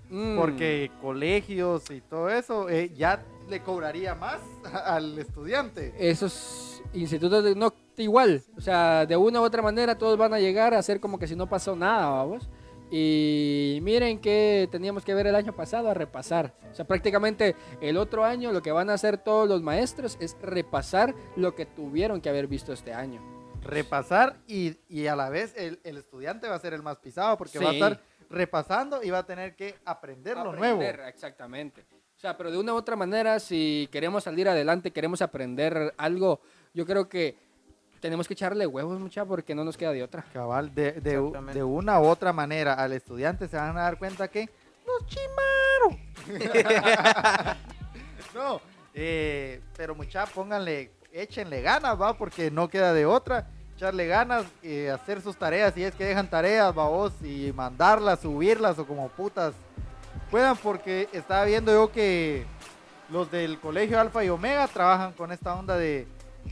Mm, 0.09 0.37
Porque 0.39 0.91
colegios 1.01 1.89
y 1.91 2.01
todo 2.01 2.31
eso 2.31 2.69
eh, 2.69 2.91
ya 2.97 3.23
le 3.49 3.61
cobraría 3.63 4.15
más 4.15 4.41
al 4.85 5.19
estudiante. 5.19 5.95
esos 5.99 6.83
institutos 6.95 7.45
de- 7.45 7.55
no 7.55 7.73
igual, 7.97 8.43
o 8.57 8.61
sea, 8.61 9.05
de 9.07 9.17
una 9.17 9.41
u 9.41 9.45
otra 9.45 9.61
manera 9.63 9.97
todos 9.99 10.17
van 10.19 10.33
a 10.35 10.41
llegar 10.41 10.73
a 10.75 10.79
hacer 10.79 10.99
como 11.01 11.19
que 11.19 11.29
si 11.29 11.37
no 11.37 11.47
pasó 11.47 11.77
nada, 11.77 12.09
vamos. 12.09 12.49
Y 12.91 13.79
miren 13.83 14.21
que 14.21 14.69
teníamos 14.73 15.05
que 15.05 15.15
ver 15.15 15.27
el 15.27 15.35
año 15.35 15.55
pasado 15.55 15.89
a 15.89 15.95
repasar. 15.95 16.55
O 16.71 16.75
sea, 16.75 16.87
prácticamente 16.87 17.55
el 17.81 17.97
otro 17.97 18.25
año 18.25 18.53
lo 18.53 18.63
que 18.63 18.73
van 18.73 18.91
a 18.91 18.95
hacer 18.95 19.19
todos 19.19 19.49
los 19.49 19.63
maestros 19.63 20.17
es 20.21 20.37
repasar 20.43 21.15
lo 21.37 21.55
que 21.55 21.67
tuvieron 21.67 22.21
que 22.21 22.29
haber 22.29 22.47
visto 22.47 22.73
este 22.73 22.93
año. 22.93 23.23
Repasar 23.63 24.39
y, 24.49 24.77
y 24.89 25.07
a 25.07 25.15
la 25.15 25.29
vez 25.29 25.55
el, 25.57 25.81
el 25.85 25.99
estudiante 25.99 26.49
va 26.49 26.57
a 26.57 26.61
ser 26.61 26.75
el 26.75 26.83
más 26.83 26.99
pisado 26.99 27.37
porque 27.39 27.59
va 27.59 27.71
a 27.71 27.75
estar 27.75 28.01
repasando 28.31 29.03
y 29.03 29.11
va 29.11 29.19
a 29.19 29.27
tener 29.27 29.55
que 29.55 29.77
aprender 29.85 30.37
lo 30.37 30.53
nuevo. 30.53 30.83
Exactamente. 30.83 31.85
O 32.17 32.21
sea, 32.21 32.37
pero 32.37 32.51
de 32.51 32.59
una 32.59 32.75
u 32.75 32.77
otra 32.77 32.97
manera, 32.97 33.41
si 33.41 33.89
queremos 33.91 34.25
salir 34.25 34.49
adelante, 34.49 34.91
queremos 34.91 35.23
aprender 35.23 35.95
algo, 35.97 36.41
yo 36.75 36.85
creo 36.85 37.09
que 37.09 37.37
tenemos 38.01 38.27
que 38.27 38.35
echarle 38.35 38.67
huevos, 38.67 38.99
mucha, 38.99 39.25
porque 39.25 39.55
no 39.55 39.65
nos 39.65 39.77
queda 39.77 39.93
de 39.93 40.03
otra. 40.03 40.25
Cabal, 40.33 40.75
de, 40.75 40.93
de, 40.93 41.13
de 41.53 41.63
una 41.63 42.01
u 42.01 42.05
otra 42.05 42.33
manera 42.33 42.75
al 42.75 42.93
estudiante 42.93 43.49
se 43.49 43.57
van 43.57 43.77
a 43.77 43.83
dar 43.83 43.99
cuenta 43.99 44.29
que 44.29 44.49
nos 44.87 45.07
chimaron. 45.07 45.99
no, 48.35 48.61
eh, 48.95 49.61
pero 49.77 49.95
mucha, 49.95 50.27
pónganle, 50.27 50.91
échenle 51.13 51.63
ganas, 51.63 52.01
va, 52.01 52.17
porque 52.17 52.51
no 52.51 52.69
queda 52.69 52.93
de 52.93 53.07
otra. 53.07 53.47
Echarle 53.77 54.07
ganas, 54.07 54.45
eh, 54.63 54.91
hacer 54.91 55.23
sus 55.23 55.37
tareas, 55.37 55.73
si 55.73 55.83
es 55.85 55.95
que 55.95 56.05
dejan 56.05 56.29
tareas, 56.29 56.77
va 56.77 56.89
vos, 56.89 57.13
y 57.23 57.53
mandarlas, 57.55 58.21
subirlas 58.21 58.79
o 58.79 58.87
como 58.87 59.09
putas 59.09 59.55
puedan, 60.31 60.57
porque 60.57 61.09
estaba 61.13 61.45
viendo 61.45 61.73
yo 61.73 61.91
que 61.91 62.45
los 63.11 63.31
del 63.31 63.59
colegio 63.59 64.01
Alfa 64.01 64.25
y 64.25 64.29
Omega 64.29 64.69
trabajan 64.69 65.13
con 65.13 65.33
esta 65.33 65.55
onda 65.55 65.77
de, 65.77 66.07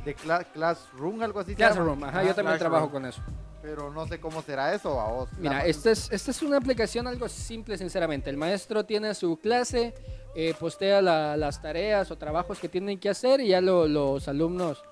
de 0.04 0.16
cla- 0.16 0.44
Classroom, 0.52 1.22
algo 1.22 1.40
así. 1.40 1.54
Classroom, 1.54 2.04
ajá, 2.04 2.18
Ajá, 2.20 2.22
yo 2.28 2.34
también 2.34 2.56
Classroom. 2.58 2.58
trabajo 2.72 2.90
con 2.90 3.06
eso. 3.06 3.22
pero 3.60 3.90
no 3.92 4.06
sé 4.06 4.20
cómo 4.20 4.40
será 4.40 4.72
eso 4.72 5.00
a 5.00 5.08
vos. 5.10 5.28
Mira, 5.38 5.66
esta 5.66 5.90
es, 5.90 6.10
esta 6.12 6.30
es 6.30 6.42
una 6.42 6.56
aplicación 6.58 7.06
algo 7.08 7.28
simple, 7.28 7.76
sinceramente. 7.76 8.30
El 8.30 8.36
maestro 8.36 8.84
tiene 8.86 9.14
su 9.14 9.38
clase, 9.40 9.94
eh, 10.36 10.54
postea 10.58 11.02
la- 11.02 11.36
las 11.36 11.60
tareas 11.60 12.10
o 12.10 12.16
trabajos 12.16 12.58
que 12.60 12.68
tienen 12.68 12.98
que 13.00 13.08
hacer 13.10 13.40
y 13.40 13.48
ya 13.48 13.60
lo- 13.60 13.88
los 13.88 14.28
alumnos 14.28 14.82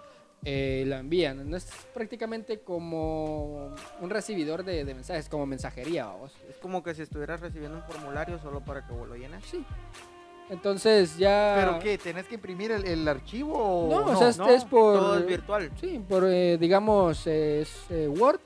eh, 0.45 0.85
la 0.87 0.99
envían. 0.99 1.49
No 1.49 1.57
es 1.57 1.67
prácticamente 1.95 2.61
como 2.61 3.75
un 4.01 4.11
recibidor 4.11 4.65
de, 4.65 4.85
de 4.85 4.95
mensajes, 4.95 5.29
como 5.29 5.47
mensajería, 5.47 6.07
vamos. 6.07 6.33
Es 6.49 6.57
como 6.59 6.83
que 6.85 6.95
si 6.95 7.03
estuvieras 7.03 7.41
recibiendo 7.41 7.77
un 7.79 7.83
formulario 7.85 8.39
solo 8.39 8.61
para 8.61 8.87
que 8.87 8.93
vos 8.93 9.09
lo 9.09 9.17
llenes. 9.17 9.45
Sí. 9.45 9.65
Entonces 10.49 11.17
ya... 11.19 11.55
¿Pero 11.59 11.79
qué? 11.81 11.99
¿Tenés 11.99 12.27
que 12.27 12.37
imprimir 12.37 12.71
el, 12.71 12.85
el 12.87 13.09
archivo 13.09 13.55
o 13.57 13.91
No, 13.91 14.07
no? 14.07 14.13
o 14.13 14.17
sea, 14.17 14.29
es, 14.29 14.39
No, 14.39 14.49
es 14.49 14.65
por... 14.65 14.97
Todo 14.99 15.19
es 15.19 15.27
virtual. 15.27 15.71
Sí, 15.81 16.01
por, 16.09 16.25
eh, 16.27 16.57
digamos, 16.59 17.27
es 17.27 17.69
eh, 17.91 18.09
Word 18.09 18.41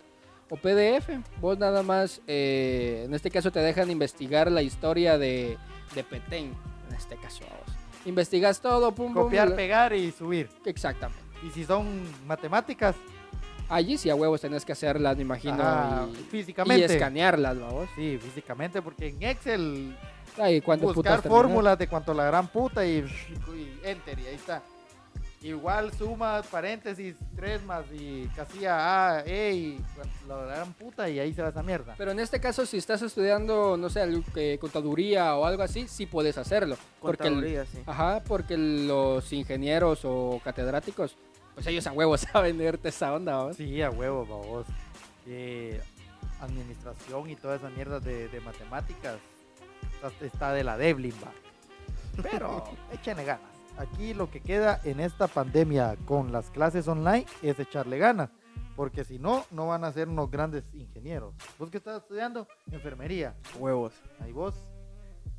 o 0.49 0.57
PDF. 0.57 1.11
Vos 1.41 1.59
nada 1.59 1.83
más, 1.83 2.23
eh, 2.27 3.03
en 3.07 3.15
este 3.15 3.31
caso 3.31 3.51
te 3.51 3.61
dejan 3.61 3.91
investigar 3.91 4.51
la 4.51 4.63
historia 4.63 5.19
de, 5.19 5.59
de 5.95 6.05
Petén, 6.05 6.55
en 6.89 6.97
este 6.97 7.17
caso. 7.17 7.45
vamos. 7.45 7.79
Investigas 8.07 8.61
todo, 8.61 8.93
pum, 8.93 9.13
pum. 9.13 9.25
Copiar, 9.25 9.55
pegar 9.55 9.93
y 9.93 10.11
subir. 10.11 10.49
Exactamente. 10.65 11.23
Y 11.47 11.51
si 11.51 11.65
son 11.65 11.87
matemáticas, 12.27 12.97
Allí 13.73 13.97
sí 13.97 14.11
a 14.11 14.17
huevos 14.17 14.41
tenés 14.41 14.65
que 14.65 14.73
hacerlas, 14.73 15.15
me 15.17 15.23
imagino, 15.23 15.63
ajá, 15.63 16.09
y, 16.13 16.19
y 16.19 16.25
físicamente. 16.25 16.87
escanearlas, 16.87 17.57
vamos. 17.61 17.89
Sí, 17.95 18.19
físicamente, 18.21 18.83
porque 18.83 19.07
en 19.11 19.23
Excel 19.23 19.97
Ay, 20.41 20.61
¿cuánto 20.61 20.93
buscar 20.93 21.23
fórmulas 21.23 21.79
de 21.79 21.87
cuanto 21.89 22.15
la 22.15 22.25
gran 22.25 22.49
puta 22.49 22.85
y, 22.87 22.99
y 23.55 23.81
enter 23.85 24.19
y 24.19 24.27
ahí 24.27 24.35
está. 24.35 24.63
Igual 25.43 25.91
suma, 25.95 26.43
paréntesis, 26.51 27.17
tres 27.35 27.63
más 27.63 27.85
y 27.93 28.27
casilla 28.37 29.17
A, 29.17 29.25
E 29.25 29.53
y 29.55 29.81
la 30.29 30.37
gran 30.37 30.73
puta 30.75 31.09
y 31.09 31.19
ahí 31.19 31.33
se 31.33 31.41
va 31.41 31.49
esa 31.49 31.63
mierda. 31.63 31.95
Pero 31.97 32.11
en 32.11 32.21
este 32.21 32.39
caso, 32.41 32.67
si 32.67 32.77
estás 32.77 33.01
estudiando, 33.01 33.79
no 33.79 33.89
sé, 33.89 34.07
contaduría 34.61 35.35
o 35.37 35.47
algo 35.47 35.63
así, 35.63 35.89
sí 35.89 36.05
puedes 36.05 36.37
hacerlo. 36.37 36.77
Porque 37.01 37.29
el- 37.29 37.35
Contaduría, 37.35 37.65
sí. 37.65 37.79
Ajá, 37.87 38.23
porque 38.29 38.59
los 38.59 39.33
ingenieros 39.33 40.01
o 40.05 40.43
catedráticos, 40.45 41.17
pues 41.55 41.67
ellos 41.67 41.87
a 41.87 41.93
huevos 41.93 42.21
saben 42.33 42.59
leerte 42.59 42.91
esa 42.91 43.15
onda, 43.15 43.37
¿vamos? 43.37 43.57
Sí, 43.57 43.81
a 43.81 43.89
huevo, 43.91 44.27
babos. 44.27 44.67
Eh, 45.27 45.81
administración 46.43 47.31
y 47.31 47.37
toda 47.37 47.57
esa 47.57 47.71
mierda 47.71 47.99
de, 47.99 48.29
de 48.29 48.41
matemáticas 48.41 49.17
está, 50.21 50.53
de 50.53 50.65
la 50.65 50.77
Devlin, 50.77 51.15
va. 51.23 51.33
Pero 52.23 52.65
échenle 52.93 53.25
ganas. 53.25 53.51
Aquí 53.79 54.13
lo 54.15 54.31
que 54.31 54.41
queda 54.41 54.81
en 54.85 55.01
esta 55.01 55.27
pandemia 55.27 55.97
con 56.05 56.33
las 56.33 56.51
clases 56.51 56.87
online 56.89 57.27
es 57.43 57.59
echarle 57.59 57.99
ganas. 57.99 58.31
Porque 58.77 59.05
si 59.05 59.19
no, 59.19 59.45
no 59.51 59.67
van 59.69 59.85
a 59.85 59.93
ser 59.93 60.09
unos 60.09 60.31
grandes 60.31 60.65
ingenieros. 60.75 61.35
¿Vos 61.59 61.71
qué 61.71 61.79
estás 61.79 62.03
estudiando? 62.03 62.47
Enfermería. 62.71 63.35
Huevos. 63.59 63.93
Ahí 64.21 64.33
vos. 64.33 64.55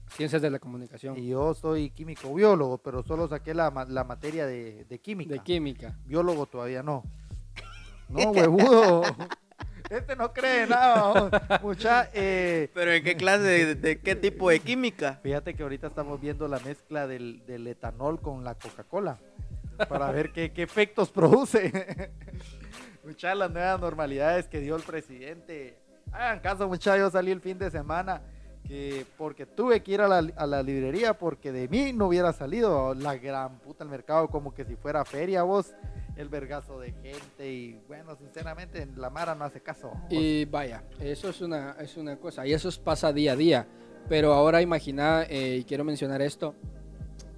Ciencias 0.09 0.41
de 0.41 0.49
la 0.49 0.59
comunicación, 0.59 1.17
Y 1.17 1.27
yo 1.29 1.53
soy 1.53 1.89
químico 1.91 2.33
biólogo, 2.33 2.77
pero 2.79 3.01
solo 3.01 3.27
saqué 3.29 3.53
la 3.53 3.71
materia 3.71 4.45
de, 4.45 4.83
de 4.85 4.99
química. 4.99 5.33
de 5.33 5.39
química. 5.39 5.97
Biólogo 6.05 6.45
todavía 6.45 6.83
no. 6.83 7.03
No, 8.09 8.31
huevudo. 8.31 9.03
Este 9.91 10.15
no 10.15 10.31
cree 10.31 10.65
nada. 10.67 11.29
Mucha, 11.61 12.09
eh, 12.13 12.69
¿Pero 12.73 12.93
en 12.93 13.03
qué 13.03 13.17
clase, 13.17 13.43
de, 13.43 13.75
de 13.75 13.99
qué 13.99 14.15
tipo 14.15 14.49
de 14.49 14.61
química? 14.61 15.19
fíjate 15.21 15.53
que 15.53 15.63
ahorita 15.63 15.87
estamos 15.87 16.21
viendo 16.21 16.47
la 16.47 16.59
mezcla 16.59 17.07
del, 17.07 17.45
del 17.45 17.67
etanol 17.67 18.21
con 18.21 18.45
la 18.45 18.55
Coca-Cola. 18.55 19.19
Para 19.89 20.09
ver 20.11 20.31
qué, 20.31 20.53
qué 20.53 20.63
efectos 20.63 21.09
produce. 21.09 22.09
Mucha 23.03 23.35
las 23.35 23.51
nuevas 23.51 23.81
normalidades 23.81 24.47
que 24.47 24.61
dio 24.61 24.77
el 24.77 24.83
presidente. 24.83 25.77
Hagan 26.13 26.39
caso, 26.39 26.67
mucha. 26.69 26.97
Yo 26.97 27.09
salí 27.09 27.31
el 27.31 27.41
fin 27.41 27.57
de 27.57 27.69
semana 27.69 28.21
que 28.67 29.05
porque 29.17 29.45
tuve 29.45 29.81
que 29.83 29.91
ir 29.93 30.01
a 30.01 30.07
la, 30.07 30.31
a 30.35 30.45
la 30.47 30.63
librería 30.63 31.17
porque 31.17 31.51
de 31.51 31.67
mí 31.67 31.93
no 31.93 32.07
hubiera 32.07 32.31
salido 32.31 32.93
la 32.93 33.15
gran 33.17 33.59
puta 33.59 33.83
el 33.83 33.89
mercado 33.89 34.27
como 34.29 34.53
que 34.53 34.63
si 34.65 34.75
fuera 34.75 35.03
feria 35.03 35.43
vos 35.43 35.73
el 36.15 36.29
vergazo 36.29 36.79
de 36.79 36.91
gente 36.93 37.51
y 37.51 37.79
bueno 37.87 38.15
sinceramente 38.15 38.87
la 38.95 39.09
Mara 39.09 39.33
no 39.35 39.43
hace 39.45 39.61
caso 39.61 39.89
vos. 39.89 39.97
Y 40.09 40.45
vaya, 40.45 40.83
eso 40.99 41.29
es 41.29 41.41
una, 41.41 41.75
es 41.79 41.97
una 41.97 42.17
cosa, 42.17 42.45
y 42.45 42.53
eso 42.53 42.69
es- 42.69 42.77
pasa 42.77 43.11
día 43.11 43.33
a 43.33 43.35
día. 43.35 43.67
Pero 44.09 44.33
ahora 44.33 44.61
imagina, 44.61 45.23
eh, 45.29 45.57
y 45.61 45.63
quiero 45.63 45.83
mencionar 45.83 46.21
esto, 46.21 46.53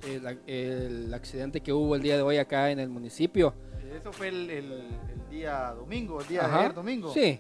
el, 0.08 0.40
el 0.48 1.14
accidente 1.14 1.62
que 1.62 1.72
hubo 1.74 1.96
el 1.96 2.02
día 2.02 2.16
de 2.18 2.22
hoy 2.24 2.38
acá 2.38 2.72
en 2.72 2.80
el 2.80 2.90
municipio. 2.90 3.54
eso 3.96 4.12
fue 4.12 4.28
el, 4.30 4.50
el- 4.50 4.72
el 4.74 5.30
día 5.30 5.74
domingo 5.78 6.20
el 6.22 6.28
día 6.28 6.48
de 6.48 6.54
ayer 6.56 6.74
domingo 6.74 7.14
Sí, 7.14 7.40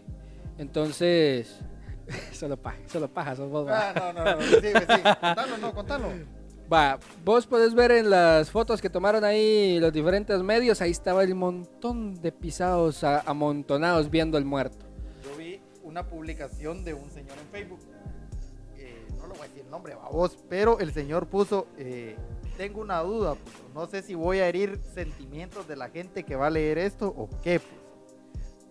entonces, 0.58 1.60
solo 2.33 2.57
paja, 2.57 2.77
solo 2.87 3.07
paja, 3.07 3.35
sos 3.35 3.49
vos, 3.49 3.67
va. 3.67 3.89
ah, 3.89 4.13
no 4.13 4.13
no 4.13 4.35
no 4.35 4.41
sí, 4.41 4.57
sí, 4.61 5.01
contalo 5.21 5.57
no 5.57 5.73
contalo 5.73 6.09
Va, 6.71 6.97
vos 7.25 7.45
podés 7.45 7.73
ver 7.75 7.91
en 7.91 8.09
las 8.09 8.49
fotos 8.49 8.81
que 8.81 8.89
tomaron 8.89 9.23
ahí 9.25 9.79
los 9.79 9.91
diferentes 9.91 10.41
medios, 10.41 10.81
ahí 10.81 10.91
estaba 10.91 11.21
el 11.23 11.35
montón 11.35 12.15
de 12.21 12.31
pisados 12.31 13.03
a- 13.03 13.19
amontonados 13.21 14.09
viendo 14.09 14.37
el 14.37 14.45
muerto. 14.45 14.85
yo 15.23 15.37
vi 15.37 15.61
una 15.83 16.07
publicación 16.07 16.83
de 16.85 16.93
un 16.93 17.11
señor 17.11 17.37
en 17.37 17.47
Facebook 17.49 17.79
eh, 18.77 19.05
no 19.17 19.27
lo 19.27 19.33
voy 19.35 19.39
a 19.41 19.47
decir 19.49 19.63
el 19.65 19.69
nombre 19.69 19.95
vos 20.11 20.37
pero 20.49 20.79
el 20.79 20.93
señor 20.93 21.27
puso 21.27 21.67
eh, 21.77 22.15
tengo 22.57 22.81
una 22.81 22.99
duda 23.01 23.35
puso, 23.35 23.69
no 23.75 23.85
sé 23.87 24.01
si 24.01 24.15
voy 24.15 24.39
a 24.39 24.47
herir 24.47 24.79
sentimientos 24.95 25.67
de 25.67 25.75
la 25.75 25.89
gente 25.89 26.23
que 26.23 26.35
va 26.37 26.47
a 26.47 26.49
leer 26.49 26.77
esto 26.77 27.07
o 27.07 27.29
qué 27.43 27.59
puso. 27.59 27.83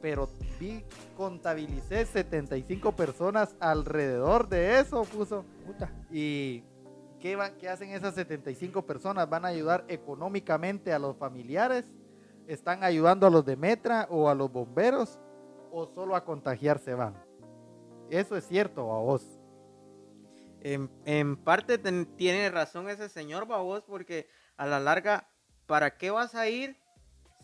Pero 0.02 0.28
vi 0.60 0.84
contabilicé 1.16 2.04
75 2.04 2.92
personas 2.92 3.56
alrededor 3.60 4.48
de 4.48 4.80
eso 4.80 5.04
puso. 5.04 5.44
Puta. 5.64 5.90
y 6.10 6.62
¿qué, 7.20 7.36
va- 7.36 7.56
qué 7.56 7.68
hacen 7.68 7.90
esas 7.90 8.14
75 8.16 8.84
personas 8.84 9.30
van 9.30 9.44
a 9.44 9.48
ayudar 9.48 9.84
económicamente 9.88 10.92
a 10.92 10.98
los 10.98 11.16
familiares 11.16 11.84
están 12.48 12.82
ayudando 12.82 13.26
a 13.26 13.30
los 13.30 13.46
de 13.46 13.56
Metra 13.56 14.08
o 14.10 14.28
a 14.28 14.34
los 14.34 14.50
bomberos 14.52 15.18
o 15.70 15.86
solo 15.86 16.16
a 16.16 16.24
contagiarse 16.24 16.92
van 16.94 17.14
eso 18.10 18.36
es 18.36 18.44
cierto 18.46 18.92
a 18.92 18.98
vos 18.98 19.24
En, 20.60 20.90
en 21.06 21.36
parte 21.36 21.78
ten- 21.78 22.06
tiene 22.16 22.50
razón 22.50 22.88
ese 22.88 23.08
señor, 23.08 23.46
babos, 23.46 23.82
porque 23.84 24.28
a 24.56 24.66
la 24.66 24.78
larga, 24.78 25.28
¿para 25.66 25.96
qué 25.96 26.10
vas 26.12 26.34
a 26.36 26.48
ir 26.48 26.76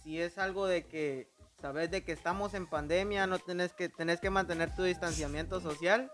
si 0.04 0.20
es 0.20 0.38
algo 0.38 0.66
de 0.66 0.86
que 0.86 1.28
sabes 1.60 1.90
de 1.90 2.02
que 2.04 2.12
estamos 2.12 2.54
en 2.54 2.66
pandemia, 2.66 3.26
no 3.26 3.38
tenés 3.38 3.72
que, 3.72 3.88
tenés 3.88 4.20
que 4.20 4.30
mantener 4.30 4.74
tu 4.74 4.82
distanciamiento 4.84 5.60
social 5.60 6.10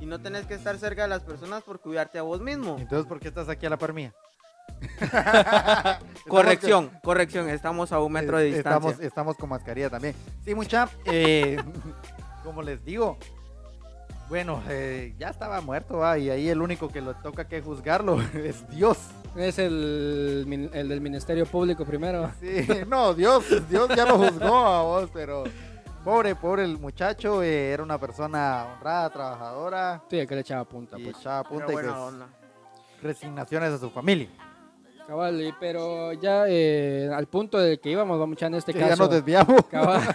y 0.00 0.06
no 0.06 0.20
tenés 0.20 0.46
que 0.46 0.54
estar 0.54 0.76
cerca 0.78 1.02
de 1.02 1.08
las 1.08 1.22
personas 1.22 1.62
por 1.62 1.80
cuidarte 1.80 2.18
a 2.18 2.22
vos 2.22 2.40
mismo? 2.40 2.76
entonces 2.78 3.06
¿por 3.06 3.20
qué 3.20 3.28
estás 3.28 3.48
aquí 3.48 3.66
a 3.66 3.70
la 3.70 3.76
par 3.78 3.92
mía? 3.92 4.12
Corrección, 6.28 6.90
corrección, 7.02 7.48
estamos 7.48 7.90
a 7.92 8.00
un 8.00 8.12
metro 8.12 8.38
de 8.38 8.50
Eh, 8.50 8.54
distancia. 8.54 8.90
Estamos, 8.90 9.00
estamos 9.06 9.36
con 9.36 9.48
mascarilla 9.48 9.90
también. 9.90 10.14
Sí, 10.44 10.54
mucha. 10.54 10.88
eh, 11.06 11.56
como 12.44 12.62
les 12.62 12.84
digo, 12.84 13.18
bueno, 14.28 14.62
eh, 14.68 15.14
ya 15.18 15.30
estaba 15.30 15.60
muerto, 15.62 15.98
va, 15.98 16.18
y 16.18 16.30
ahí 16.30 16.48
el 16.48 16.60
único 16.60 16.88
que 16.88 17.00
lo 17.00 17.14
toca 17.14 17.48
que 17.48 17.60
juzgarlo 17.62 18.20
es 18.34 18.68
Dios. 18.70 18.98
Es 19.36 19.58
el, 19.58 20.70
el 20.72 20.88
del 20.88 21.00
Ministerio 21.00 21.46
Público 21.46 21.84
primero. 21.84 22.30
Sí, 22.40 22.66
no, 22.88 23.14
Dios, 23.14 23.44
Dios 23.68 23.88
ya 23.94 24.04
lo 24.04 24.18
juzgó 24.18 24.56
a 24.56 24.82
vos, 24.82 25.10
pero 25.12 25.44
pobre, 26.04 26.34
pobre 26.34 26.64
el 26.64 26.78
muchacho, 26.78 27.42
eh, 27.42 27.70
era 27.72 27.82
una 27.82 27.98
persona 27.98 28.66
honrada, 28.74 29.10
trabajadora 29.10 30.02
Sí, 30.10 30.26
que 30.26 30.34
le 30.34 30.40
echaba 30.40 30.64
punta, 30.64 30.98
y 30.98 31.04
pues. 31.04 31.16
echaba 31.18 31.42
Pero 31.44 31.54
punta 31.56 31.72
y 31.72 31.74
buena 31.74 31.88
pues, 31.92 32.00
onda. 32.02 32.26
resignaciones 33.02 33.72
a 33.72 33.78
su 33.78 33.90
familia. 33.90 34.28
Cabal, 35.06 35.40
y- 35.40 35.54
pero 35.58 36.12
ya 36.12 36.44
eh, 36.48 37.08
al 37.14 37.26
punto 37.28 37.58
del 37.58 37.80
que 37.80 37.90
íbamos, 37.90 38.18
vamos 38.18 38.40
en 38.42 38.54
este 38.56 38.72
Que 38.74 38.80
ya 38.80 38.88
caso. 38.90 39.04
nos 39.04 39.12
desviamos. 39.12 39.64
cabal, 39.70 40.02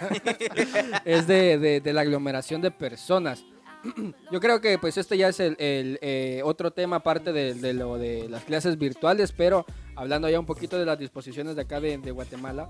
es 1.05 1.25
de, 1.27 1.57
de- 1.57 1.81
de 1.81 1.93
la 1.93 2.01
aglomeración 2.01 2.61
de 2.61 2.69
personas. 2.71 3.43
Yo 4.31 4.39
creo 4.39 4.61
que 4.61 4.77
pues 4.77 4.97
este 4.97 5.17
ya 5.17 5.29
es 5.29 5.39
el, 5.39 5.55
el, 5.59 5.99
eh, 6.01 6.41
otro 6.43 6.71
tema 6.71 6.97
aparte 6.97 7.33
de, 7.33 7.53
de 7.53 7.73
lo 7.73 7.97
de 7.97 8.27
las 8.29 8.43
clases 8.43 8.77
virtuales, 8.77 9.31
pero 9.31 9.65
hablando 9.95 10.29
ya 10.29 10.39
un 10.39 10.45
poquito 10.45 10.77
de 10.77 10.85
las 10.85 10.97
disposiciones 10.97 11.55
de 11.55 11.63
acá 11.63 11.79
de, 11.79 11.97
de 11.97 12.11
Guatemala, 12.11 12.69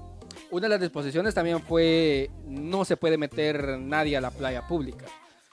una 0.51 0.64
de 0.64 0.70
las 0.70 0.82
disposiciones 0.82 1.34
también 1.34 1.61
fue 1.61 2.30
no 2.45 2.86
se 2.86 2.97
puede 2.97 3.18
meter 3.18 3.80
nadie 3.80 4.18
a 4.18 4.22
la 4.22 4.32
playa 4.32 4.68
pública. 4.68 5.05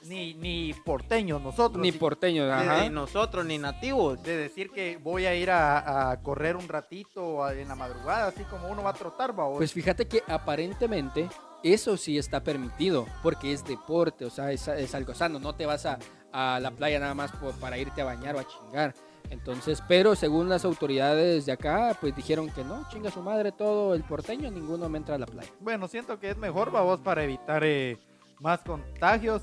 Ni, 0.02 0.32
ni 0.32 0.72
porteños 0.72 1.42
nosotros. 1.42 1.82
Ni 1.82 1.92
porteños, 1.92 2.50
ajá. 2.50 2.82
Ni 2.82 2.88
nosotros, 2.88 3.44
ni 3.44 3.58
nativos. 3.58 4.22
De 4.22 4.34
decir 4.34 4.70
que 4.70 4.96
voy 4.96 5.26
a 5.26 5.34
ir 5.34 5.50
a, 5.50 6.10
a 6.10 6.22
correr 6.22 6.56
un 6.56 6.68
ratito 6.68 7.46
en 7.50 7.68
la 7.68 7.74
madrugada, 7.74 8.28
así 8.28 8.44
como 8.44 8.68
uno 8.68 8.82
va 8.82 8.90
a 8.90 8.94
trotar, 8.94 9.38
va. 9.38 9.52
Pues 9.52 9.74
fíjate 9.74 10.08
que 10.08 10.22
aparentemente 10.26 11.28
eso 11.62 11.96
sí 11.96 12.18
está 12.18 12.42
permitido, 12.42 13.06
porque 13.22 13.52
es 13.52 13.64
deporte, 13.64 14.24
o 14.24 14.30
sea, 14.30 14.52
es, 14.52 14.94
algo 14.94 15.14
sano. 15.14 15.38
No 15.38 15.54
te 15.54 15.66
vas 15.66 15.86
a, 15.86 15.98
a 16.32 16.60
la 16.60 16.70
playa 16.70 16.98
nada 16.98 17.14
más 17.14 17.30
para 17.60 17.78
irte 17.78 18.02
a 18.02 18.04
bañar 18.04 18.36
o 18.36 18.40
a 18.40 18.46
chingar. 18.46 18.94
Entonces, 19.30 19.82
pero 19.86 20.16
según 20.16 20.48
las 20.48 20.64
autoridades 20.64 21.46
de 21.46 21.52
acá, 21.52 21.96
pues 22.00 22.16
dijeron 22.16 22.50
que 22.50 22.64
no, 22.64 22.86
chinga 22.90 23.10
su 23.10 23.22
madre 23.22 23.52
todo 23.52 23.94
el 23.94 24.02
porteño, 24.02 24.50
ninguno 24.50 24.88
me 24.88 24.98
entra 24.98 25.14
a 25.14 25.18
la 25.18 25.26
playa. 25.26 25.50
Bueno, 25.60 25.86
siento 25.86 26.18
que 26.18 26.30
es 26.30 26.36
mejor, 26.36 26.74
va 26.74 26.82
vos, 26.82 27.00
para 27.00 27.22
evitar 27.22 27.62
eh, 27.64 27.98
más 28.40 28.60
contagios. 28.60 29.42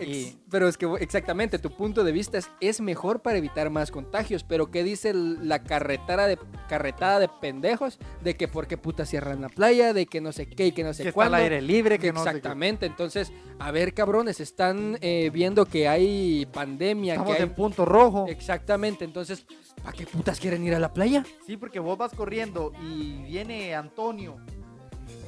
Y 0.00 0.36
Pero 0.50 0.68
es 0.68 0.76
que 0.76 0.86
exactamente, 1.00 1.58
tu 1.58 1.70
punto 1.70 2.04
de 2.04 2.12
vista 2.12 2.38
es, 2.38 2.50
es 2.60 2.80
mejor 2.80 3.20
para 3.20 3.38
evitar 3.38 3.70
más 3.70 3.90
contagios, 3.90 4.44
pero 4.44 4.70
¿qué 4.70 4.82
dice 4.82 5.12
la 5.14 5.62
carretera 5.62 6.26
de, 6.26 6.38
carretada 6.68 7.20
de 7.20 7.28
pendejos? 7.28 7.98
De 8.22 8.36
que 8.36 8.48
porque 8.48 8.76
puta 8.76 9.06
cierran 9.06 9.40
la 9.40 9.48
playa, 9.48 9.92
de 9.92 10.06
que 10.06 10.20
no 10.20 10.32
sé 10.32 10.46
qué 10.46 10.66
y 10.66 10.72
que 10.72 10.84
no 10.84 10.94
sé 10.94 11.02
que 11.02 11.08
está 11.10 11.22
al 11.22 11.30
cuándo. 11.30 11.44
aire 11.44 11.62
libre, 11.62 11.98
que 11.98 12.12
no 12.12 12.20
sé 12.20 12.30
qué. 12.30 12.36
Exactamente, 12.36 12.86
entonces, 12.86 13.32
a 13.58 13.70
ver 13.70 13.94
cabrones, 13.94 14.40
están 14.40 14.98
eh, 15.00 15.30
viendo 15.32 15.66
que 15.66 15.88
hay 15.88 16.46
pandemia, 16.46 17.14
Estamos 17.14 17.36
que 17.36 17.42
hay... 17.42 17.48
en 17.48 17.54
punto 17.54 17.84
rojo. 17.84 18.26
Exactamente, 18.28 19.04
entonces, 19.04 19.46
¿para 19.82 19.92
qué 19.92 20.06
putas 20.06 20.40
quieren 20.40 20.64
ir 20.64 20.74
a 20.74 20.78
la 20.78 20.92
playa? 20.92 21.24
Sí, 21.46 21.56
porque 21.56 21.80
vos 21.80 21.98
vas 21.98 22.12
corriendo 22.12 22.72
y 22.82 23.22
viene 23.22 23.74
Antonio 23.74 24.36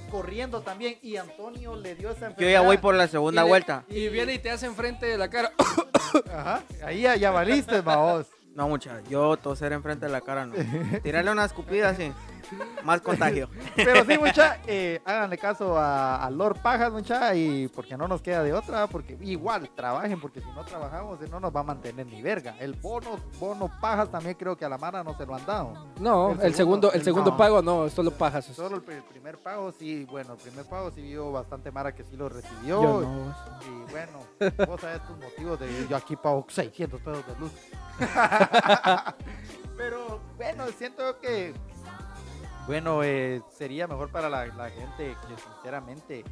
corriendo 0.06 0.60
también 0.62 0.96
y 1.02 1.16
Antonio 1.16 1.76
le 1.76 1.94
dio 1.94 2.10
esa 2.10 2.20
Yo 2.20 2.26
enfermedad. 2.28 2.52
ya 2.52 2.60
voy 2.62 2.78
por 2.78 2.94
la 2.94 3.08
segunda 3.08 3.42
Y 3.42 3.44
le- 3.44 3.48
vuelta. 3.48 3.84
Y 3.88 4.08
viene 4.08 4.34
y 4.34 4.38
te 4.38 4.50
hace 4.50 4.66
enfrente 4.66 5.06
de 5.06 5.18
la 5.18 5.28
cara. 5.28 5.52
Ajá, 6.32 6.62
ahí 6.84 7.02
ya, 7.02 7.16
ya 7.16 7.30
valiste, 7.30 7.80
va 7.80 7.96
vos. 7.96 8.26
No, 8.54 8.68
mucha. 8.68 9.02
Yo 9.10 9.36
toser 9.36 9.72
enfrente 9.74 10.06
de 10.06 10.12
la 10.12 10.20
cara 10.22 10.46
no. 10.46 10.54
Tirarle 11.02 11.30
una 11.30 11.44
escupida 11.44 11.90
así. 11.90 12.10
Más 12.84 13.00
contagio. 13.00 13.48
Pero 13.76 14.04
sí, 14.04 14.18
mucha, 14.18 14.58
eh, 14.66 15.00
háganle 15.04 15.38
caso 15.38 15.76
a, 15.78 16.24
a 16.24 16.30
Lord 16.30 16.60
Pajas, 16.62 16.92
mucha, 16.92 17.34
y 17.34 17.68
porque 17.68 17.96
no 17.96 18.06
nos 18.08 18.22
queda 18.22 18.42
de 18.42 18.52
otra, 18.52 18.86
porque 18.86 19.16
igual 19.22 19.68
trabajen, 19.74 20.20
porque 20.20 20.40
si 20.40 20.46
no 20.52 20.64
trabajamos, 20.64 21.18
no 21.30 21.40
nos 21.40 21.54
va 21.54 21.60
a 21.60 21.64
mantener 21.64 22.06
ni 22.06 22.22
verga. 22.22 22.54
El 22.58 22.74
bono, 22.74 23.18
bono 23.38 23.70
Pajas 23.80 24.10
también 24.10 24.34
creo 24.36 24.56
que 24.56 24.64
a 24.64 24.68
la 24.68 24.78
Mara 24.78 25.02
no 25.02 25.16
se 25.16 25.26
lo 25.26 25.34
han 25.34 25.44
dado. 25.46 25.86
No, 26.00 26.32
El 26.32 26.40
el 26.42 26.54
segundo, 26.54 26.92
el 26.92 27.02
segundo 27.02 27.30
no. 27.32 27.36
pago 27.36 27.62
no, 27.62 27.88
solo 27.90 28.10
pajas. 28.10 28.44
Solo 28.46 28.76
el, 28.76 28.82
pri- 28.82 28.96
el 28.96 29.02
primer 29.02 29.38
pago, 29.38 29.72
sí, 29.72 30.04
bueno, 30.10 30.34
el 30.34 30.38
primer 30.38 30.64
pago 30.66 30.90
sí 30.90 31.02
vio 31.02 31.32
bastante 31.32 31.70
Mara 31.70 31.94
que 31.94 32.04
sí 32.04 32.16
lo 32.16 32.28
recibió. 32.28 32.82
Yo 32.82 33.00
no. 33.02 33.34
Y 33.66 33.90
bueno, 33.90 34.18
vos 34.66 34.80
sabés 34.80 35.00
tus 35.06 35.16
motivos 35.18 35.58
de 35.60 35.86
yo 35.88 35.96
aquí 35.96 36.16
pago 36.16 36.46
600 36.48 37.00
pesos 37.00 37.24
de 37.26 37.36
luz. 37.40 37.52
Pero 39.76 40.20
bueno, 40.36 40.64
siento 40.78 41.18
que, 41.20 41.52
bueno, 42.66 43.02
eh, 43.04 43.42
sería 43.56 43.86
mejor 43.86 44.10
para 44.10 44.28
la, 44.28 44.46
la 44.46 44.70
gente 44.70 45.16
que 45.28 45.36
sinceramente 45.54 46.24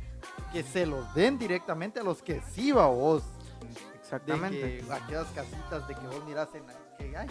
que 0.53 0.63
se 0.63 0.87
los 0.87 1.13
den 1.15 1.39
directamente 1.39 2.01
a 2.01 2.03
los 2.03 2.23
que 2.23 2.41
sí 2.53 2.73
va 2.73 2.87
vos. 2.87 3.23
De 3.61 3.99
Exactamente. 3.99 4.79
que 4.85 4.93
aquellas 4.93 5.27
casitas 5.29 5.89
de 5.89 5.95
que 5.95 6.07
vos 6.07 6.25
miras 6.27 6.49
en 6.55 6.67
la- 6.67 6.75
que, 6.99 7.17
ay, 7.17 7.27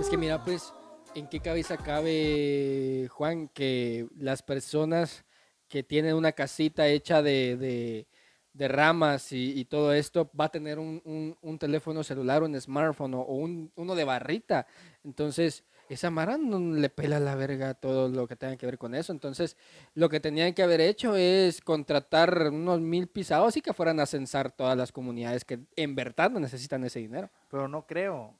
Es 0.00 0.08
que 0.08 0.16
mira, 0.16 0.42
pues, 0.44 0.72
¿en 1.14 1.26
qué 1.28 1.40
cabeza 1.40 1.76
cabe, 1.76 3.08
Juan, 3.10 3.48
que 3.48 4.06
las 4.18 4.42
personas 4.42 5.24
que 5.68 5.82
tienen 5.82 6.14
una 6.14 6.32
casita 6.32 6.86
hecha 6.88 7.22
de, 7.22 7.56
de- 7.56 8.06
de 8.52 8.68
ramas 8.68 9.32
y, 9.32 9.58
y 9.58 9.64
todo 9.64 9.92
esto 9.92 10.30
va 10.38 10.44
a 10.44 10.48
tener 10.50 10.78
un, 10.78 11.00
un- 11.04 11.36
un 11.40 11.58
teléfono 11.58 12.04
celular, 12.04 12.42
un 12.44 12.60
smartphone 12.60 13.14
o, 13.14 13.20
o 13.22 13.34
un, 13.34 13.72
uno 13.74 13.94
de 13.96 14.04
barrita? 14.04 14.66
Entonces, 15.02 15.64
esa 15.88 16.10
Mara 16.10 16.38
no 16.38 16.58
le 16.58 16.88
pela 16.88 17.20
la 17.20 17.34
verga 17.34 17.74
todo 17.74 18.08
lo 18.08 18.26
que 18.26 18.36
tenga 18.36 18.56
que 18.56 18.66
ver 18.66 18.78
con 18.78 18.94
eso. 18.94 19.12
Entonces, 19.12 19.56
lo 19.94 20.08
que 20.08 20.18
tenían 20.20 20.54
que 20.54 20.62
haber 20.62 20.80
hecho 20.80 21.14
es 21.16 21.60
contratar 21.60 22.48
unos 22.50 22.80
mil 22.80 23.06
pisados 23.06 23.56
y 23.56 23.60
que 23.60 23.72
fueran 23.74 24.00
a 24.00 24.06
censar 24.06 24.50
todas 24.50 24.76
las 24.76 24.92
comunidades 24.92 25.44
que 25.44 25.60
en 25.76 25.94
verdad 25.94 26.30
no 26.30 26.40
necesitan 26.40 26.82
ese 26.84 27.00
dinero. 27.00 27.30
pero 27.50 27.68
no 27.68 27.86
creo. 27.86 28.34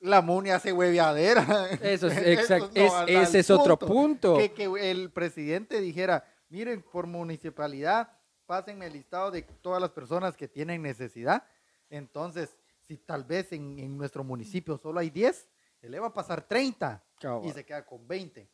La 0.00 0.20
MUNI 0.20 0.50
hace 0.50 0.72
hueveadera. 0.72 1.68
Eso 1.80 2.08
es, 2.08 2.16
Eso 2.18 2.54
exact- 2.56 2.72
no, 2.74 2.82
es- 2.82 2.92
al- 2.92 3.08
ese 3.08 3.38
es 3.38 3.50
otro 3.50 3.78
punto. 3.78 4.36
Que, 4.36 4.52
que 4.52 4.90
el 4.90 5.10
presidente 5.10 5.80
dijera, 5.80 6.24
miren, 6.50 6.82
por 6.82 7.06
municipalidad, 7.06 8.10
pásenme 8.44 8.86
el 8.86 8.92
listado 8.92 9.30
de 9.30 9.42
todas 9.62 9.80
las 9.80 9.90
personas 9.90 10.36
que 10.36 10.46
tienen 10.46 10.82
necesidad. 10.82 11.44
Entonces, 11.88 12.54
si 12.86 12.98
tal 12.98 13.24
vez 13.24 13.52
en, 13.52 13.78
en 13.78 13.96
nuestro 13.96 14.24
municipio 14.24 14.78
solo 14.78 15.00
hay 15.00 15.10
10, 15.10 15.48
él 15.82 15.90
le 15.90 16.00
va 16.00 16.08
a 16.08 16.12
pasar 16.12 16.46
30 16.46 17.04
y 17.44 17.50
se 17.50 17.64
queda 17.64 17.84
con 17.84 18.06
20. 18.06 18.50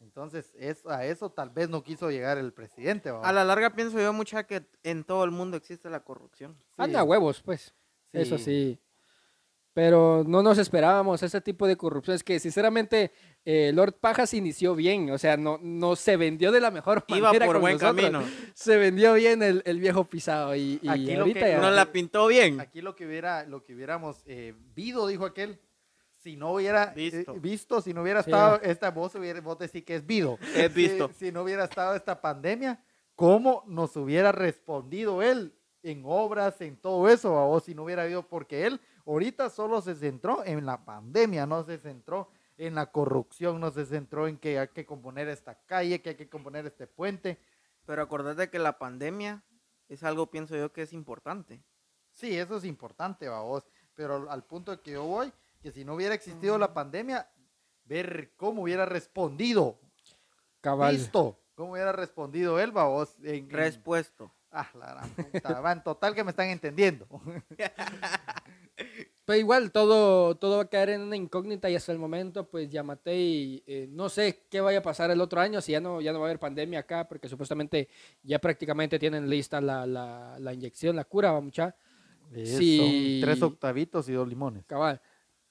Entonces, 0.00 0.52
es, 0.58 0.84
a 0.86 1.04
eso 1.04 1.30
tal 1.30 1.50
vez 1.50 1.68
no 1.68 1.82
quiso 1.82 2.10
llegar 2.10 2.36
el 2.38 2.52
presidente. 2.52 3.10
¿va? 3.10 3.20
A 3.22 3.32
la 3.32 3.44
larga 3.44 3.74
pienso 3.74 3.98
yo 3.98 4.12
mucha 4.12 4.46
que 4.46 4.66
en 4.82 5.04
todo 5.04 5.24
el 5.24 5.30
mundo 5.30 5.56
existe 5.56 5.88
la 5.88 6.04
corrupción. 6.04 6.56
Sí. 6.68 6.74
Anda 6.76 7.02
huevos, 7.04 7.42
pues. 7.42 7.74
Eso 8.12 8.38
sí. 8.38 8.78
Pero 9.72 10.22
no 10.26 10.42
nos 10.42 10.58
esperábamos 10.58 11.22
ese 11.22 11.40
tipo 11.40 11.66
de 11.66 11.76
corrupción. 11.76 12.14
Es 12.14 12.22
que, 12.22 12.38
sinceramente, 12.38 13.12
eh, 13.44 13.72
Lord 13.74 13.94
Pajas 14.00 14.32
inició 14.34 14.74
bien. 14.74 15.10
O 15.10 15.18
sea, 15.18 15.36
no, 15.36 15.58
no 15.62 15.96
se 15.96 16.16
vendió 16.16 16.50
de 16.52 16.60
la 16.60 16.70
mejor 16.70 17.04
Iba 17.08 17.28
manera 17.28 17.46
por 17.46 17.56
con 17.56 17.60
buen 17.62 17.74
nosotros. 17.78 18.10
camino. 18.10 18.22
Se 18.54 18.76
vendió 18.76 19.14
bien 19.14 19.42
el, 19.42 19.62
el 19.66 19.80
viejo 19.80 20.04
pisado. 20.04 20.54
Y, 20.54 20.78
y 20.82 20.88
Aquí 20.88 21.14
lo 21.14 21.20
ahorita 21.22 21.40
que- 21.40 21.48
ya- 21.48 21.60
No 21.60 21.70
la 21.70 21.92
pintó 21.92 22.26
bien. 22.28 22.60
Aquí 22.60 22.80
lo 22.80 22.94
que 22.96 23.06
hubiera, 23.06 23.44
lo 23.44 23.62
que 23.62 23.74
hubiéramos 23.74 24.22
eh, 24.26 24.54
vido, 24.74 25.06
dijo 25.06 25.24
aquel, 25.26 25.58
si 26.22 26.36
no 26.36 26.52
hubiera 26.54 26.94
eh, 26.96 27.10
Visto. 27.10 27.34
visto, 27.34 27.80
si 27.82 27.92
no 27.92 28.00
hubiera 28.02 28.22
Sí. 28.22 28.30
estado 28.30 28.58
esta 28.62 28.90
voz, 28.90 29.14
hubiera, 29.14 29.40
vos 29.42 29.58
decís 29.58 29.84
que 29.84 29.96
es 29.96 30.06
vido. 30.06 30.38
Es 30.56 30.72
visto. 30.72 31.08
Si, 31.08 31.26
si 31.26 31.32
no 31.32 31.42
hubiera 31.42 31.64
estado 31.64 31.94
esta 31.94 32.18
pandemia, 32.20 32.82
¿cómo 33.14 33.62
nos 33.66 33.94
hubiera 33.96 34.32
respondido 34.32 35.20
él 35.20 35.52
en 35.82 36.02
obras, 36.06 36.58
en 36.62 36.76
todo 36.78 37.10
eso? 37.10 37.34
O 37.34 37.60
si 37.60 37.74
no 37.74 37.82
hubiera 37.84 38.04
habido, 38.04 38.26
porque 38.26 38.64
él 38.66 38.80
ahorita 39.04 39.50
solo 39.50 39.82
se 39.82 39.94
centró 39.94 40.42
en 40.46 40.64
la 40.64 40.82
pandemia, 40.82 41.44
no 41.44 41.62
se 41.62 41.76
centró 41.76 42.30
en 42.56 42.74
la 42.74 42.86
corrupción, 42.92 43.60
no 43.60 43.70
se 43.70 43.84
centró 43.86 44.28
en 44.28 44.38
que 44.38 44.58
hay 44.58 44.68
que 44.68 44.86
componer 44.86 45.28
esta 45.28 45.58
calle, 45.66 46.00
que 46.02 46.10
hay 46.10 46.14
que 46.16 46.28
componer 46.28 46.66
este 46.66 46.86
puente. 46.86 47.38
Pero 47.86 48.02
acordate 48.02 48.48
que 48.50 48.58
la 48.58 48.78
pandemia 48.78 49.42
es 49.88 50.02
algo, 50.04 50.30
pienso 50.30 50.56
yo, 50.56 50.72
que 50.72 50.82
es 50.82 50.92
importante. 50.92 51.62
Sí, 52.12 52.38
eso 52.38 52.56
es 52.56 52.64
importante, 52.64 53.28
vos. 53.28 53.66
Pero 53.94 54.30
al 54.30 54.44
punto 54.44 54.80
que 54.82 54.92
yo 54.92 55.04
voy, 55.04 55.32
que 55.60 55.72
si 55.72 55.84
no 55.84 55.94
hubiera 55.94 56.14
existido 56.14 56.56
la 56.58 56.72
pandemia, 56.72 57.28
ver 57.84 58.32
cómo 58.36 58.62
hubiera 58.62 58.86
respondido, 58.86 59.78
cabal. 60.60 60.94
visto, 60.96 61.38
cómo 61.54 61.72
hubiera 61.72 61.92
respondido 61.92 62.58
él, 62.60 62.70
vos. 62.70 63.16
En, 63.22 63.34
en- 63.34 63.50
Respuesto. 63.50 64.32
Ah, 64.56 64.70
la 64.74 64.86
gran 64.94 65.10
puta, 65.10 65.60
va, 65.60 65.72
en 65.72 65.82
total 65.82 66.14
que 66.14 66.22
me 66.22 66.30
están 66.30 66.46
entendiendo. 66.48 67.08
Pero 69.24 69.38
igual, 69.38 69.72
todo, 69.72 70.36
todo 70.36 70.58
va 70.58 70.64
a 70.64 70.68
caer 70.68 70.90
en 70.90 71.00
una 71.00 71.16
incógnita 71.16 71.70
y 71.70 71.76
hasta 71.76 71.92
el 71.92 71.98
momento, 71.98 72.48
pues 72.48 72.68
Yamatei, 72.70 73.62
eh, 73.66 73.86
no 73.90 74.10
sé 74.10 74.44
qué 74.50 74.60
vaya 74.60 74.80
a 74.80 74.82
pasar 74.82 75.10
el 75.10 75.20
otro 75.20 75.40
año, 75.40 75.62
si 75.62 75.72
ya 75.72 75.80
no, 75.80 76.02
ya 76.02 76.12
no 76.12 76.20
va 76.20 76.26
a 76.26 76.28
haber 76.28 76.38
pandemia 76.38 76.80
acá, 76.80 77.08
porque 77.08 77.28
supuestamente 77.28 77.88
ya 78.22 78.38
prácticamente 78.38 78.98
tienen 78.98 79.30
lista 79.30 79.62
la, 79.62 79.86
la, 79.86 80.36
la 80.38 80.52
inyección, 80.52 80.94
la 80.96 81.04
cura, 81.04 81.32
va 81.32 81.40
mucha. 81.40 81.74
Sí. 82.34 83.20
Son 83.22 83.30
tres 83.30 83.42
octavitos 83.42 84.08
y 84.08 84.12
dos 84.12 84.28
limones. 84.28 84.64
Cabal. 84.66 85.00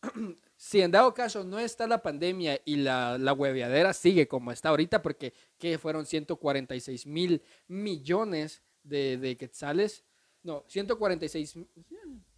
Si 0.55 0.79
en 0.79 0.91
dado 0.91 1.13
caso 1.13 1.43
no 1.43 1.59
está 1.59 1.87
la 1.87 2.01
pandemia 2.01 2.57
y 2.63 2.77
la, 2.77 3.17
la 3.17 3.33
hueveadera 3.33 3.91
sigue 3.91 4.29
como 4.29 4.49
está 4.49 4.69
ahorita, 4.69 5.01
porque 5.01 5.33
que 5.57 5.77
fueron 5.77 6.05
146 6.05 7.05
mil 7.05 7.41
millones 7.67 8.63
de, 8.81 9.17
de 9.17 9.35
quetzales. 9.35 10.05
No, 10.41 10.63
146. 10.67 11.57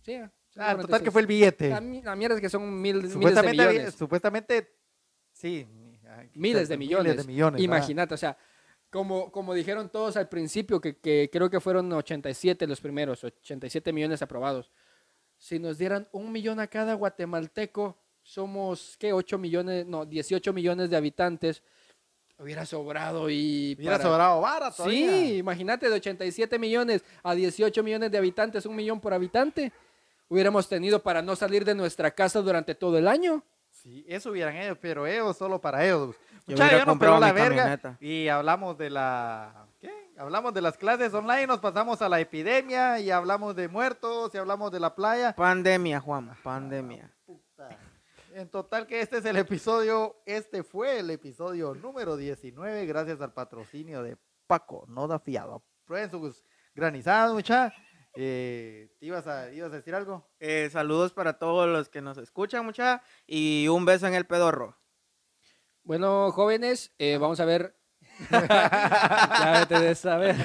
Sí, 0.01 0.19
Ah, 0.57 0.77
total 0.77 1.01
que 1.03 1.11
fue 1.11 1.21
el 1.21 1.27
billete. 1.27 1.69
La, 1.69 1.81
la 1.81 2.15
mierda 2.15 2.35
es 2.35 2.41
que 2.41 2.49
son 2.49 2.81
mil, 2.81 3.03
miles 3.03 3.35
de 3.35 3.49
millones. 3.51 3.95
supuestamente, 3.95 4.69
sí. 5.31 5.67
Miles 6.33 6.69
de 6.69 6.77
millones. 6.77 7.13
Miles 7.13 7.25
de 7.27 7.31
millones. 7.31 7.61
Imagínate, 7.61 8.13
o 8.13 8.17
sea, 8.17 8.37
como, 8.89 9.31
como 9.31 9.53
dijeron 9.53 9.89
todos 9.89 10.15
al 10.15 10.29
principio, 10.29 10.79
que, 10.79 10.97
que 10.97 11.29
creo 11.31 11.49
que 11.49 11.59
fueron 11.59 11.91
87 11.91 12.65
los 12.67 12.79
primeros, 12.79 13.23
87 13.23 13.91
millones 13.91 14.21
aprobados. 14.21 14.71
Si 15.37 15.59
nos 15.59 15.77
dieran 15.77 16.07
un 16.13 16.31
millón 16.31 16.61
a 16.61 16.67
cada 16.67 16.93
guatemalteco, 16.93 17.97
somos, 18.21 18.95
¿qué? 18.97 19.11
8 19.11 19.37
millones, 19.37 19.85
no, 19.85 20.05
18 20.05 20.53
millones 20.53 20.89
de 20.89 20.95
habitantes. 20.95 21.61
Hubiera 22.37 22.65
sobrado 22.65 23.29
y... 23.29 23.75
Hubiera 23.77 23.97
para- 23.97 24.03
sobrado 24.09 24.71
todavía. 24.75 25.09
Sí, 25.11 25.37
imagínate, 25.37 25.89
de 25.89 25.95
87 25.95 26.57
millones 26.59 27.03
a 27.23 27.33
18 27.35 27.83
millones 27.83 28.11
de 28.11 28.17
habitantes, 28.17 28.65
un 28.65 28.75
millón 28.75 28.99
por 29.01 29.13
habitante. 29.13 29.71
Hubiéramos 30.27 30.67
tenido 30.67 31.01
para 31.01 31.21
no 31.21 31.35
salir 31.35 31.63
de 31.65 31.75
nuestra 31.75 32.11
casa 32.11 32.41
durante 32.41 32.75
todo 32.75 32.97
el 32.97 33.07
año. 33.07 33.43
Sí, 33.71 34.05
eso 34.07 34.31
hubieran 34.31 34.55
ellos, 34.55 34.77
pero 34.81 35.05
ellos 35.05 35.37
solo 35.37 35.59
para 35.61 35.85
ellos. 35.85 36.15
Yo 36.47 36.55
Mucha, 36.55 36.85
comprado 36.85 36.97
peló 36.97 37.19
la 37.19 37.31
verga 37.33 37.57
camioneta. 37.57 37.97
y 37.99 38.27
hablamos 38.27 38.77
de 38.77 38.89
la... 38.89 39.67
¿Qué? 39.79 39.91
Hablamos 40.17 40.53
de 40.53 40.61
las 40.61 40.77
clases 40.77 41.13
online, 41.13 41.45
nos 41.47 41.59
pasamos 41.59 42.01
a 42.01 42.07
la 42.09 42.19
epidemia 42.19 42.99
y 42.99 43.11
hablamos 43.11 43.55
de 43.55 43.67
muertos 43.67 44.33
y 44.33 44.37
hablamos 44.37 44.71
de 44.71 44.79
la 44.79 44.95
playa. 44.95 45.35
Pandemia, 45.35 45.99
Juan, 45.99 46.35
pandemia. 46.41 47.11
En 48.33 48.49
total 48.49 48.85
que 48.87 48.99
este 49.01 49.17
es 49.19 49.25
el 49.25 49.37
episodio, 49.37 50.17
este 50.25 50.63
fue 50.63 50.99
el 50.99 51.09
episodio 51.09 51.73
número 51.73 52.17
19, 52.17 52.85
gracias 52.85 53.21
al 53.21 53.31
patrocinio 53.33 54.03
de 54.03 54.17
Paco, 54.47 54.85
no 54.87 55.07
da 55.07 55.19
fiado. 55.19 55.63
Prueben 55.85 56.09
sus 56.11 56.43
granizadas, 56.73 57.31
mucha. 57.33 57.73
Eh, 58.15 58.89
¿te 58.99 59.05
ibas, 59.05 59.27
a, 59.27 59.51
¿Ibas 59.51 59.71
a 59.73 59.75
decir 59.75 59.93
algo? 59.93 60.27
Eh, 60.39 60.69
saludos 60.71 61.11
para 61.11 61.37
todos 61.37 61.67
los 61.67 61.89
que 61.89 62.01
nos 62.01 62.17
escuchan, 62.17 62.65
mucha, 62.65 63.03
y 63.27 63.67
un 63.67 63.85
beso 63.85 64.07
en 64.07 64.13
el 64.13 64.25
pedorro. 64.25 64.77
Bueno, 65.83 66.31
jóvenes, 66.31 66.93
eh, 66.97 67.17
vamos 67.17 67.39
a 67.39 67.45
ver. 67.45 67.75
ya 68.31 69.57
vete 69.59 69.79
de 69.79 69.95
saber. 69.95 70.35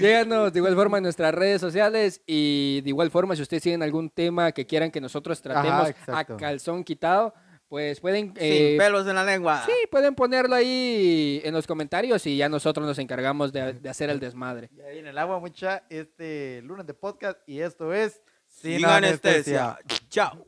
Díganos 0.00 0.52
de 0.52 0.58
igual 0.58 0.74
forma 0.74 0.98
en 0.98 1.04
nuestras 1.04 1.34
redes 1.34 1.60
sociales 1.60 2.22
y 2.26 2.80
de 2.82 2.88
igual 2.88 3.10
forma 3.10 3.36
si 3.36 3.42
ustedes 3.42 3.62
tienen 3.62 3.82
algún 3.82 4.10
tema 4.10 4.52
que 4.52 4.66
quieran 4.66 4.90
que 4.90 5.00
nosotros 5.00 5.40
tratemos 5.40 5.94
a 6.08 6.24
calzón 6.24 6.84
quitado, 6.84 7.34
pues 7.68 8.00
pueden 8.00 8.28
Sin 8.34 8.36
eh, 8.38 8.76
pelos 8.78 9.06
en 9.06 9.14
la 9.14 9.24
lengua. 9.24 9.62
sí, 9.66 9.72
pueden 9.90 10.14
ponerlo 10.14 10.54
ahí 10.54 11.40
en 11.44 11.52
los 11.54 11.66
comentarios 11.66 12.26
y 12.26 12.36
ya 12.36 12.48
nosotros 12.48 12.86
nos 12.86 12.98
encargamos 12.98 13.52
de, 13.52 13.74
de 13.74 13.88
hacer 13.88 14.10
el 14.10 14.20
desmadre. 14.20 14.70
Ya 14.74 14.88
viene 14.88 15.10
el 15.10 15.18
agua, 15.18 15.38
mucha, 15.38 15.84
este 15.90 16.62
lunes 16.62 16.86
de 16.86 16.94
podcast 16.94 17.38
y 17.46 17.60
esto 17.60 17.92
es 17.92 18.20
Sin 18.46 18.84
anestesia. 18.84 19.78
Chao. 20.08 20.47